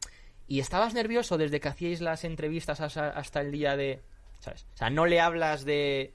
y 0.48 0.60
estabas 0.60 0.93
nervioso 0.93 1.38
desde 1.38 1.60
que 1.60 1.67
hacíais 1.67 2.02
las 2.02 2.24
entrevistas 2.24 2.82
hasta, 2.82 3.10
hasta 3.10 3.41
el 3.41 3.52
día 3.52 3.78
de... 3.78 4.02
¿Sabes? 4.39 4.65
O 4.74 4.78
sea, 4.78 4.89
no 4.89 5.06
le 5.06 5.19
hablas 5.19 5.65
de 5.65 6.13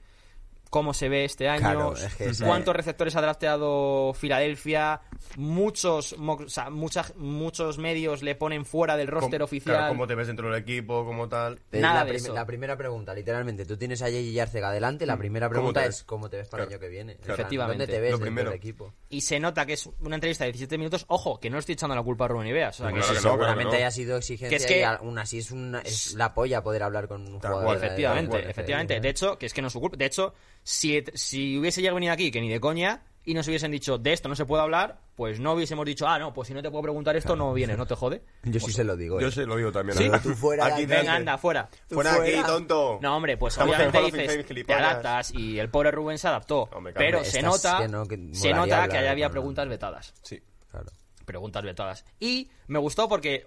cómo 0.70 0.94
se 0.94 1.08
ve 1.08 1.24
este 1.24 1.48
año, 1.48 1.60
Claro, 1.60 1.94
es 1.96 2.14
que 2.14 2.24
esa- 2.26 2.46
cuántos 2.46 2.74
receptores 2.76 3.14
ha 3.16 3.20
drafteado 3.20 4.14
Filadelfia, 4.14 5.00
muchos 5.36 6.14
o 6.18 6.48
sea, 6.48 6.70
muchas- 6.70 7.14
muchos 7.16 7.78
medios 7.78 8.22
le 8.22 8.34
ponen 8.36 8.64
fuera 8.64 8.96
del 8.96 9.08
roster 9.08 9.40
com- 9.40 9.44
oficial. 9.44 9.76
claro, 9.76 9.92
cómo 9.92 10.06
te 10.06 10.14
ves 10.14 10.28
dentro 10.28 10.48
del 10.50 10.60
equipo, 10.60 11.04
como 11.04 11.28
tal. 11.28 11.58
Nada 11.72 11.94
la, 12.00 12.04
de 12.04 12.10
prim- 12.12 12.24
eso. 12.24 12.34
la 12.34 12.46
primera 12.46 12.76
pregunta, 12.76 13.12
literalmente, 13.14 13.64
tú 13.66 13.76
tienes 13.76 14.00
a 14.02 14.08
Yeji 14.08 14.32
Yarcega 14.32 14.68
adelante, 14.68 15.06
la 15.06 15.16
primera 15.16 15.48
¿Cómo 15.48 15.54
pregunta 15.72 15.84
es 15.84 16.04
¿cómo 16.04 16.30
te 16.30 16.36
ves 16.38 16.48
para 16.48 16.62
Claro. 16.64 16.68
el 16.70 16.74
año 16.74 16.80
que 16.80 16.88
viene? 16.88 17.16
Claro. 17.16 17.34
Efectivamente. 17.34 17.84
¿Dónde 17.86 17.92
te 17.94 18.00
ves 18.00 18.10
Lo 18.12 18.18
dentro 18.18 18.44
del 18.44 18.52
equipo? 18.54 18.94
Y 19.08 19.20
se 19.22 19.40
nota 19.40 19.66
que 19.66 19.72
es 19.72 19.88
una 20.00 20.14
entrevista 20.14 20.44
de 20.44 20.52
17 20.52 20.78
minutos. 20.78 21.04
Ojo, 21.08 21.40
que 21.40 21.50
no 21.50 21.58
estoy 21.58 21.72
echando 21.72 21.94
la 21.96 22.02
culpa 22.02 22.26
a 22.26 22.28
Rubén 22.28 22.46
Ibeas. 22.46 22.78
O 22.80 22.84
sea, 22.84 22.92
que 22.92 23.02
sí, 23.02 23.14
Seguramente 23.16 23.64
no. 23.72 23.76
haya 23.78 23.90
sido 23.90 24.16
exigencia 24.16 24.48
Que 24.56 24.56
es 24.56 24.66
que- 24.66 24.80
y 24.80 24.82
aún 24.84 25.18
así 25.18 25.38
es, 25.38 25.50
una, 25.50 25.80
es 25.80 26.14
la 26.14 26.32
polla 26.32 26.62
poder 26.62 26.82
hablar 26.84 27.08
con 27.08 27.22
un 27.22 27.40
jugador. 27.40 27.76
Efectivamente, 27.76 28.36
de 28.38 28.50
efectivamente. 28.50 29.00
De 29.00 29.08
hecho, 29.08 29.36
que 29.36 29.46
es 29.46 29.52
que 29.54 29.60
no 29.62 29.66
es 29.66 29.72
su 29.72 29.80
culpa. 29.80 29.96
De 29.96 30.06
hecho, 30.06 30.34
si, 30.62 31.02
si 31.14 31.58
hubiese 31.58 31.80
llegado 31.80 31.96
venido 31.96 32.12
aquí, 32.12 32.30
que 32.30 32.40
ni 32.40 32.48
de 32.48 32.60
coña, 32.60 33.02
y 33.24 33.34
nos 33.34 33.46
hubiesen 33.48 33.70
dicho 33.70 33.98
de 33.98 34.12
esto 34.12 34.28
no 34.28 34.34
se 34.34 34.46
puede 34.46 34.62
hablar, 34.62 35.00
pues 35.14 35.38
no 35.40 35.52
hubiésemos 35.52 35.84
dicho, 35.84 36.08
ah, 36.08 36.18
no, 36.18 36.32
pues 36.32 36.48
si 36.48 36.54
no 36.54 36.62
te 36.62 36.70
puedo 36.70 36.82
preguntar 36.82 37.16
esto, 37.16 37.36
no 37.36 37.52
vienes, 37.52 37.76
no 37.76 37.86
te 37.86 37.94
jode. 37.94 38.22
Yo 38.44 38.60
sí 38.60 38.72
se 38.72 38.84
lo 38.84 38.96
digo. 38.96 39.20
Yo 39.20 39.28
¿eh? 39.28 39.32
se 39.32 39.44
lo 39.44 39.56
digo 39.56 39.70
también. 39.70 39.98
¿Sí? 39.98 40.10
Tú 40.22 40.34
fuera 40.34 40.66
Aquí. 40.66 40.86
Venga, 40.86 41.14
anda, 41.14 41.36
fuera. 41.36 41.68
Fuera 41.88 42.18
de 42.18 42.38
aquí, 42.38 42.46
tonto. 42.46 42.98
No, 43.02 43.16
hombre, 43.16 43.36
pues 43.36 43.54
Estamos 43.54 43.78
en 43.78 43.88
obviamente 43.88 44.18
dices, 44.18 44.36
te 44.38 44.44
gilipollas. 44.44 44.80
adaptas 44.80 45.34
y 45.34 45.58
el 45.58 45.68
pobre 45.68 45.90
Rubén 45.90 46.18
se 46.18 46.28
adaptó. 46.28 46.68
Hombre, 46.72 46.94
pero 46.94 47.18
Hombre, 47.18 47.30
se 47.30 47.42
nota, 47.42 47.78
que 47.82 47.88
no, 47.88 48.06
que 48.06 48.30
se 48.32 48.52
nota 48.52 48.88
que 48.88 48.98
ahí 48.98 49.06
había 49.08 49.28
preguntas 49.30 49.68
vetadas. 49.68 50.14
Sí. 50.22 50.42
Claro. 50.70 50.90
Preguntas 51.26 51.62
vetadas. 51.62 52.04
Y 52.18 52.50
me 52.66 52.78
gustó 52.78 53.08
porque 53.08 53.46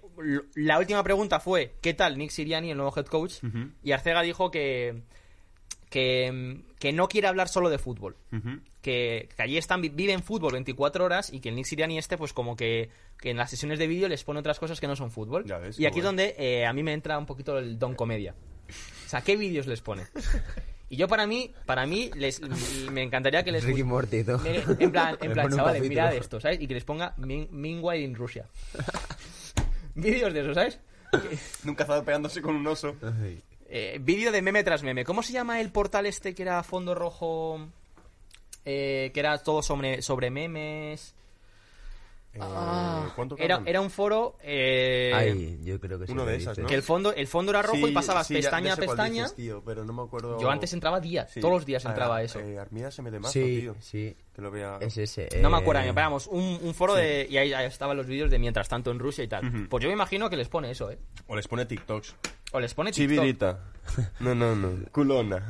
la 0.54 0.78
última 0.78 1.02
pregunta 1.02 1.40
fue, 1.40 1.74
¿qué 1.82 1.92
tal 1.92 2.16
Nick 2.16 2.30
Siriani, 2.30 2.70
el 2.70 2.76
nuevo 2.76 2.96
head 2.96 3.06
coach? 3.06 3.34
Y 3.82 3.92
Arcega 3.92 4.22
dijo 4.22 4.50
que, 4.50 5.02
que, 5.94 6.60
que 6.80 6.92
no 6.92 7.06
quiere 7.06 7.28
hablar 7.28 7.48
solo 7.48 7.70
de 7.70 7.78
fútbol. 7.78 8.16
Que, 8.82 9.28
que 9.36 9.42
allí 9.42 9.56
están, 9.56 9.80
vi- 9.80 9.90
viven 9.90 10.24
fútbol 10.24 10.52
24 10.54 11.04
horas 11.04 11.32
y 11.32 11.38
que 11.38 11.50
el 11.50 11.54
Nick 11.54 11.66
Siriani 11.66 11.98
este, 11.98 12.18
pues 12.18 12.32
como 12.32 12.56
que, 12.56 12.90
que 13.20 13.30
en 13.30 13.36
las 13.36 13.48
sesiones 13.50 13.78
de 13.78 13.86
vídeo 13.86 14.08
les 14.08 14.24
pone 14.24 14.40
otras 14.40 14.58
cosas 14.58 14.80
que 14.80 14.88
no 14.88 14.96
son 14.96 15.12
fútbol. 15.12 15.44
Ya 15.46 15.58
ves, 15.58 15.78
y 15.78 15.86
aquí 15.86 16.00
es 16.00 16.04
donde 16.04 16.34
eh, 16.36 16.66
a 16.66 16.72
mí 16.72 16.82
me 16.82 16.92
entra 16.92 17.16
un 17.16 17.26
poquito 17.26 17.58
el 17.58 17.78
don 17.78 17.94
comedia. 17.94 18.34
O 19.06 19.08
sea, 19.08 19.20
¿qué 19.22 19.36
vídeos 19.36 19.66
les 19.68 19.80
pone? 19.80 20.02
Y 20.90 20.96
yo 20.96 21.08
para 21.08 21.26
mí, 21.26 21.50
para 21.64 21.86
mí, 21.86 22.10
les, 22.14 22.40
me 22.92 23.02
encantaría 23.02 23.42
que 23.42 23.50
les... 23.50 23.64
Ricky 23.64 23.82
Morty, 23.82 24.22
¿no? 24.22 24.38
me- 24.38 24.58
En 24.78 24.92
plan, 24.92 25.16
en 25.22 25.32
plan 25.32 25.50
chavales, 25.50 25.82
mirad 25.88 26.14
esto, 26.14 26.38
¿sabes? 26.40 26.60
Y 26.60 26.66
que 26.68 26.74
les 26.74 26.84
ponga 26.84 27.14
Meanwhile 27.16 28.00
in 28.04 28.14
Rusia. 28.14 28.44
Vídeos 29.94 30.32
de 30.34 30.40
eso, 30.40 30.54
¿sabes? 30.54 30.78
Un 31.64 31.74
cazador 31.74 32.04
pegándose 32.04 32.42
con 32.42 32.54
un 32.56 32.66
oso. 32.66 32.96
Ay. 33.02 33.42
Eh, 33.76 33.98
vídeo 34.00 34.30
de 34.30 34.40
meme 34.40 34.62
tras 34.62 34.84
meme. 34.84 35.04
¿Cómo 35.04 35.20
se 35.24 35.32
llama 35.32 35.60
el 35.60 35.72
portal 35.72 36.06
este 36.06 36.32
que 36.32 36.42
era 36.42 36.62
fondo 36.62 36.94
rojo? 36.94 37.58
Eh, 38.64 39.10
que 39.12 39.18
era 39.18 39.36
todo 39.38 39.62
sobre, 39.62 40.00
sobre 40.00 40.30
memes. 40.30 41.12
Eh, 42.34 42.38
¿Cuánto 43.14 43.36
Era, 43.38 43.62
era 43.66 43.80
un 43.80 43.90
foro 43.90 44.36
eh, 44.42 45.12
Ay, 45.14 45.60
yo 45.64 45.78
creo 45.80 45.98
que 46.00 46.06
sí. 46.06 46.12
uno 46.12 46.24
lo 46.24 46.30
de 46.30 46.36
esas, 46.36 46.52
dices. 46.56 46.62
¿no? 46.62 46.68
que 46.68 46.74
el 46.74 46.82
fondo, 46.82 47.12
el 47.14 47.26
fondo 47.28 47.50
era 47.50 47.62
rojo 47.62 47.86
y 47.86 47.92
pasabas 47.92 48.26
sí, 48.28 48.34
pestaña 48.34 48.72
a 48.74 48.76
pestaña. 48.76 49.22
dices, 49.24 49.36
tío, 49.36 49.62
pero 49.64 49.84
no 49.84 49.92
me 49.92 50.02
acuerdo. 50.02 50.40
Yo 50.40 50.50
antes 50.50 50.72
entraba 50.72 50.98
días, 51.00 51.30
Sí. 51.32 51.40
todos 51.40 51.54
los 51.54 51.66
días 51.66 51.84
Ah, 51.86 51.90
entraba 51.90 52.22
eso. 52.22 52.38
Eh, 52.40 52.58
Armida 52.58 52.90
se 52.92 53.02
me 53.02 53.10
de 53.12 53.18
mazo, 53.20 53.32
Sí, 53.32 53.60
tío. 53.60 53.76
sí. 53.80 54.16
Que 54.34 54.42
lo 54.42 54.50
vea. 54.52 54.78
Es 54.80 54.96
ese. 54.98 55.28
No 55.40 55.50
me 55.50 55.58
acuerdo, 55.58 55.82
pero 55.82 55.94
vamos, 55.94 56.26
un, 56.28 56.58
un 56.62 56.74
foro 56.74 56.94
de. 56.94 57.26
Y 57.28 57.36
ahí, 57.38 57.52
ahí 57.52 57.66
estaban 57.66 57.96
los 57.96 58.06
vídeos 58.06 58.30
de 58.30 58.38
mientras 58.38 58.68
tanto 58.68 58.90
en 58.92 58.98
Rusia 59.00 59.22
y 59.24 59.28
tal. 59.28 59.66
Pues 59.68 59.82
yo 59.82 59.88
me 59.88 59.94
imagino 59.94 60.28
que 60.30 60.36
les 60.36 60.48
pone 60.48 60.70
eso, 60.70 60.90
¿eh? 60.90 60.98
O 61.28 61.34
les 61.36 61.46
pone 61.48 61.66
TikToks. 61.66 62.14
O 62.54 62.60
les 62.60 62.72
pone 62.72 62.92
TikTok. 62.92 63.16
Chivirita. 63.16 63.58
No, 64.20 64.32
no, 64.34 64.54
no. 64.54 64.86
Culona. 64.92 65.42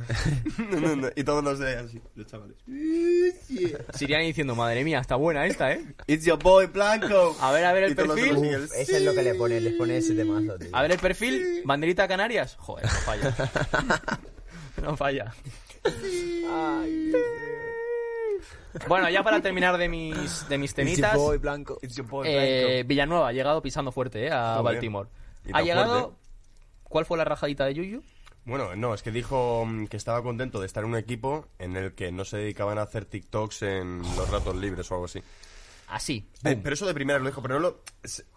No, 0.71 0.79
no, 0.79 0.95
no. 0.95 1.09
Y 1.15 1.23
todos 1.23 1.43
los 1.43 1.59
de 1.59 1.75
así, 1.77 2.01
los 2.15 2.25
chavales. 2.25 2.57
Siriani 3.93 4.25
diciendo, 4.25 4.55
madre 4.55 4.83
mía, 4.83 4.99
está 4.99 5.15
buena 5.15 5.45
esta, 5.45 5.71
¿eh? 5.71 5.85
It's 6.07 6.25
your 6.25 6.41
boy 6.41 6.65
Blanco. 6.65 7.37
A 7.39 7.51
ver, 7.51 7.63
a 7.63 7.73
ver 7.73 7.83
el 7.83 7.91
Y 7.91 7.95
todos 7.95 8.07
los 8.09 8.15
perfil. 8.19 8.41
demás 8.41 8.69
Uf, 8.71 8.75
eso 8.75 8.97
es 8.97 9.03
lo 9.03 9.13
que 9.13 9.21
le 9.23 9.35
pone, 9.35 9.61
les 9.61 9.73
pone 9.75 9.97
ese 9.97 10.15
temazo, 10.15 10.57
tío. 10.57 10.69
A 10.73 10.81
ver 10.81 10.91
el 10.93 10.99
perfil, 10.99 11.61
banderita 11.63 12.07
Canarias. 12.07 12.55
Joder, 12.59 12.85
no 12.85 12.91
falla. 12.91 13.35
no 14.81 14.97
falla. 14.97 15.33
Bueno, 18.87 19.09
ya 19.09 19.23
para 19.23 19.41
terminar 19.41 19.77
de 19.77 19.87
mis, 19.87 20.49
de 20.49 20.57
mis 20.57 20.73
temitas. 20.73 21.15
Boy 21.15 21.37
blanco. 21.37 21.77
It's 21.83 21.95
your 21.95 22.07
boy 22.07 22.27
eh, 22.27 22.83
Villanueva 22.85 23.29
ha 23.29 23.31
llegado 23.31 23.61
pisando 23.61 23.91
fuerte, 23.91 24.25
¿eh? 24.25 24.31
A 24.31 24.55
Joder. 24.57 24.63
Baltimore. 24.63 25.09
Y 25.45 25.51
Ha 25.53 25.61
llegado. 25.61 25.99
fuerte. 26.01 26.24
¿Cuál 26.89 27.05
fue 27.05 27.17
la 27.17 27.25
rajadita 27.25 27.65
de 27.65 27.73
Yuyu? 27.73 28.03
Bueno, 28.45 28.75
no, 28.75 28.93
es 28.93 29.01
que 29.01 29.11
dijo 29.11 29.65
mm, 29.65 29.87
que 29.87 29.97
estaba 29.97 30.21
contento 30.21 30.59
de 30.59 30.67
estar 30.67 30.83
en 30.83 30.91
un 30.91 30.97
equipo 30.97 31.47
en 31.59 31.75
el 31.75 31.93
que 31.95 32.11
no 32.11 32.25
se 32.25 32.37
dedicaban 32.37 32.77
a 32.77 32.83
hacer 32.83 33.05
TikToks 33.05 33.63
en 33.63 34.01
los 34.15 34.29
ratos 34.29 34.55
libres 34.55 34.89
o 34.91 34.95
algo 34.95 35.05
así. 35.05 35.21
Así. 35.87 36.27
Eh, 36.43 36.59
pero 36.61 36.73
eso 36.73 36.87
de 36.87 36.95
primera 36.95 37.19
lo 37.19 37.25
dijo, 37.27 37.43
pero 37.43 37.55
no 37.55 37.59
lo, 37.59 37.81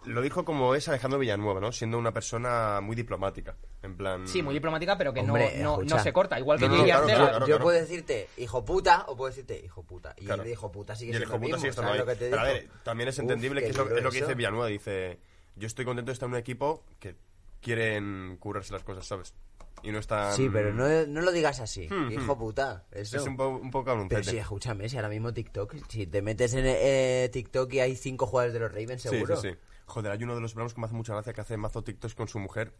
lo 0.05 0.21
dijo 0.21 0.45
como 0.45 0.75
es 0.75 0.87
Alejandro 0.87 1.17
Villanueva, 1.17 1.59
¿no? 1.59 1.71
Siendo 1.71 1.97
una 1.97 2.11
persona 2.11 2.79
muy 2.79 2.95
diplomática. 2.95 3.55
En 3.81 3.97
plan. 3.97 4.27
Sí, 4.27 4.43
muy 4.43 4.53
diplomática, 4.53 4.97
pero 4.99 5.13
que 5.13 5.21
Hombre, 5.21 5.57
no, 5.57 5.77
no, 5.77 5.83
no 5.83 5.99
se 5.99 6.13
corta. 6.13 6.37
Igual 6.39 6.59
que 6.59 6.67
No, 6.69 6.83
claro, 6.83 7.05
claro, 7.05 7.27
claro. 7.29 7.47
Yo 7.47 7.59
puedo 7.59 7.79
decirte 7.79 8.29
hijo 8.37 8.63
puta 8.63 9.05
o 9.07 9.15
puedo 9.17 9.29
decirte 9.29 9.59
hijo 9.65 9.81
puta. 9.83 10.13
Y 10.17 10.25
Claro. 10.25 10.43
el 10.43 10.47
de 10.47 10.53
hijo 10.53 10.71
puta 10.71 10.95
sigue 10.95 11.11
Y 11.11 11.15
el 11.15 11.17
siendo 11.19 11.35
hijo 11.35 11.39
puta 11.41 11.45
mismo, 11.57 11.57
sigue 11.59 11.69
estando 11.69 11.89
¿sabes 11.89 12.01
ahí. 12.01 12.05
lo 12.07 12.13
que 12.13 12.19
te 12.19 12.29
Pero 12.29 12.41
a 12.41 12.45
digo? 12.47 12.59
ver, 12.71 12.83
también 12.83 13.09
es 13.09 13.19
entendible 13.19 13.61
que 13.61 13.67
es 13.69 13.77
lo, 13.77 13.95
es 13.97 14.03
lo 14.03 14.11
que 14.11 14.21
dice 14.21 14.35
Villanueva. 14.35 14.67
Dice: 14.67 15.19
Yo 15.55 15.65
estoy 15.67 15.85
contento 15.85 16.09
de 16.09 16.13
estar 16.13 16.27
en 16.27 16.33
un 16.33 16.39
equipo 16.39 16.83
que 16.99 17.15
quieren 17.61 18.37
curarse 18.39 18.73
las 18.73 18.83
cosas, 18.83 19.05
¿sabes? 19.05 19.33
Y 19.81 19.91
no 19.91 19.99
están. 19.99 20.35
Sí, 20.35 20.49
pero 20.51 20.73
no, 20.73 20.87
no 21.07 21.21
lo 21.21 21.31
digas 21.31 21.59
así, 21.61 21.87
hijo 22.11 22.37
puta. 22.37 22.85
Eso. 22.91 23.15
Es 23.17 23.23
un, 23.25 23.37
po- 23.37 23.47
un 23.47 23.71
poco 23.71 23.85
Pero 23.85 23.97
anunciante. 23.99 24.31
sí, 24.31 24.37
escúchame, 24.37 24.89
si 24.89 24.97
ahora 24.97 25.07
mismo 25.09 25.33
TikTok, 25.33 25.75
si 25.87 26.05
te 26.05 26.21
metes 26.21 26.53
en 26.53 26.65
eh, 26.67 27.29
TikTok 27.31 27.71
y 27.73 27.79
hay 27.79 27.95
cinco 27.95 28.25
jugadores 28.27 28.53
de 28.53 28.59
los 28.59 28.71
Ravens, 28.71 29.01
Sí, 29.03 29.07
seguro. 29.09 29.37
sí, 29.37 29.49
sí. 29.51 29.57
Joder, 29.85 30.11
hay 30.11 30.23
uno 30.23 30.35
de 30.35 30.41
los 30.41 30.53
Browns 30.53 30.73
que 30.73 30.81
me 30.81 30.85
hace 30.85 30.95
mucha 30.95 31.13
gracia 31.13 31.31
que 31.33 31.41
hace 31.41 31.55
mazo 31.57 31.81
TikToks 31.83 32.13
con 32.13 32.27
su 32.27 32.39
mujer. 32.39 32.73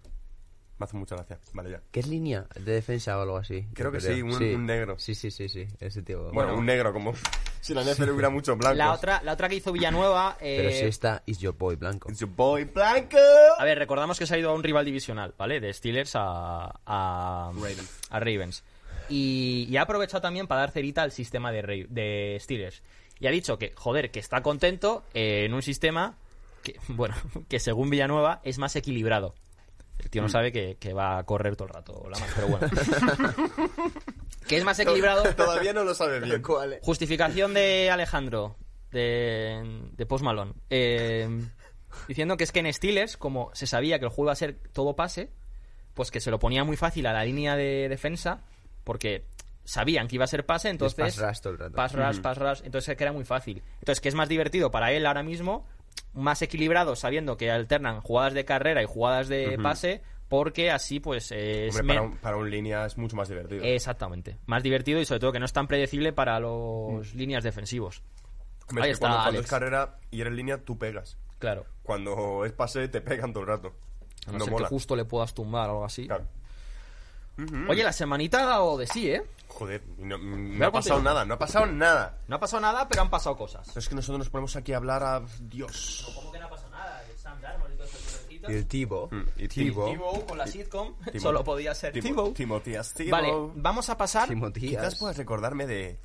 Me 0.80 0.86
hace 0.86 0.96
mucha 0.98 1.16
gracia. 1.16 1.38
Vale, 1.54 1.72
ya. 1.72 1.82
¿Qué 1.92 2.00
es 2.00 2.08
línea 2.08 2.46
de 2.56 2.72
defensa 2.72 3.18
o 3.18 3.22
algo 3.22 3.36
así? 3.38 3.68
Creo 3.74 3.92
que 3.92 4.00
sí, 4.00 4.22
un- 4.22 4.32
un 4.32 4.66
negro. 4.66 4.98
Sí, 4.98 5.14
sí, 5.14 5.30
sí, 5.30 5.50
sí, 5.50 5.68
ese 5.82 6.02
tío. 6.02 6.32
Bueno, 6.32 6.56
un 6.56 6.66
negro, 6.66 6.94
como 6.94 7.14
si 7.60 7.74
la 7.74 7.82
NFL 7.84 8.12
hubiera 8.12 8.30
mucho 8.30 8.56
blanco. 8.56 8.78
La 8.78 8.94
otra, 8.94 9.22
la 9.24 9.34
otra 9.34 9.50
que 9.50 9.56
hizo 9.56 9.74
Villanueva. 9.74 10.38
Pero 10.40 10.70
eh, 10.70 10.74
si 10.80 10.86
está 10.86 11.22
Is 11.26 11.40
Your 11.40 11.54
Boy 11.58 11.76
Blanco. 11.76 12.10
It's 12.10 12.20
your 12.22 12.30
boy 12.34 12.64
Blanco. 12.64 13.18
A 13.58 13.66
ver, 13.66 13.78
recordamos 13.78 14.18
que 14.18 14.26
se 14.26 14.36
ha 14.36 14.38
ido 14.38 14.52
a 14.52 14.54
un 14.54 14.64
rival 14.64 14.86
divisional, 14.86 15.34
¿vale? 15.38 15.60
De 15.60 15.74
Steelers 15.74 16.14
a, 16.16 16.80
a 16.86 17.52
Ravens. 17.54 18.00
a 18.10 18.20
Ravens. 18.22 18.64
Y, 19.10 19.68
y 19.70 19.76
ha 19.76 19.82
aprovechado 19.82 20.22
también 20.22 20.48
para 20.48 20.62
dar 20.62 20.72
cerita 20.72 21.02
al 21.02 21.12
sistema 21.12 21.52
de, 21.52 21.62
Ra- 21.62 21.88
de 21.90 22.38
Steelers. 22.40 22.82
Y 23.20 23.28
ha 23.28 23.32
dicho 23.32 23.58
que, 23.58 23.74
joder, 23.76 24.12
que 24.12 24.20
está 24.20 24.42
contento 24.42 25.04
eh, 25.14 25.44
en 25.46 25.54
un 25.54 25.62
sistema 25.62 26.16
que, 26.64 26.80
bueno, 26.88 27.16
que 27.50 27.60
según 27.60 27.90
Villanueva 27.90 28.40
es 28.46 28.60
más 28.60 28.78
equilibrado. 28.78 29.36
El 30.00 30.10
tío 30.10 30.22
no 30.22 30.30
sabe 30.30 30.52
que, 30.52 30.78
que 30.78 30.94
va 30.94 31.18
a 31.18 31.24
correr 31.26 31.56
todo 31.56 31.68
el 31.68 31.74
rato 31.74 32.08
la 32.10 32.18
mano, 32.18 32.32
pero 32.36 32.48
bueno. 32.48 32.68
que 34.48 34.58
es 34.58 34.64
más 34.64 34.80
equilibrado. 34.80 35.24
Todavía 35.36 35.74
no 35.74 35.84
lo 35.84 35.94
sabe 35.94 36.20
bien. 36.22 36.42
¿Cuál 36.46 36.74
es? 36.74 36.80
Justificación 36.82 37.54
de 37.54 37.90
Alejandro, 37.92 38.56
de, 38.92 39.90
de 39.92 40.06
Post 40.06 40.24
Malone. 40.24 40.54
Eh, 40.70 41.28
diciendo 42.08 42.38
que 42.38 42.46
es 42.46 42.52
que 42.52 42.60
en 42.60 42.74
Steelers, 42.74 43.18
como 43.18 43.52
se 43.54 43.68
sabía 43.68 44.00
que 44.00 44.06
el 44.06 44.12
juego 44.12 44.26
iba 44.26 44.34
a 44.34 44.36
ser 44.36 44.60
todo 44.72 44.96
pase, 44.96 45.32
pues 45.94 46.12
que 46.12 46.22
se 46.22 46.32
lo 46.32 46.40
ponía 46.40 46.64
muy 46.64 46.78
fácil 46.78 47.06
a 47.06 47.14
la 47.14 47.26
línea 47.26 47.56
de 47.56 47.90
defensa, 47.90 48.44
porque 48.86 49.26
sabían 49.66 50.08
que 50.08 50.16
iba 50.16 50.24
a 50.24 50.28
ser 50.28 50.46
pase, 50.46 50.70
entonces... 50.70 51.16
pass 51.16 51.18
rush 51.18 51.40
todo 51.42 51.54
el 51.54 51.60
rato. 51.60 51.76
Pass 51.76 51.94
rush, 51.94 52.22
pass 52.22 52.38
rush, 52.38 52.62
entonces 52.64 52.96
que 52.96 53.04
era 53.04 53.12
muy 53.12 53.26
fácil. 53.26 53.62
Entonces 53.80 54.02
que 54.02 54.10
es 54.10 54.16
más 54.16 54.30
divertido 54.30 54.72
para 54.72 54.92
él 54.92 55.06
ahora 55.06 55.24
mismo, 55.24 55.68
más 56.14 56.42
equilibrado, 56.42 56.96
sabiendo 56.96 57.38
que 57.38 57.52
alternan 57.52 58.02
jugadas 58.02 58.34
de 58.34 58.46
carrera 58.46 58.82
y 58.82 58.86
jugadas 58.86 59.28
de 59.28 59.58
pase, 59.62 60.02
porque 60.28 60.72
así 60.72 61.00
pues 61.00 61.32
es... 61.32 61.76
Hombre, 61.76 61.96
para 61.96 62.02
un, 62.08 62.18
para 62.18 62.38
un 62.38 62.50
línea 62.50 62.86
es 62.86 62.98
mucho 62.98 63.16
más 63.16 63.30
divertido. 63.30 63.64
Exactamente. 63.64 64.38
Más 64.46 64.64
divertido 64.64 65.00
y 65.00 65.06
sobre 65.06 65.20
todo 65.20 65.32
que 65.32 65.40
no 65.40 65.46
es 65.46 65.54
tan 65.54 65.68
predecible 65.68 66.14
para 66.14 66.40
los 66.40 67.14
líneas 67.16 67.44
defensivos. 67.44 68.04
Hombre, 68.70 68.86
ahí 68.86 68.92
es 68.92 69.00
que 69.00 69.06
está 69.06 69.24
cuando, 69.24 69.42
es 69.42 69.48
carrera 69.48 69.98
y 70.12 70.22
eres 70.22 70.34
línea, 70.34 70.64
tú 70.64 70.78
pegas. 70.78 71.18
Claro. 71.40 71.66
Cuando 71.82 72.46
es 72.46 72.52
pase, 72.52 72.88
te 72.88 73.02
pegan 73.02 73.34
todo 73.34 73.42
el 73.42 73.50
rato. 73.50 73.76
A 74.28 74.32
no, 74.32 74.40
no 74.40 74.46
ser 74.46 74.54
mola. 74.54 74.68
que 74.68 74.70
justo 74.70 74.96
le 74.96 75.06
puedas 75.06 75.34
tumbar 75.34 75.70
o 75.70 75.74
algo 75.74 75.86
así. 75.86 76.06
Claro. 76.06 76.28
Oye, 77.70 77.84
la 77.84 77.94
semanita 77.94 78.42
ha 78.44 78.46
dado 78.46 78.78
de 78.78 78.88
sí, 78.88 79.12
¿eh? 79.12 79.24
Joder, 79.48 79.82
no, 79.98 80.66
ha 80.66 80.72
pasado 80.72 81.02
nada, 81.02 81.26
no 81.26 81.34
ha 81.34 81.40
pasado 81.40 81.66
nada. 81.66 82.18
No 82.28 82.36
ha 82.36 82.40
pasado 82.40 82.62
nada, 82.62 82.88
pero 82.88 83.02
han 83.02 83.10
pasado 83.10 83.36
cosas. 83.36 83.68
Pero 83.68 83.80
es 83.80 83.90
que 83.90 83.96
nosotros 83.96 84.20
nos 84.20 84.30
ponemos 84.30 84.56
aquí 84.56 84.74
a 84.74 84.78
hablar 84.78 85.04
a 85.04 85.22
Dios. 85.42 86.12
¿Cómo 86.16 86.32
que 86.32 86.40
no 86.40 86.46
ha 86.46 86.50
pasado 86.50 86.70
nada? 86.72 87.04
Sam 87.18 87.42
Darnold 87.42 87.74
y 87.74 87.78
todos 87.78 87.90
esos 87.94 88.26
Y 88.50 88.54
el 88.54 88.66
Tibo. 88.68 89.10
Mm, 89.12 89.24
y 89.38 89.48
Tibo. 89.48 89.90
Tibo 89.92 90.26
con 90.26 90.38
la 90.38 90.48
sitcom 90.48 90.96
Timo- 91.12 91.20
solo 91.22 91.44
podía 91.44 91.74
ser 91.76 91.94
Tibo. 91.94 92.32
Timotías, 92.32 92.94
Timo. 92.94 93.12
Vale, 93.12 93.32
vamos 93.56 93.90
a 93.90 93.98
pasar 93.98 94.30
Timotías. 94.30 94.70
Quizás 94.84 94.96
puedas 95.00 95.18
recordarme 95.18 95.68
de... 95.68 96.00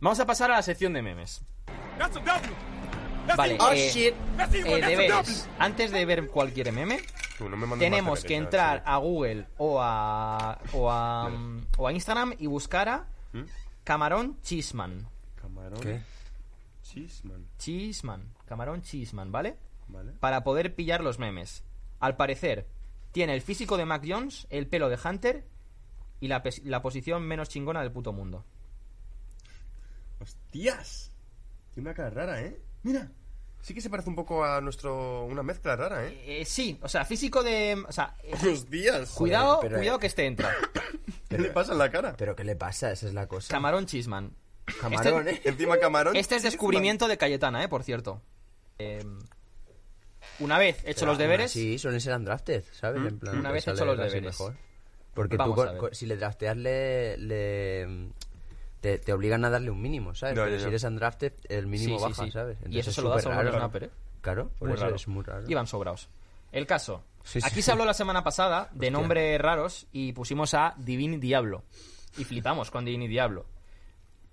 Vamos 0.00 0.18
a 0.20 0.26
pasar 0.26 0.50
a 0.50 0.56
la 0.56 0.62
sección 0.62 0.92
de 0.92 1.02
memes. 1.02 1.42
Vale, 3.36 3.56
Oh, 3.60 3.70
eh, 3.72 3.88
shit. 3.90 4.14
eh, 4.52 4.80
deberes. 4.84 5.48
Antes 5.58 5.90
de 5.92 6.04
ver 6.04 6.26
cualquier 6.28 6.72
meme, 6.72 7.00
Tú, 7.42 7.48
no 7.48 7.56
me 7.56 7.66
mandes 7.66 7.86
tenemos 7.86 8.22
que 8.24 8.36
entrar 8.36 8.78
en 8.78 8.88
a 8.88 8.96
Google 8.98 9.48
o 9.58 9.80
a, 9.80 10.60
o 10.72 10.90
a, 10.90 11.30
o 11.76 11.88
a 11.88 11.92
Instagram 11.92 12.34
y 12.38 12.46
buscar 12.46 12.88
a 12.88 13.08
¿Mm? 13.32 13.42
Camarón 13.84 14.40
Cheeseman. 14.42 14.92
serio. 14.92 15.10
Camarón. 15.34 15.80
¿Qué? 15.80 16.00
Cheeseman. 16.82 17.46
Cheeseman. 17.58 18.34
Camarón 18.46 18.82
Cheeseman, 18.82 19.32
¿vale? 19.32 19.56
Vale. 19.88 20.12
Para 20.20 20.44
poder 20.44 20.74
pillar 20.74 21.02
los 21.02 21.18
memes. 21.18 21.64
Al 21.98 22.16
parecer, 22.16 22.68
tiene 23.12 23.34
el 23.34 23.42
físico 23.42 23.76
de 23.76 23.84
Mac 23.86 24.04
Jones, 24.06 24.46
el 24.50 24.66
pelo 24.66 24.88
de 24.88 24.98
Hunter 25.02 25.46
y 26.20 26.28
la, 26.28 26.42
la 26.64 26.82
posición 26.82 27.22
menos 27.24 27.48
chingona 27.48 27.80
del 27.80 27.92
puto 27.92 28.12
mundo. 28.12 28.44
¡Hostias! 30.20 31.10
Tiene 31.74 31.88
una 31.88 31.94
cara 31.96 32.10
rara, 32.10 32.42
¿eh? 32.42 32.60
Mira. 32.82 33.10
Sí 33.62 33.74
que 33.74 33.80
se 33.80 33.88
parece 33.88 34.10
un 34.10 34.16
poco 34.16 34.44
a 34.44 34.60
nuestro... 34.60 35.24
Una 35.24 35.42
mezcla 35.44 35.76
rara, 35.76 36.04
¿eh? 36.06 36.22
Eh, 36.26 36.44
sí, 36.44 36.78
o 36.82 36.88
sea, 36.88 37.04
físico 37.04 37.42
de... 37.44 37.80
O 37.88 37.92
sea, 37.92 38.16
eh, 38.24 38.34
¡Hostias! 38.34 39.10
cuidado, 39.10 39.60
pero, 39.62 39.76
cuidado 39.78 39.98
eh, 39.98 40.00
que 40.00 40.06
este 40.08 40.26
entra. 40.26 40.52
¿Qué 41.28 41.38
le 41.38 41.48
pasa 41.50 41.72
en 41.72 41.78
la 41.78 41.90
cara? 41.90 42.14
¿Pero 42.18 42.34
qué 42.36 42.42
le 42.44 42.56
pasa? 42.56 42.90
Esa 42.90 43.06
es 43.06 43.14
la 43.14 43.28
cosa. 43.28 43.48
Camarón 43.52 43.86
Cheeseman. 43.86 44.32
Camarón, 44.80 45.28
Este- 45.28 45.48
¿eh? 45.48 45.52
Encima 45.52 45.78
camarón. 45.78 46.16
Este 46.16 46.34
es 46.36 46.42
descubrimiento 46.42 47.06
de 47.08 47.16
Cayetana, 47.16 47.62
¿eh? 47.62 47.68
Por 47.68 47.84
cierto. 47.84 48.20
Eh, 48.78 49.04
una 50.40 50.58
vez 50.58 50.82
hecho 50.84 51.06
los 51.06 51.16
deberes... 51.18 51.52
Sí, 51.52 51.78
suelen 51.78 52.00
ser 52.00 52.14
undrafted, 52.16 52.64
¿sabes? 52.72 53.00
En 53.06 53.18
plan, 53.18 53.38
Una 53.38 53.50
te 53.50 53.54
vez 53.54 53.68
hecho 53.68 53.84
los 53.84 53.96
deberes. 53.96 54.22
mejor. 54.22 54.56
Porque 55.14 55.36
Vamos 55.36 55.56
tú, 55.78 55.88
si 55.92 56.06
le 56.06 56.16
drafteas, 56.16 56.56
le, 56.56 57.16
le- 57.18 58.10
te, 58.82 58.98
te 58.98 59.12
obligan 59.14 59.42
a 59.46 59.50
darle 59.50 59.70
un 59.70 59.80
mínimo, 59.80 60.14
¿sabes? 60.14 60.36
Ya. 60.36 60.58
si 60.60 60.66
eres 60.66 60.82
undrafted, 60.84 61.32
el 61.48 61.66
mínimo 61.68 61.96
Sí, 61.98 62.04
baja, 62.04 62.24
sí. 62.24 62.30
¿sabes? 62.32 62.58
Y 62.68 62.78
eso 62.80 62.90
es 62.90 62.96
se 62.96 63.00
lo 63.02 63.08
da 63.08 63.14
súper 63.20 63.22
solo 63.22 63.36
raro. 63.36 63.50
los 63.52 63.56
snapper, 63.60 63.84
¿eh? 63.84 63.90
Claro, 64.20 64.50
por 64.58 64.68
Muy 64.68 64.74
eso 64.76 64.84
raro. 64.84 64.96
es 64.96 65.08
muy 65.08 65.24
raro. 65.24 65.44
Iban 65.48 65.66
sobrados. 65.66 66.10
El 66.50 66.66
caso. 66.66 67.04
Sí, 67.24 67.40
sí. 67.40 67.46
Aquí 67.50 67.62
se 67.62 67.72
habló 67.72 67.84
la 67.84 67.94
semana 67.94 68.22
pasada 68.24 68.68
de 68.72 68.90
nombres 68.90 69.40
raros 69.40 69.86
y 69.92 70.12
pusimos 70.12 70.52
a 70.54 70.74
Divini 70.76 71.16
Diablo. 71.18 71.62
Y 72.18 72.24
flipamos 72.24 72.70
con 72.70 72.84
Divini 72.84 73.08
Diablo. 73.08 73.46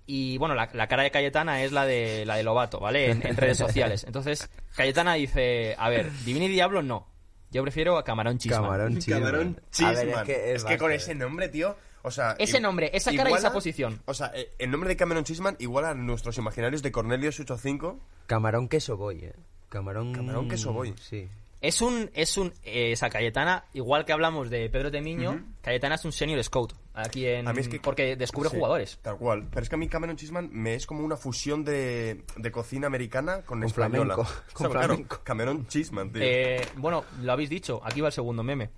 Y 0.06 0.36
bueno, 0.38 0.54
la, 0.56 0.68
la 0.72 0.88
cara 0.88 1.04
de 1.04 1.10
Cayetana 1.12 1.62
es 1.62 1.70
la 1.72 1.86
de 1.86 2.26
la 2.26 2.34
de 2.36 2.42
Lobato, 2.42 2.80
¿vale? 2.80 3.10
En, 3.12 3.24
en 3.26 3.36
redes 3.36 3.58
sociales. 3.58 4.02
Entonces, 4.04 4.50
Cayetana 4.74 5.14
dice, 5.14 5.76
a 5.78 5.88
ver, 5.88 6.10
Divini 6.24 6.48
Diablo 6.48 6.82
no. 6.82 7.06
Yo 7.52 7.62
prefiero 7.62 7.96
a 7.96 8.04
Camarón 8.04 8.38
Chisman. 8.38 8.62
Camarón 8.62 8.94
Cheeseman. 8.98 9.20
Camarón 9.22 9.60
A 9.84 9.92
ver, 9.92 10.08
es 10.08 10.16
que, 10.22 10.52
es 10.54 10.64
que 10.64 10.78
con 10.78 10.92
ese 10.92 11.14
nombre, 11.14 11.48
tío... 11.48 11.76
O 12.02 12.10
sea, 12.10 12.34
Ese 12.38 12.60
nombre, 12.60 12.90
esa 12.94 13.10
cara 13.10 13.24
y 13.24 13.32
iguala- 13.32 13.38
esa 13.38 13.52
posición. 13.52 14.00
O 14.06 14.14
sea, 14.14 14.32
eh, 14.34 14.52
el 14.58 14.70
nombre 14.70 14.88
de 14.88 14.96
Cameron 14.96 15.24
Cheeseman 15.24 15.56
igual 15.58 15.84
a 15.84 15.94
nuestros 15.94 16.36
imaginarios 16.38 16.82
de 16.82 16.90
Cornelius 16.92 17.38
85. 17.40 17.98
Camarón 18.26 18.68
queso 18.68 18.96
boy, 18.96 19.24
¿eh? 19.24 19.34
Camarón... 19.68 20.12
Camarón 20.12 20.48
queso 20.48 20.72
boy. 20.72 20.94
Sí. 21.00 21.28
Es 21.60 21.82
un, 21.82 22.10
es 22.14 22.38
un, 22.38 22.54
eh, 22.64 22.92
esa 22.92 23.10
Cayetana, 23.10 23.66
igual 23.74 24.06
que 24.06 24.14
hablamos 24.14 24.48
de 24.48 24.70
Pedro 24.70 24.90
Temiño, 24.90 25.44
Cayetana 25.60 25.96
es 25.96 26.04
un 26.06 26.12
senior 26.12 26.42
scout 26.42 26.72
aquí 26.94 27.26
en, 27.26 27.46
A 27.46 27.52
mí 27.52 27.60
es 27.60 27.68
que- 27.68 27.78
porque 27.80 28.16
descubre 28.16 28.48
Sí, 28.48 28.56
jugadores. 28.56 28.98
Tal 29.02 29.18
cual. 29.18 29.46
Pero 29.50 29.62
es 29.62 29.68
que 29.68 29.74
a 29.74 29.78
mí 29.78 29.86
Cameron 29.86 30.16
Chisman 30.16 30.48
me 30.50 30.74
es 30.74 30.86
como 30.86 31.04
una 31.04 31.18
fusión 31.18 31.62
de, 31.62 32.24
de 32.36 32.50
cocina 32.50 32.86
americana 32.86 33.42
con, 33.42 33.58
Con 33.60 33.64
española. 33.64 34.14
flamenco. 34.14 34.22
O 34.22 34.24
sea, 34.26 34.54
Con 34.54 34.70
claro, 34.70 34.86
flamenco. 34.86 35.20
Cameron 35.22 35.66
Chisman, 35.66 36.10
tío. 36.10 36.22
Eh, 36.24 36.66
bueno, 36.76 37.04
lo 37.20 37.30
habéis 37.32 37.50
dicho, 37.50 37.78
aquí 37.84 38.00
va 38.00 38.06
el 38.08 38.14
segundo 38.14 38.42
meme. 38.42 38.70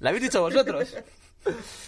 ¿Lo 0.00 0.08
habéis 0.08 0.22
dicho 0.24 0.40
vosotros? 0.40 0.96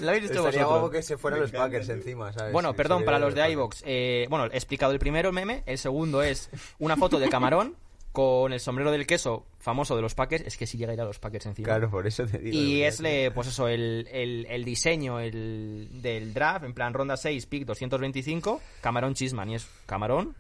¿Lo 0.00 0.08
habéis 0.08 0.24
dicho 0.28 0.40
Estaría 0.40 0.64
guapo 0.64 0.80
vosotros? 0.80 0.90
que 1.00 1.02
se 1.02 1.16
fueran 1.18 1.40
los 1.40 1.50
Packers 1.50 1.88
encima, 1.88 2.32
¿sabes? 2.32 2.52
Bueno, 2.52 2.70
Sí, 2.70 2.76
perdón, 2.76 2.98
sería 2.98 3.06
para 3.06 3.18
de 3.18 3.24
los 3.26 3.34
de 3.34 3.50
iVox. 3.52 3.82
Eh, 3.86 4.26
bueno, 4.30 4.46
he 4.46 4.56
explicado 4.56 4.92
el 4.92 4.98
primero 4.98 5.32
meme. 5.32 5.62
El 5.66 5.78
segundo 5.78 6.22
es 6.22 6.50
una 6.78 6.96
foto 6.96 7.18
de 7.18 7.28
camarón 7.28 7.76
con 8.12 8.52
el 8.52 8.60
sombrero 8.60 8.90
del 8.92 9.06
queso 9.06 9.46
famoso 9.58 9.96
de 9.96 10.02
los 10.02 10.14
Packers. 10.14 10.44
Es 10.46 10.56
que 10.58 10.66
si 10.66 10.76
llega 10.76 10.90
a 10.92 10.94
ir 10.94 11.00
a 11.00 11.04
los 11.04 11.18
Packers 11.18 11.46
encima. 11.46 11.66
Claro, 11.66 11.90
por 11.90 12.06
eso 12.06 12.26
te 12.26 12.38
digo. 12.38 12.54
Y 12.56 12.82
es, 12.82 13.00
le- 13.00 13.30
pues 13.30 13.48
eso, 13.48 13.68
el, 13.68 14.06
el- 14.12 14.46
el 14.50 14.64
diseño 14.64 15.20
el, 15.20 15.88
del 16.02 16.34
draft, 16.34 16.64
en 16.66 16.74
plan 16.74 16.92
ronda 16.92 17.16
6, 17.16 17.46
pick 17.46 17.64
225, 17.64 18.60
Camarón 18.82 19.14
Chisman. 19.14 19.48
Y 19.50 19.54
es 19.56 19.66
Camarón, 19.86 20.34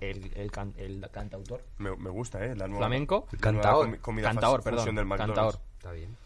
el, 0.00 0.32
el, 0.34 0.50
can- 0.50 0.74
el 0.76 1.06
cantautor. 1.10 1.64
me, 1.78 1.94
me 1.96 2.10
gusta, 2.10 2.44
¿eh? 2.44 2.54
La 2.56 2.66
nueva, 2.66 2.86
Flamenco. 2.86 3.26
la 3.32 3.38
Cantaor. 3.38 4.62
perdón. 4.62 4.94
del. 4.94 5.08
Cantaor. 5.08 5.58
Está 5.78 5.92
bien. 5.92 6.16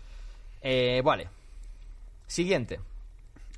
Eh, 0.63 1.01
vale. 1.05 1.29
Siguiente. 2.27 2.81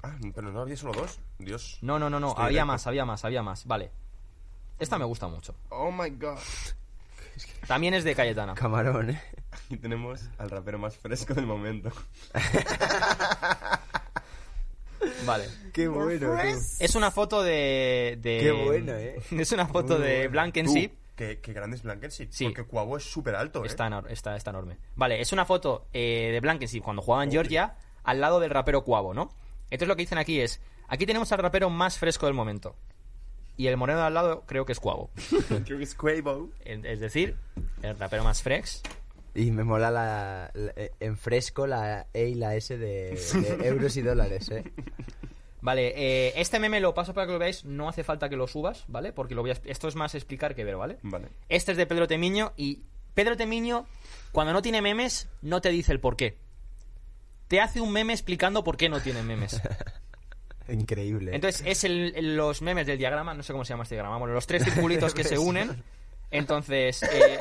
Ah, 0.02 0.16
pero 0.34 0.50
no 0.52 0.60
había 0.62 0.76
solo 0.76 0.92
dos. 0.92 1.18
Dios. 1.38 1.78
No, 1.82 1.98
no, 1.98 2.08
no, 2.10 2.18
no. 2.20 2.28
Estoy 2.30 2.44
Había 2.44 2.50
directo. 2.62 2.66
más, 2.72 2.86
había 2.86 3.04
más, 3.04 3.24
había 3.24 3.42
más. 3.42 3.66
Vale. 3.66 3.90
Esta 4.78 4.98
me 4.98 5.04
gusta 5.04 5.28
mucho. 5.28 5.54
Oh 5.68 5.90
my 5.92 6.10
god. 6.10 6.38
También 7.66 7.94
es 7.94 8.04
de 8.04 8.14
Cayetana. 8.14 8.54
Camarón, 8.54 9.10
¿eh? 9.10 9.22
Aquí 9.52 9.76
tenemos 9.76 10.20
al 10.38 10.50
rapero 10.50 10.78
más 10.78 10.96
fresco 10.96 11.34
del 11.34 11.46
momento. 11.46 11.90
Vale. 15.27 15.45
Qué 15.73 15.89
bueno. 15.89 16.37
Es 16.39 16.95
una 16.95 17.11
foto 17.11 17.43
de. 17.43 18.18
de- 18.20 18.39
Qué 18.41 18.53
bueno, 18.53 18.93
eh. 18.95 19.20
Es 19.31 19.53
una 19.53 19.66
foto 19.66 19.99
Muy 19.99 20.07
de 20.07 20.14
bueno. 20.18 20.31
Blankenship. 20.33 20.91
Qué, 21.16 21.41
qué 21.41 21.53
grande 21.53 21.77
es 21.77 21.83
Blankenship. 21.83 22.29
Sí. 22.31 22.45
Porque 22.47 22.64
Cuavo 22.64 22.97
es 22.97 23.05
súper 23.05 23.35
alto, 23.37 23.62
¿eh? 23.64 23.66
Está, 23.66 24.03
está, 24.09 24.35
está 24.37 24.51
enorme. 24.51 24.79
Vale, 24.97 25.20
es 25.20 25.33
una 25.33 25.45
foto 25.45 25.87
eh, 25.93 26.31
de 26.33 26.41
Blankenship 26.41 26.81
cuando 26.81 27.03
jugaba 27.03 27.23
en 27.25 27.31
Georgia 27.31 27.77
al 28.03 28.20
lado 28.20 28.41
del 28.41 28.51
rapero 28.51 28.83
Cuavo, 28.83 29.12
¿no? 29.14 29.31
Entonces 29.64 29.89
lo 29.89 29.97
que 29.97 30.03
dicen 30.03 30.18
aquí 30.18 30.41
es, 30.41 30.61
aquí 30.89 31.07
tenemos 31.07 31.31
al 31.33 31.39
rapero 31.39 31.70
más 31.70 31.99
fresco 31.99 32.27
del 32.27 32.35
momento. 32.35 32.75
Y 33.57 33.66
el 33.66 33.77
moreno 33.77 34.01
de 34.01 34.07
al 34.07 34.14
lado 34.14 34.45
creo 34.47 34.64
que 34.64 34.73
es 34.73 34.81
Cuavo. 34.81 35.11
Creo 35.66 35.79
que 35.79 35.85
es 35.85 35.95
Quavo. 35.95 36.49
Es 36.64 36.83
es 36.85 37.01
decir, 37.01 37.37
el 37.83 37.99
rapero 37.99 38.25
más 38.25 38.43
frex. 38.43 38.83
Y 39.35 39.51
me 39.51 39.64
mola 39.64 39.91
la, 39.91 40.51
la- 40.55 40.72
eh, 40.76 40.93
en 41.01 41.16
fresco 41.16 41.66
la 41.66 42.07
E 42.12 42.28
y 42.28 42.35
la 42.35 42.55
S 42.55 42.76
de, 42.76 43.11
de 43.14 43.59
euros 43.68 43.97
y 43.97 44.03
dólares, 44.03 44.51
¿eh? 44.51 44.64
Vale, 45.62 45.93
eh, 45.97 46.33
este 46.37 46.59
meme 46.59 46.80
lo 46.80 46.93
paso 46.93 47.14
para 47.14 47.26
que 47.26 47.33
lo 47.33 47.39
veáis, 47.39 47.64
no 47.64 47.89
hace 47.89 48.03
falta 48.05 48.28
que 48.28 48.37
lo 48.37 48.47
subas, 48.49 48.85
¿vale? 48.89 49.12
Porque 49.12 49.35
lo 49.35 49.43
voy 49.43 49.53
a, 49.53 49.57
esto 49.64 49.87
es 49.89 49.95
más 49.95 50.14
explicar 50.14 50.55
que 50.55 50.64
ver, 50.64 50.76
¿vale? 50.76 50.99
Vale. 51.03 51.28
Este 51.49 51.70
es 51.72 51.78
de 51.78 51.87
Pedro 51.87 52.09
Temiño 52.09 52.53
y 52.57 52.83
Pedro 53.14 53.37
Temiño, 53.37 53.87
cuando 54.33 54.53
no 54.53 54.61
tiene 54.61 54.83
memes, 54.83 55.28
no 55.41 55.61
te 55.61 55.68
dice 55.70 55.93
el 55.93 56.01
por 56.01 56.16
qué. 56.16 56.37
Te 57.49 57.61
hace 57.61 57.80
un 57.80 57.93
meme 57.93 58.12
explicando 58.12 58.64
por 58.64 58.76
qué 58.76 58.89
no 58.89 59.01
tiene 59.01 59.22
memes. 59.22 59.61
Increíble. 60.68 61.35
Entonces, 61.35 61.62
es 61.66 61.85
el, 61.85 62.12
el- 62.16 62.37
los 62.37 62.61
memes 62.62 62.87
del 62.87 62.99
diagrama, 62.99 63.33
no 63.35 63.43
sé 63.43 63.53
cómo 63.53 63.64
se 63.64 63.70
llama 63.72 63.85
este 63.85 63.95
diagrama, 63.95 64.18
bueno, 64.18 64.35
los 64.35 64.47
tres 64.47 64.64
circulitos 64.72 65.14
que 65.14 65.22
se 65.24 65.39
unen. 65.39 65.83
Entonces, 66.30 67.03
eh, 67.05 67.39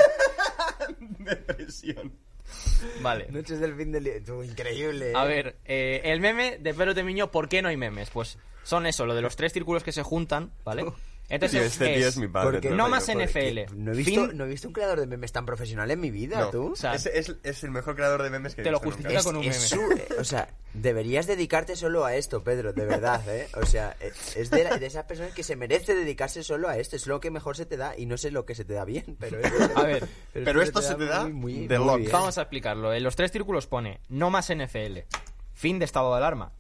Vale. 3.02 3.28
Noches 3.30 3.60
del 3.60 3.76
fin 3.76 3.92
del 3.92 4.04
día. 4.04 4.24
Tú, 4.26 4.44
increíble. 4.44 5.14
A 5.16 5.26
¿eh? 5.26 5.28
ver, 5.28 5.56
eh, 5.66 6.02
el 6.06 6.20
meme 6.20 6.58
de 6.58 6.74
Pedro 6.74 6.94
Temiño, 6.94 7.32
¿por 7.32 7.48
qué 7.50 7.62
no 7.62 7.70
hay 7.70 7.78
memes? 7.78 8.10
Pues 8.10 8.38
son 8.64 8.86
eso, 8.86 9.06
lo 9.06 9.16
de 9.16 9.22
los 9.22 9.36
tres 9.36 9.54
círculos 9.54 9.84
que 9.84 9.92
se 9.92 10.04
juntan, 10.04 10.52
¿vale? 10.64 10.86
Entonces, 11.32 11.64
este 11.64 11.86
tío 11.88 11.96
es- 11.98 12.06
es 12.08 12.18
mi 12.18 12.28
padre. 12.28 12.52
porque 12.52 12.70
no 12.72 12.90
más 12.90 13.08
NFL. 13.10 13.74
No 13.76 13.92
he, 13.94 13.96
visto, 13.96 14.28
Fin- 14.28 14.38
no 14.38 14.46
he 14.46 14.48
visto 14.48 14.68
un 14.68 14.74
creador 14.74 15.00
de 15.00 15.08
memes 15.08 15.32
tan 15.32 15.46
profesional 15.46 15.90
en 15.90 16.00
mi 16.00 16.12
vida, 16.12 16.40
No, 16.40 16.50
tú. 16.50 16.72
O 16.74 16.76
sea, 16.76 16.94
es, 16.94 17.06
es, 17.06 17.36
es 17.44 17.64
el 17.64 17.72
mejor 17.72 17.96
creador 17.96 18.22
de 18.24 18.30
memes 18.30 18.54
que 18.56 18.62
he 18.62 18.64
Te 18.64 18.72
lo 18.72 18.80
justifica 18.80 19.10
nunca. 19.10 19.20
Es- 19.20 19.26
con 19.26 19.36
un 19.38 19.44
es 19.44 19.74
meme. 19.74 19.96
su- 19.98 19.98
eh, 20.14 20.20
o 20.20 20.24
sea, 20.24 20.50
deberías 20.74 21.28
dedicarte 21.28 21.76
solo 21.76 22.06
a 22.06 22.16
esto, 22.16 22.44
Pedro, 22.44 22.74
de 22.74 22.86
verdad, 22.86 23.22
¿eh? 23.30 23.48
O 23.56 23.66
sea, 23.66 23.96
eh, 24.00 24.12
es 24.36 24.50
de, 24.50 24.64
la- 24.64 24.78
de 24.78 24.86
esas 24.86 25.06
personas 25.06 25.34
que 25.34 25.44
se 25.44 25.56
merece 25.56 25.96
dedicarse 25.96 26.44
solo 26.44 26.68
a 26.70 26.78
esto. 26.78 26.96
Es 26.96 27.08
lo 27.08 27.20
que 27.20 27.32
mejor 27.32 27.56
se 27.58 27.66
te 27.66 27.78
da 27.78 27.98
y 27.98 28.06
no 28.06 28.18
sé 28.18 28.32
lo 28.32 28.46
que 28.46 28.54
se 28.56 28.66
te 28.66 28.74
da 28.74 28.86
bien, 28.86 29.16
pero... 29.20 29.40
es- 29.40 29.52
A 29.76 29.84
ver, 29.84 30.08
Pero 30.34 30.62
esto 30.62 30.82
se 30.82 30.96
te 30.96 31.06
da 31.06 31.28
muy, 31.28 31.68
de 31.68 31.78
bien. 31.78 32.10
Vamos 32.12 32.38
a 32.38 32.42
explicarlo. 32.42 32.94
En 32.94 33.04
los 33.04 33.16
tres 33.16 33.32
círculos 33.32 33.68
pone 33.68 34.02
no 34.10 34.30
más 34.30 34.50
NFL, 34.54 35.00
fin 35.54 35.80
de 35.80 35.86
estado 35.86 36.12
de 36.12 36.18
alarma, 36.18 36.52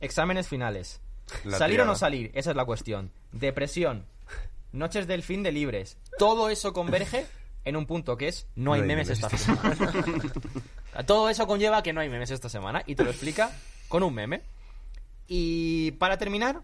exámenes 0.00 0.48
finales, 0.48 1.00
La 1.44 1.58
salir 1.58 1.80
o 1.80 1.84
no 1.84 1.94
salir, 1.94 2.30
esa 2.34 2.50
es 2.50 2.56
la 2.56 2.64
cuestión, 2.64 3.10
depresión, 3.32 4.06
noches 4.72 5.06
del 5.06 5.22
fin 5.22 5.42
de 5.42 5.52
libres. 5.52 5.98
Todo 6.18 6.48
eso 6.50 6.72
converge 6.72 7.26
en 7.64 7.76
un 7.76 7.86
punto 7.86 8.16
que 8.16 8.28
es 8.28 8.46
no 8.56 8.72
hay 8.72 8.80
No 8.80 8.84
hay 8.84 8.88
memes 8.88 9.08
memes 9.08 9.22
esta 9.22 9.36
semana. 9.36 9.76
Todo 11.06 11.28
eso 11.30 11.46
conlleva 11.46 11.82
que 11.82 11.92
no 11.92 12.00
hay 12.00 12.08
memes 12.08 12.30
esta 12.30 12.48
semana 12.48 12.82
y 12.86 12.94
te 12.94 13.04
lo 13.04 13.10
explica 13.10 13.50
con 13.88 14.02
un 14.02 14.14
meme. 14.14 14.42
Y 15.28 15.92
para 15.92 16.18
terminar, 16.18 16.60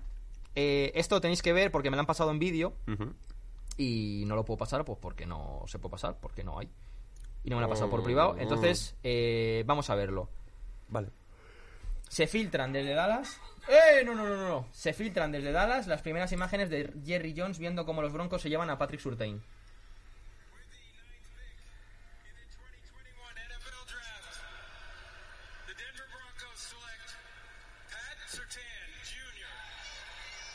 eh, 0.55 0.93
esto 0.95 1.21
tenéis 1.21 1.41
que 1.43 1.53
ver 1.53 1.71
porque 1.71 1.91
me 1.91 1.97
lo 1.97 2.01
han 2.01 2.07
pasado 2.07 2.31
en 2.31 2.39
vídeo 2.39 2.75
y 3.77 4.25
no 4.27 4.35
lo 4.35 4.45
puedo 4.45 4.59
pasar 4.59 4.85
pues 4.85 4.99
porque 5.01 5.25
no 5.27 5.63
se 5.67 5.79
puede 5.79 5.93
pasar 5.93 6.17
porque 6.21 6.43
no 6.45 6.59
hay 6.59 6.69
y 7.45 7.51
no 7.51 7.57
me 7.57 7.61
lo 7.61 7.67
ha 7.67 7.71
pasado 7.71 7.89
por 7.89 8.01
Oh. 8.01 8.05
privado 8.05 8.37
entonces 8.39 8.97
eh, 9.05 9.63
vamos 9.67 9.89
a 9.89 9.95
verlo 9.95 10.29
Vale. 10.89 11.11
se 12.09 12.27
filtran 12.27 12.73
desde 12.73 12.95
Dallas 12.95 13.41
¡Eh! 13.69 14.03
No, 14.05 14.15
no, 14.15 14.27
no, 14.27 14.49
no. 14.49 14.67
Se 14.73 14.95
filtran 14.95 15.31
desde 15.31 15.53
Dallas 15.53 15.87
las 15.87 16.01
primeras 16.01 16.33
imágenes 16.33 16.71
de 16.71 16.91
Jerry 17.05 17.35
Jones 17.37 17.59
viendo 17.59 17.85
cómo 17.85 18.01
los 18.01 18.13
Broncos 18.15 18.41
se 18.41 18.49
llevan 18.49 18.71
a 18.71 18.79
Patrick 18.79 19.01
Surtain. 19.01 19.35
In 19.35 19.43
the 22.33 22.49
2021 22.49 23.29
NFL 23.45 23.85
Draft, 23.85 24.41
the 25.67 25.75
Denver 25.77 26.09
Broncos 26.09 26.57
select 26.57 27.13
Pat 27.93 28.17
Surtain 28.25 28.89
Jr., 29.05 29.53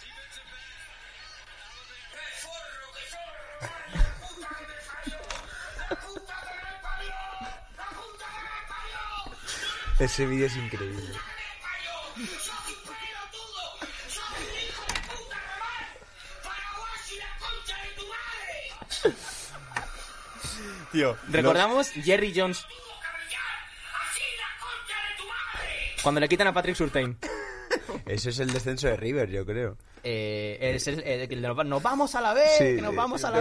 defensive 0.01 0.49
back, 0.49 2.33
Alabama. 8.89 9.37
Ese 9.99 10.25
vídeo 10.25 10.47
es 10.47 10.57
increíble. 10.57 11.13
Tío, 20.93 21.17
Recordamos 21.29 21.91
Jerry 21.91 22.31
Jones 22.35 22.65
cuando 26.01 26.19
le 26.21 26.27
quitan 26.27 26.47
a 26.47 26.53
Patrick 26.53 26.75
Surtain. 26.75 27.17
Eso 28.05 28.29
es 28.29 28.39
el 28.39 28.51
descenso 28.51 28.87
de 28.87 28.97
River, 28.97 29.29
yo 29.29 29.45
creo. 29.45 29.77
Eh, 30.03 30.57
es 30.75 30.85
el, 30.87 30.99
el- 30.99 31.21
el 31.21 31.41
de 31.41 31.47
nos, 31.47 31.57
va- 31.57 31.63
nos 31.63 31.81
vamos 31.81 32.13
a 32.15 32.21
la 32.21 32.33
Sí, 32.57 32.75
que 32.75 32.81
nos 32.81 32.93
vamos 32.95 33.23
a 33.23 33.31
la. 33.31 33.39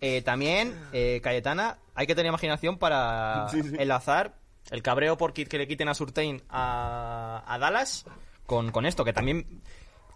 Eh, 0.00 0.22
también, 0.22 0.74
eh, 0.92 1.20
Cayetana, 1.22 1.78
hay 1.94 2.06
que 2.06 2.14
tener 2.14 2.30
imaginación 2.30 2.78
para 2.78 3.46
enlazar 3.78 4.34
el 4.70 4.82
cabreo 4.82 5.16
por 5.18 5.32
que 5.34 5.46
que 5.46 5.58
le 5.58 5.68
quiten 5.68 5.88
a 5.88 5.94
Surtain 5.94 6.42
a, 6.48 7.44
a 7.46 7.58
Dallas 7.58 8.06
con, 8.46 8.72
con 8.72 8.86
esto, 8.86 9.04
que 9.04 9.12
también... 9.12 9.62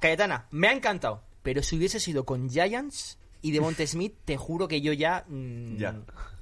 Cayetana, 0.00 0.46
me 0.50 0.68
ha 0.68 0.72
encantado, 0.72 1.22
pero 1.42 1.62
si 1.62 1.76
hubiese 1.76 2.00
sido 2.00 2.24
con 2.24 2.48
Giants 2.50 3.18
y 3.44 3.50
de 3.52 3.60
Monte 3.60 3.86
Smith, 3.86 4.14
te 4.24 4.38
juro 4.38 4.66
que 4.66 4.80
yo 4.80 4.94
ya... 4.94 5.24
mm, 5.28 5.76
Ya. 5.76 5.94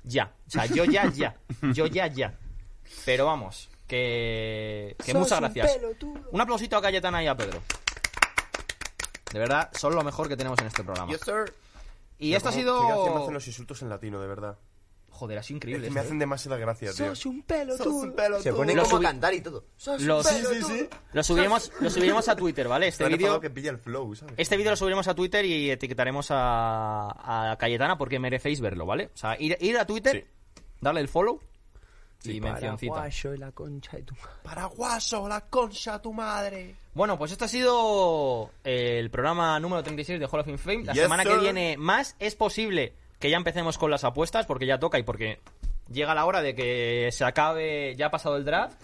Ya. 0.05 0.33
O 0.47 0.51
sea, 0.51 0.67
yo 0.67 0.85
ya, 0.85 1.11
ya. 1.11 1.37
Yo 1.75 1.87
ya, 1.87 2.07
ya. 2.07 2.39
Pero 3.05 3.27
vamos, 3.27 3.69
que... 3.89 4.95
Que 5.05 5.13
muchas 5.13 5.41
gracias. 5.41 5.79
Un 6.31 6.41
aplausito 6.41 6.77
a 6.77 6.83
Cayetana 6.83 7.23
y 7.23 7.27
a 7.27 7.37
Pedro. 7.37 7.61
De 9.33 9.39
verdad, 9.39 9.71
son 9.73 9.95
lo 9.97 10.05
mejor 10.05 10.29
que 10.29 10.37
tenemos 10.37 10.59
en 10.61 10.67
este 10.69 10.85
programa. 10.85 11.11
Yes, 11.11 11.23
sir. 11.23 11.53
Y 12.19 12.35
esto 12.35 12.51
ha 12.51 12.53
sido... 12.53 13.17
hacen 13.19 13.35
los 13.35 13.47
insultos 13.49 13.83
en 13.83 13.89
latino, 13.89 14.21
de 14.21 14.29
verdad. 14.29 14.59
Joder, 15.13 15.39
ha 15.39 15.43
sido 15.43 15.57
Es 15.57 15.59
increíble. 15.59 15.87
que 15.89 15.95
me 15.95 16.01
hacen 16.01 16.19
demasiada 16.19 16.57
gracia, 16.57 16.91
tío. 16.93 17.13
un 17.31 17.43
pelotudo. 17.43 17.85
Sos 17.85 17.87
un 18.03 18.13
pelotudo. 18.15 18.43
Se 18.43 18.53
pone 18.53 18.75
Lo 18.75 18.83
como 18.85 18.97
a 18.97 19.01
cantar 19.03 19.33
y 19.35 19.41
todo. 19.41 19.65
Sos 19.77 20.01
un 20.01 20.07
Lo- 20.09 20.23
Sí, 20.25 20.35
sí, 20.51 20.63
sí. 20.63 20.89
Lo 21.13 21.23
subiremos, 21.23 21.71
lo 21.81 21.91
subiremos 21.91 22.29
a 22.29 22.35
Twitter, 22.35 22.67
¿vale? 22.67 22.89
Este 22.89 23.05
vídeo 23.05 23.17
enfadado 23.19 23.41
que 23.41 23.51
pilla 23.51 23.71
el 23.71 23.79
flow, 23.79 24.15
¿sabes? 24.17 24.35
este 24.37 24.57
vídeo 24.57 24.71
lo 24.73 24.77
subiremos 24.77 25.07
a 25.07 25.15
Twitter 25.15 25.45
y 25.45 25.71
etiquetaremos 25.71 26.27
a, 26.31 27.51
a 27.53 27.57
Cayetana 27.57 27.97
porque 27.97 28.19
merecéis 28.19 28.61
verlo, 28.61 28.85
¿vale? 28.87 29.11
O 29.15 29.17
sea, 29.17 29.41
ir, 29.41 29.57
ir 29.61 29.79
a 29.79 29.87
Twitter, 29.87 30.25
Sí. 30.27 30.63
darle 30.81 31.01
el 31.03 31.09
follow 31.09 31.41
y 32.25 32.41
mencioncita. 32.41 32.93
Paraguayo 32.95 33.35
y 33.35 33.39
la 33.39 33.53
concha 33.53 33.97
de 33.97 34.03
tu 34.05 34.15
madre. 34.15 34.31
Paraguaso, 34.45 35.29
la 35.29 35.41
concha 35.43 36.01
tu 36.01 36.13
madre. 36.13 36.75
Bueno, 36.95 37.19
pues 37.19 37.33
esto 37.33 37.45
ha 37.47 37.49
sido 37.49 38.51
el 38.65 39.11
programa 39.11 39.59
número 39.61 39.83
36 39.83 40.21
de 40.21 40.27
Hall 40.27 40.41
of 40.41 40.61
Fame. 40.61 40.85
La 40.85 40.93
Yes, 40.93 41.03
semana 41.03 41.25
que 41.25 41.31
sir. 41.31 41.41
viene 41.41 41.77
más 41.79 42.15
es 42.19 42.35
posible 42.37 42.95
que 43.23 43.31
ya 43.31 43.37
empecemos 43.37 43.79
con 43.79 43.89
las 43.89 44.03
apuestas 44.03 44.47
porque 44.47 44.66
ya 44.66 44.81
toca 44.81 44.99
y 44.99 45.05
porque 45.05 45.39
llega 45.89 46.12
la 46.12 46.25
hora 46.25 46.43
de 46.43 46.57
que 46.57 47.09
se 47.12 47.25
acabe, 47.25 47.95
ya 47.95 48.07
ha 48.07 48.11
pasado 48.11 48.37
el 48.37 48.45
draft. 48.45 48.83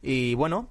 y 0.00 0.34
bueno. 0.34 0.70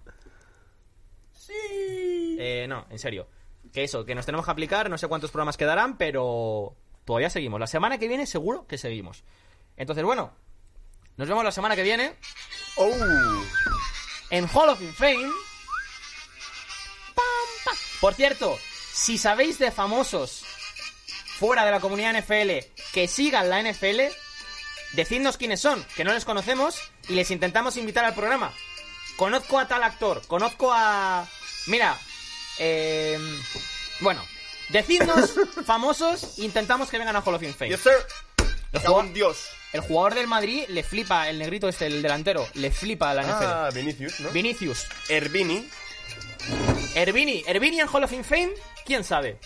Sí. 1.33 2.65
no, 2.67 2.87
en 2.89 2.97
serio. 2.97 3.27
Que 3.71 3.83
eso, 3.83 4.03
que 4.05 4.15
nos 4.15 4.25
tenemos 4.25 4.43
que 4.43 4.51
aplicar, 4.51 4.89
no 4.89 4.97
sé 4.97 5.07
cuántos 5.07 5.29
programas 5.29 5.55
quedarán, 5.55 5.99
pero 5.99 6.75
todavía 7.05 7.29
seguimos. 7.29 7.59
La 7.59 7.67
semana 7.67 7.99
que 7.99 8.07
viene 8.07 8.25
seguro 8.25 8.65
que 8.65 8.79
seguimos. 8.79 9.23
Entonces, 9.77 10.03
bueno, 10.03 10.33
nos 11.15 11.27
vemos 11.27 11.43
la 11.43 11.51
semana 11.51 11.75
que 11.75 11.83
viene 11.83 12.15
Oh. 12.77 12.89
en 14.31 14.49
Hall 14.51 14.69
of 14.69 14.81
Fame. 14.95 15.29
Por 18.01 18.15
cierto, 18.15 18.59
si 18.93 19.19
sabéis 19.19 19.59
de 19.59 19.71
famosos 19.71 20.43
fuera 21.37 21.63
de 21.63 21.71
la 21.71 21.79
comunidad 21.79 22.19
NFL 22.19 22.65
que 22.93 23.07
sigan 23.07 23.49
la 23.49 23.61
NFL, 23.61 24.01
decidnos 24.93 25.37
quiénes 25.37 25.61
son, 25.61 25.85
que 25.95 26.03
no 26.03 26.11
les 26.11 26.25
conocemos 26.25 26.79
y 27.07 27.13
les 27.13 27.29
intentamos 27.29 27.77
invitar 27.77 28.03
al 28.03 28.15
programa. 28.15 28.53
Conozco 29.17 29.59
a 29.59 29.67
tal 29.67 29.83
actor, 29.83 30.25
conozco 30.25 30.71
a... 30.73 31.27
Mira, 31.67 31.95
eh... 32.57 33.19
bueno, 33.99 34.25
decidnos 34.69 35.31
famosos 35.65 36.39
intentamos 36.39 36.89
que 36.89 36.97
vengan 36.97 37.15
a 37.15 37.21
Hall 37.21 37.35
of 37.35 37.41
Fame. 37.41 37.69
Yes, 37.69 37.81
sir. 37.81 37.93
El 38.71 38.79
jugador, 38.79 39.13
Dios. 39.13 39.49
el 39.73 39.81
jugador 39.81 40.15
del 40.15 40.27
Madrid 40.27 40.63
le 40.69 40.81
flipa, 40.81 41.29
el 41.29 41.37
negrito 41.37 41.67
este, 41.67 41.87
el 41.87 42.01
delantero, 42.01 42.47
le 42.55 42.71
flipa 42.71 43.11
a 43.11 43.13
la 43.13 43.23
NFL. 43.23 43.45
Ah, 43.45 43.69
Vinicius, 43.73 44.19
¿no? 44.21 44.29
Vinicius. 44.31 44.87
Herbini. 45.09 45.69
Herbini, 46.95 47.43
Herbini 47.45 47.79
en 47.79 47.87
Hall 47.87 48.03
of 48.03 48.11
Fame, 48.23 48.53
quién 48.85 49.03
sabe. 49.03 49.39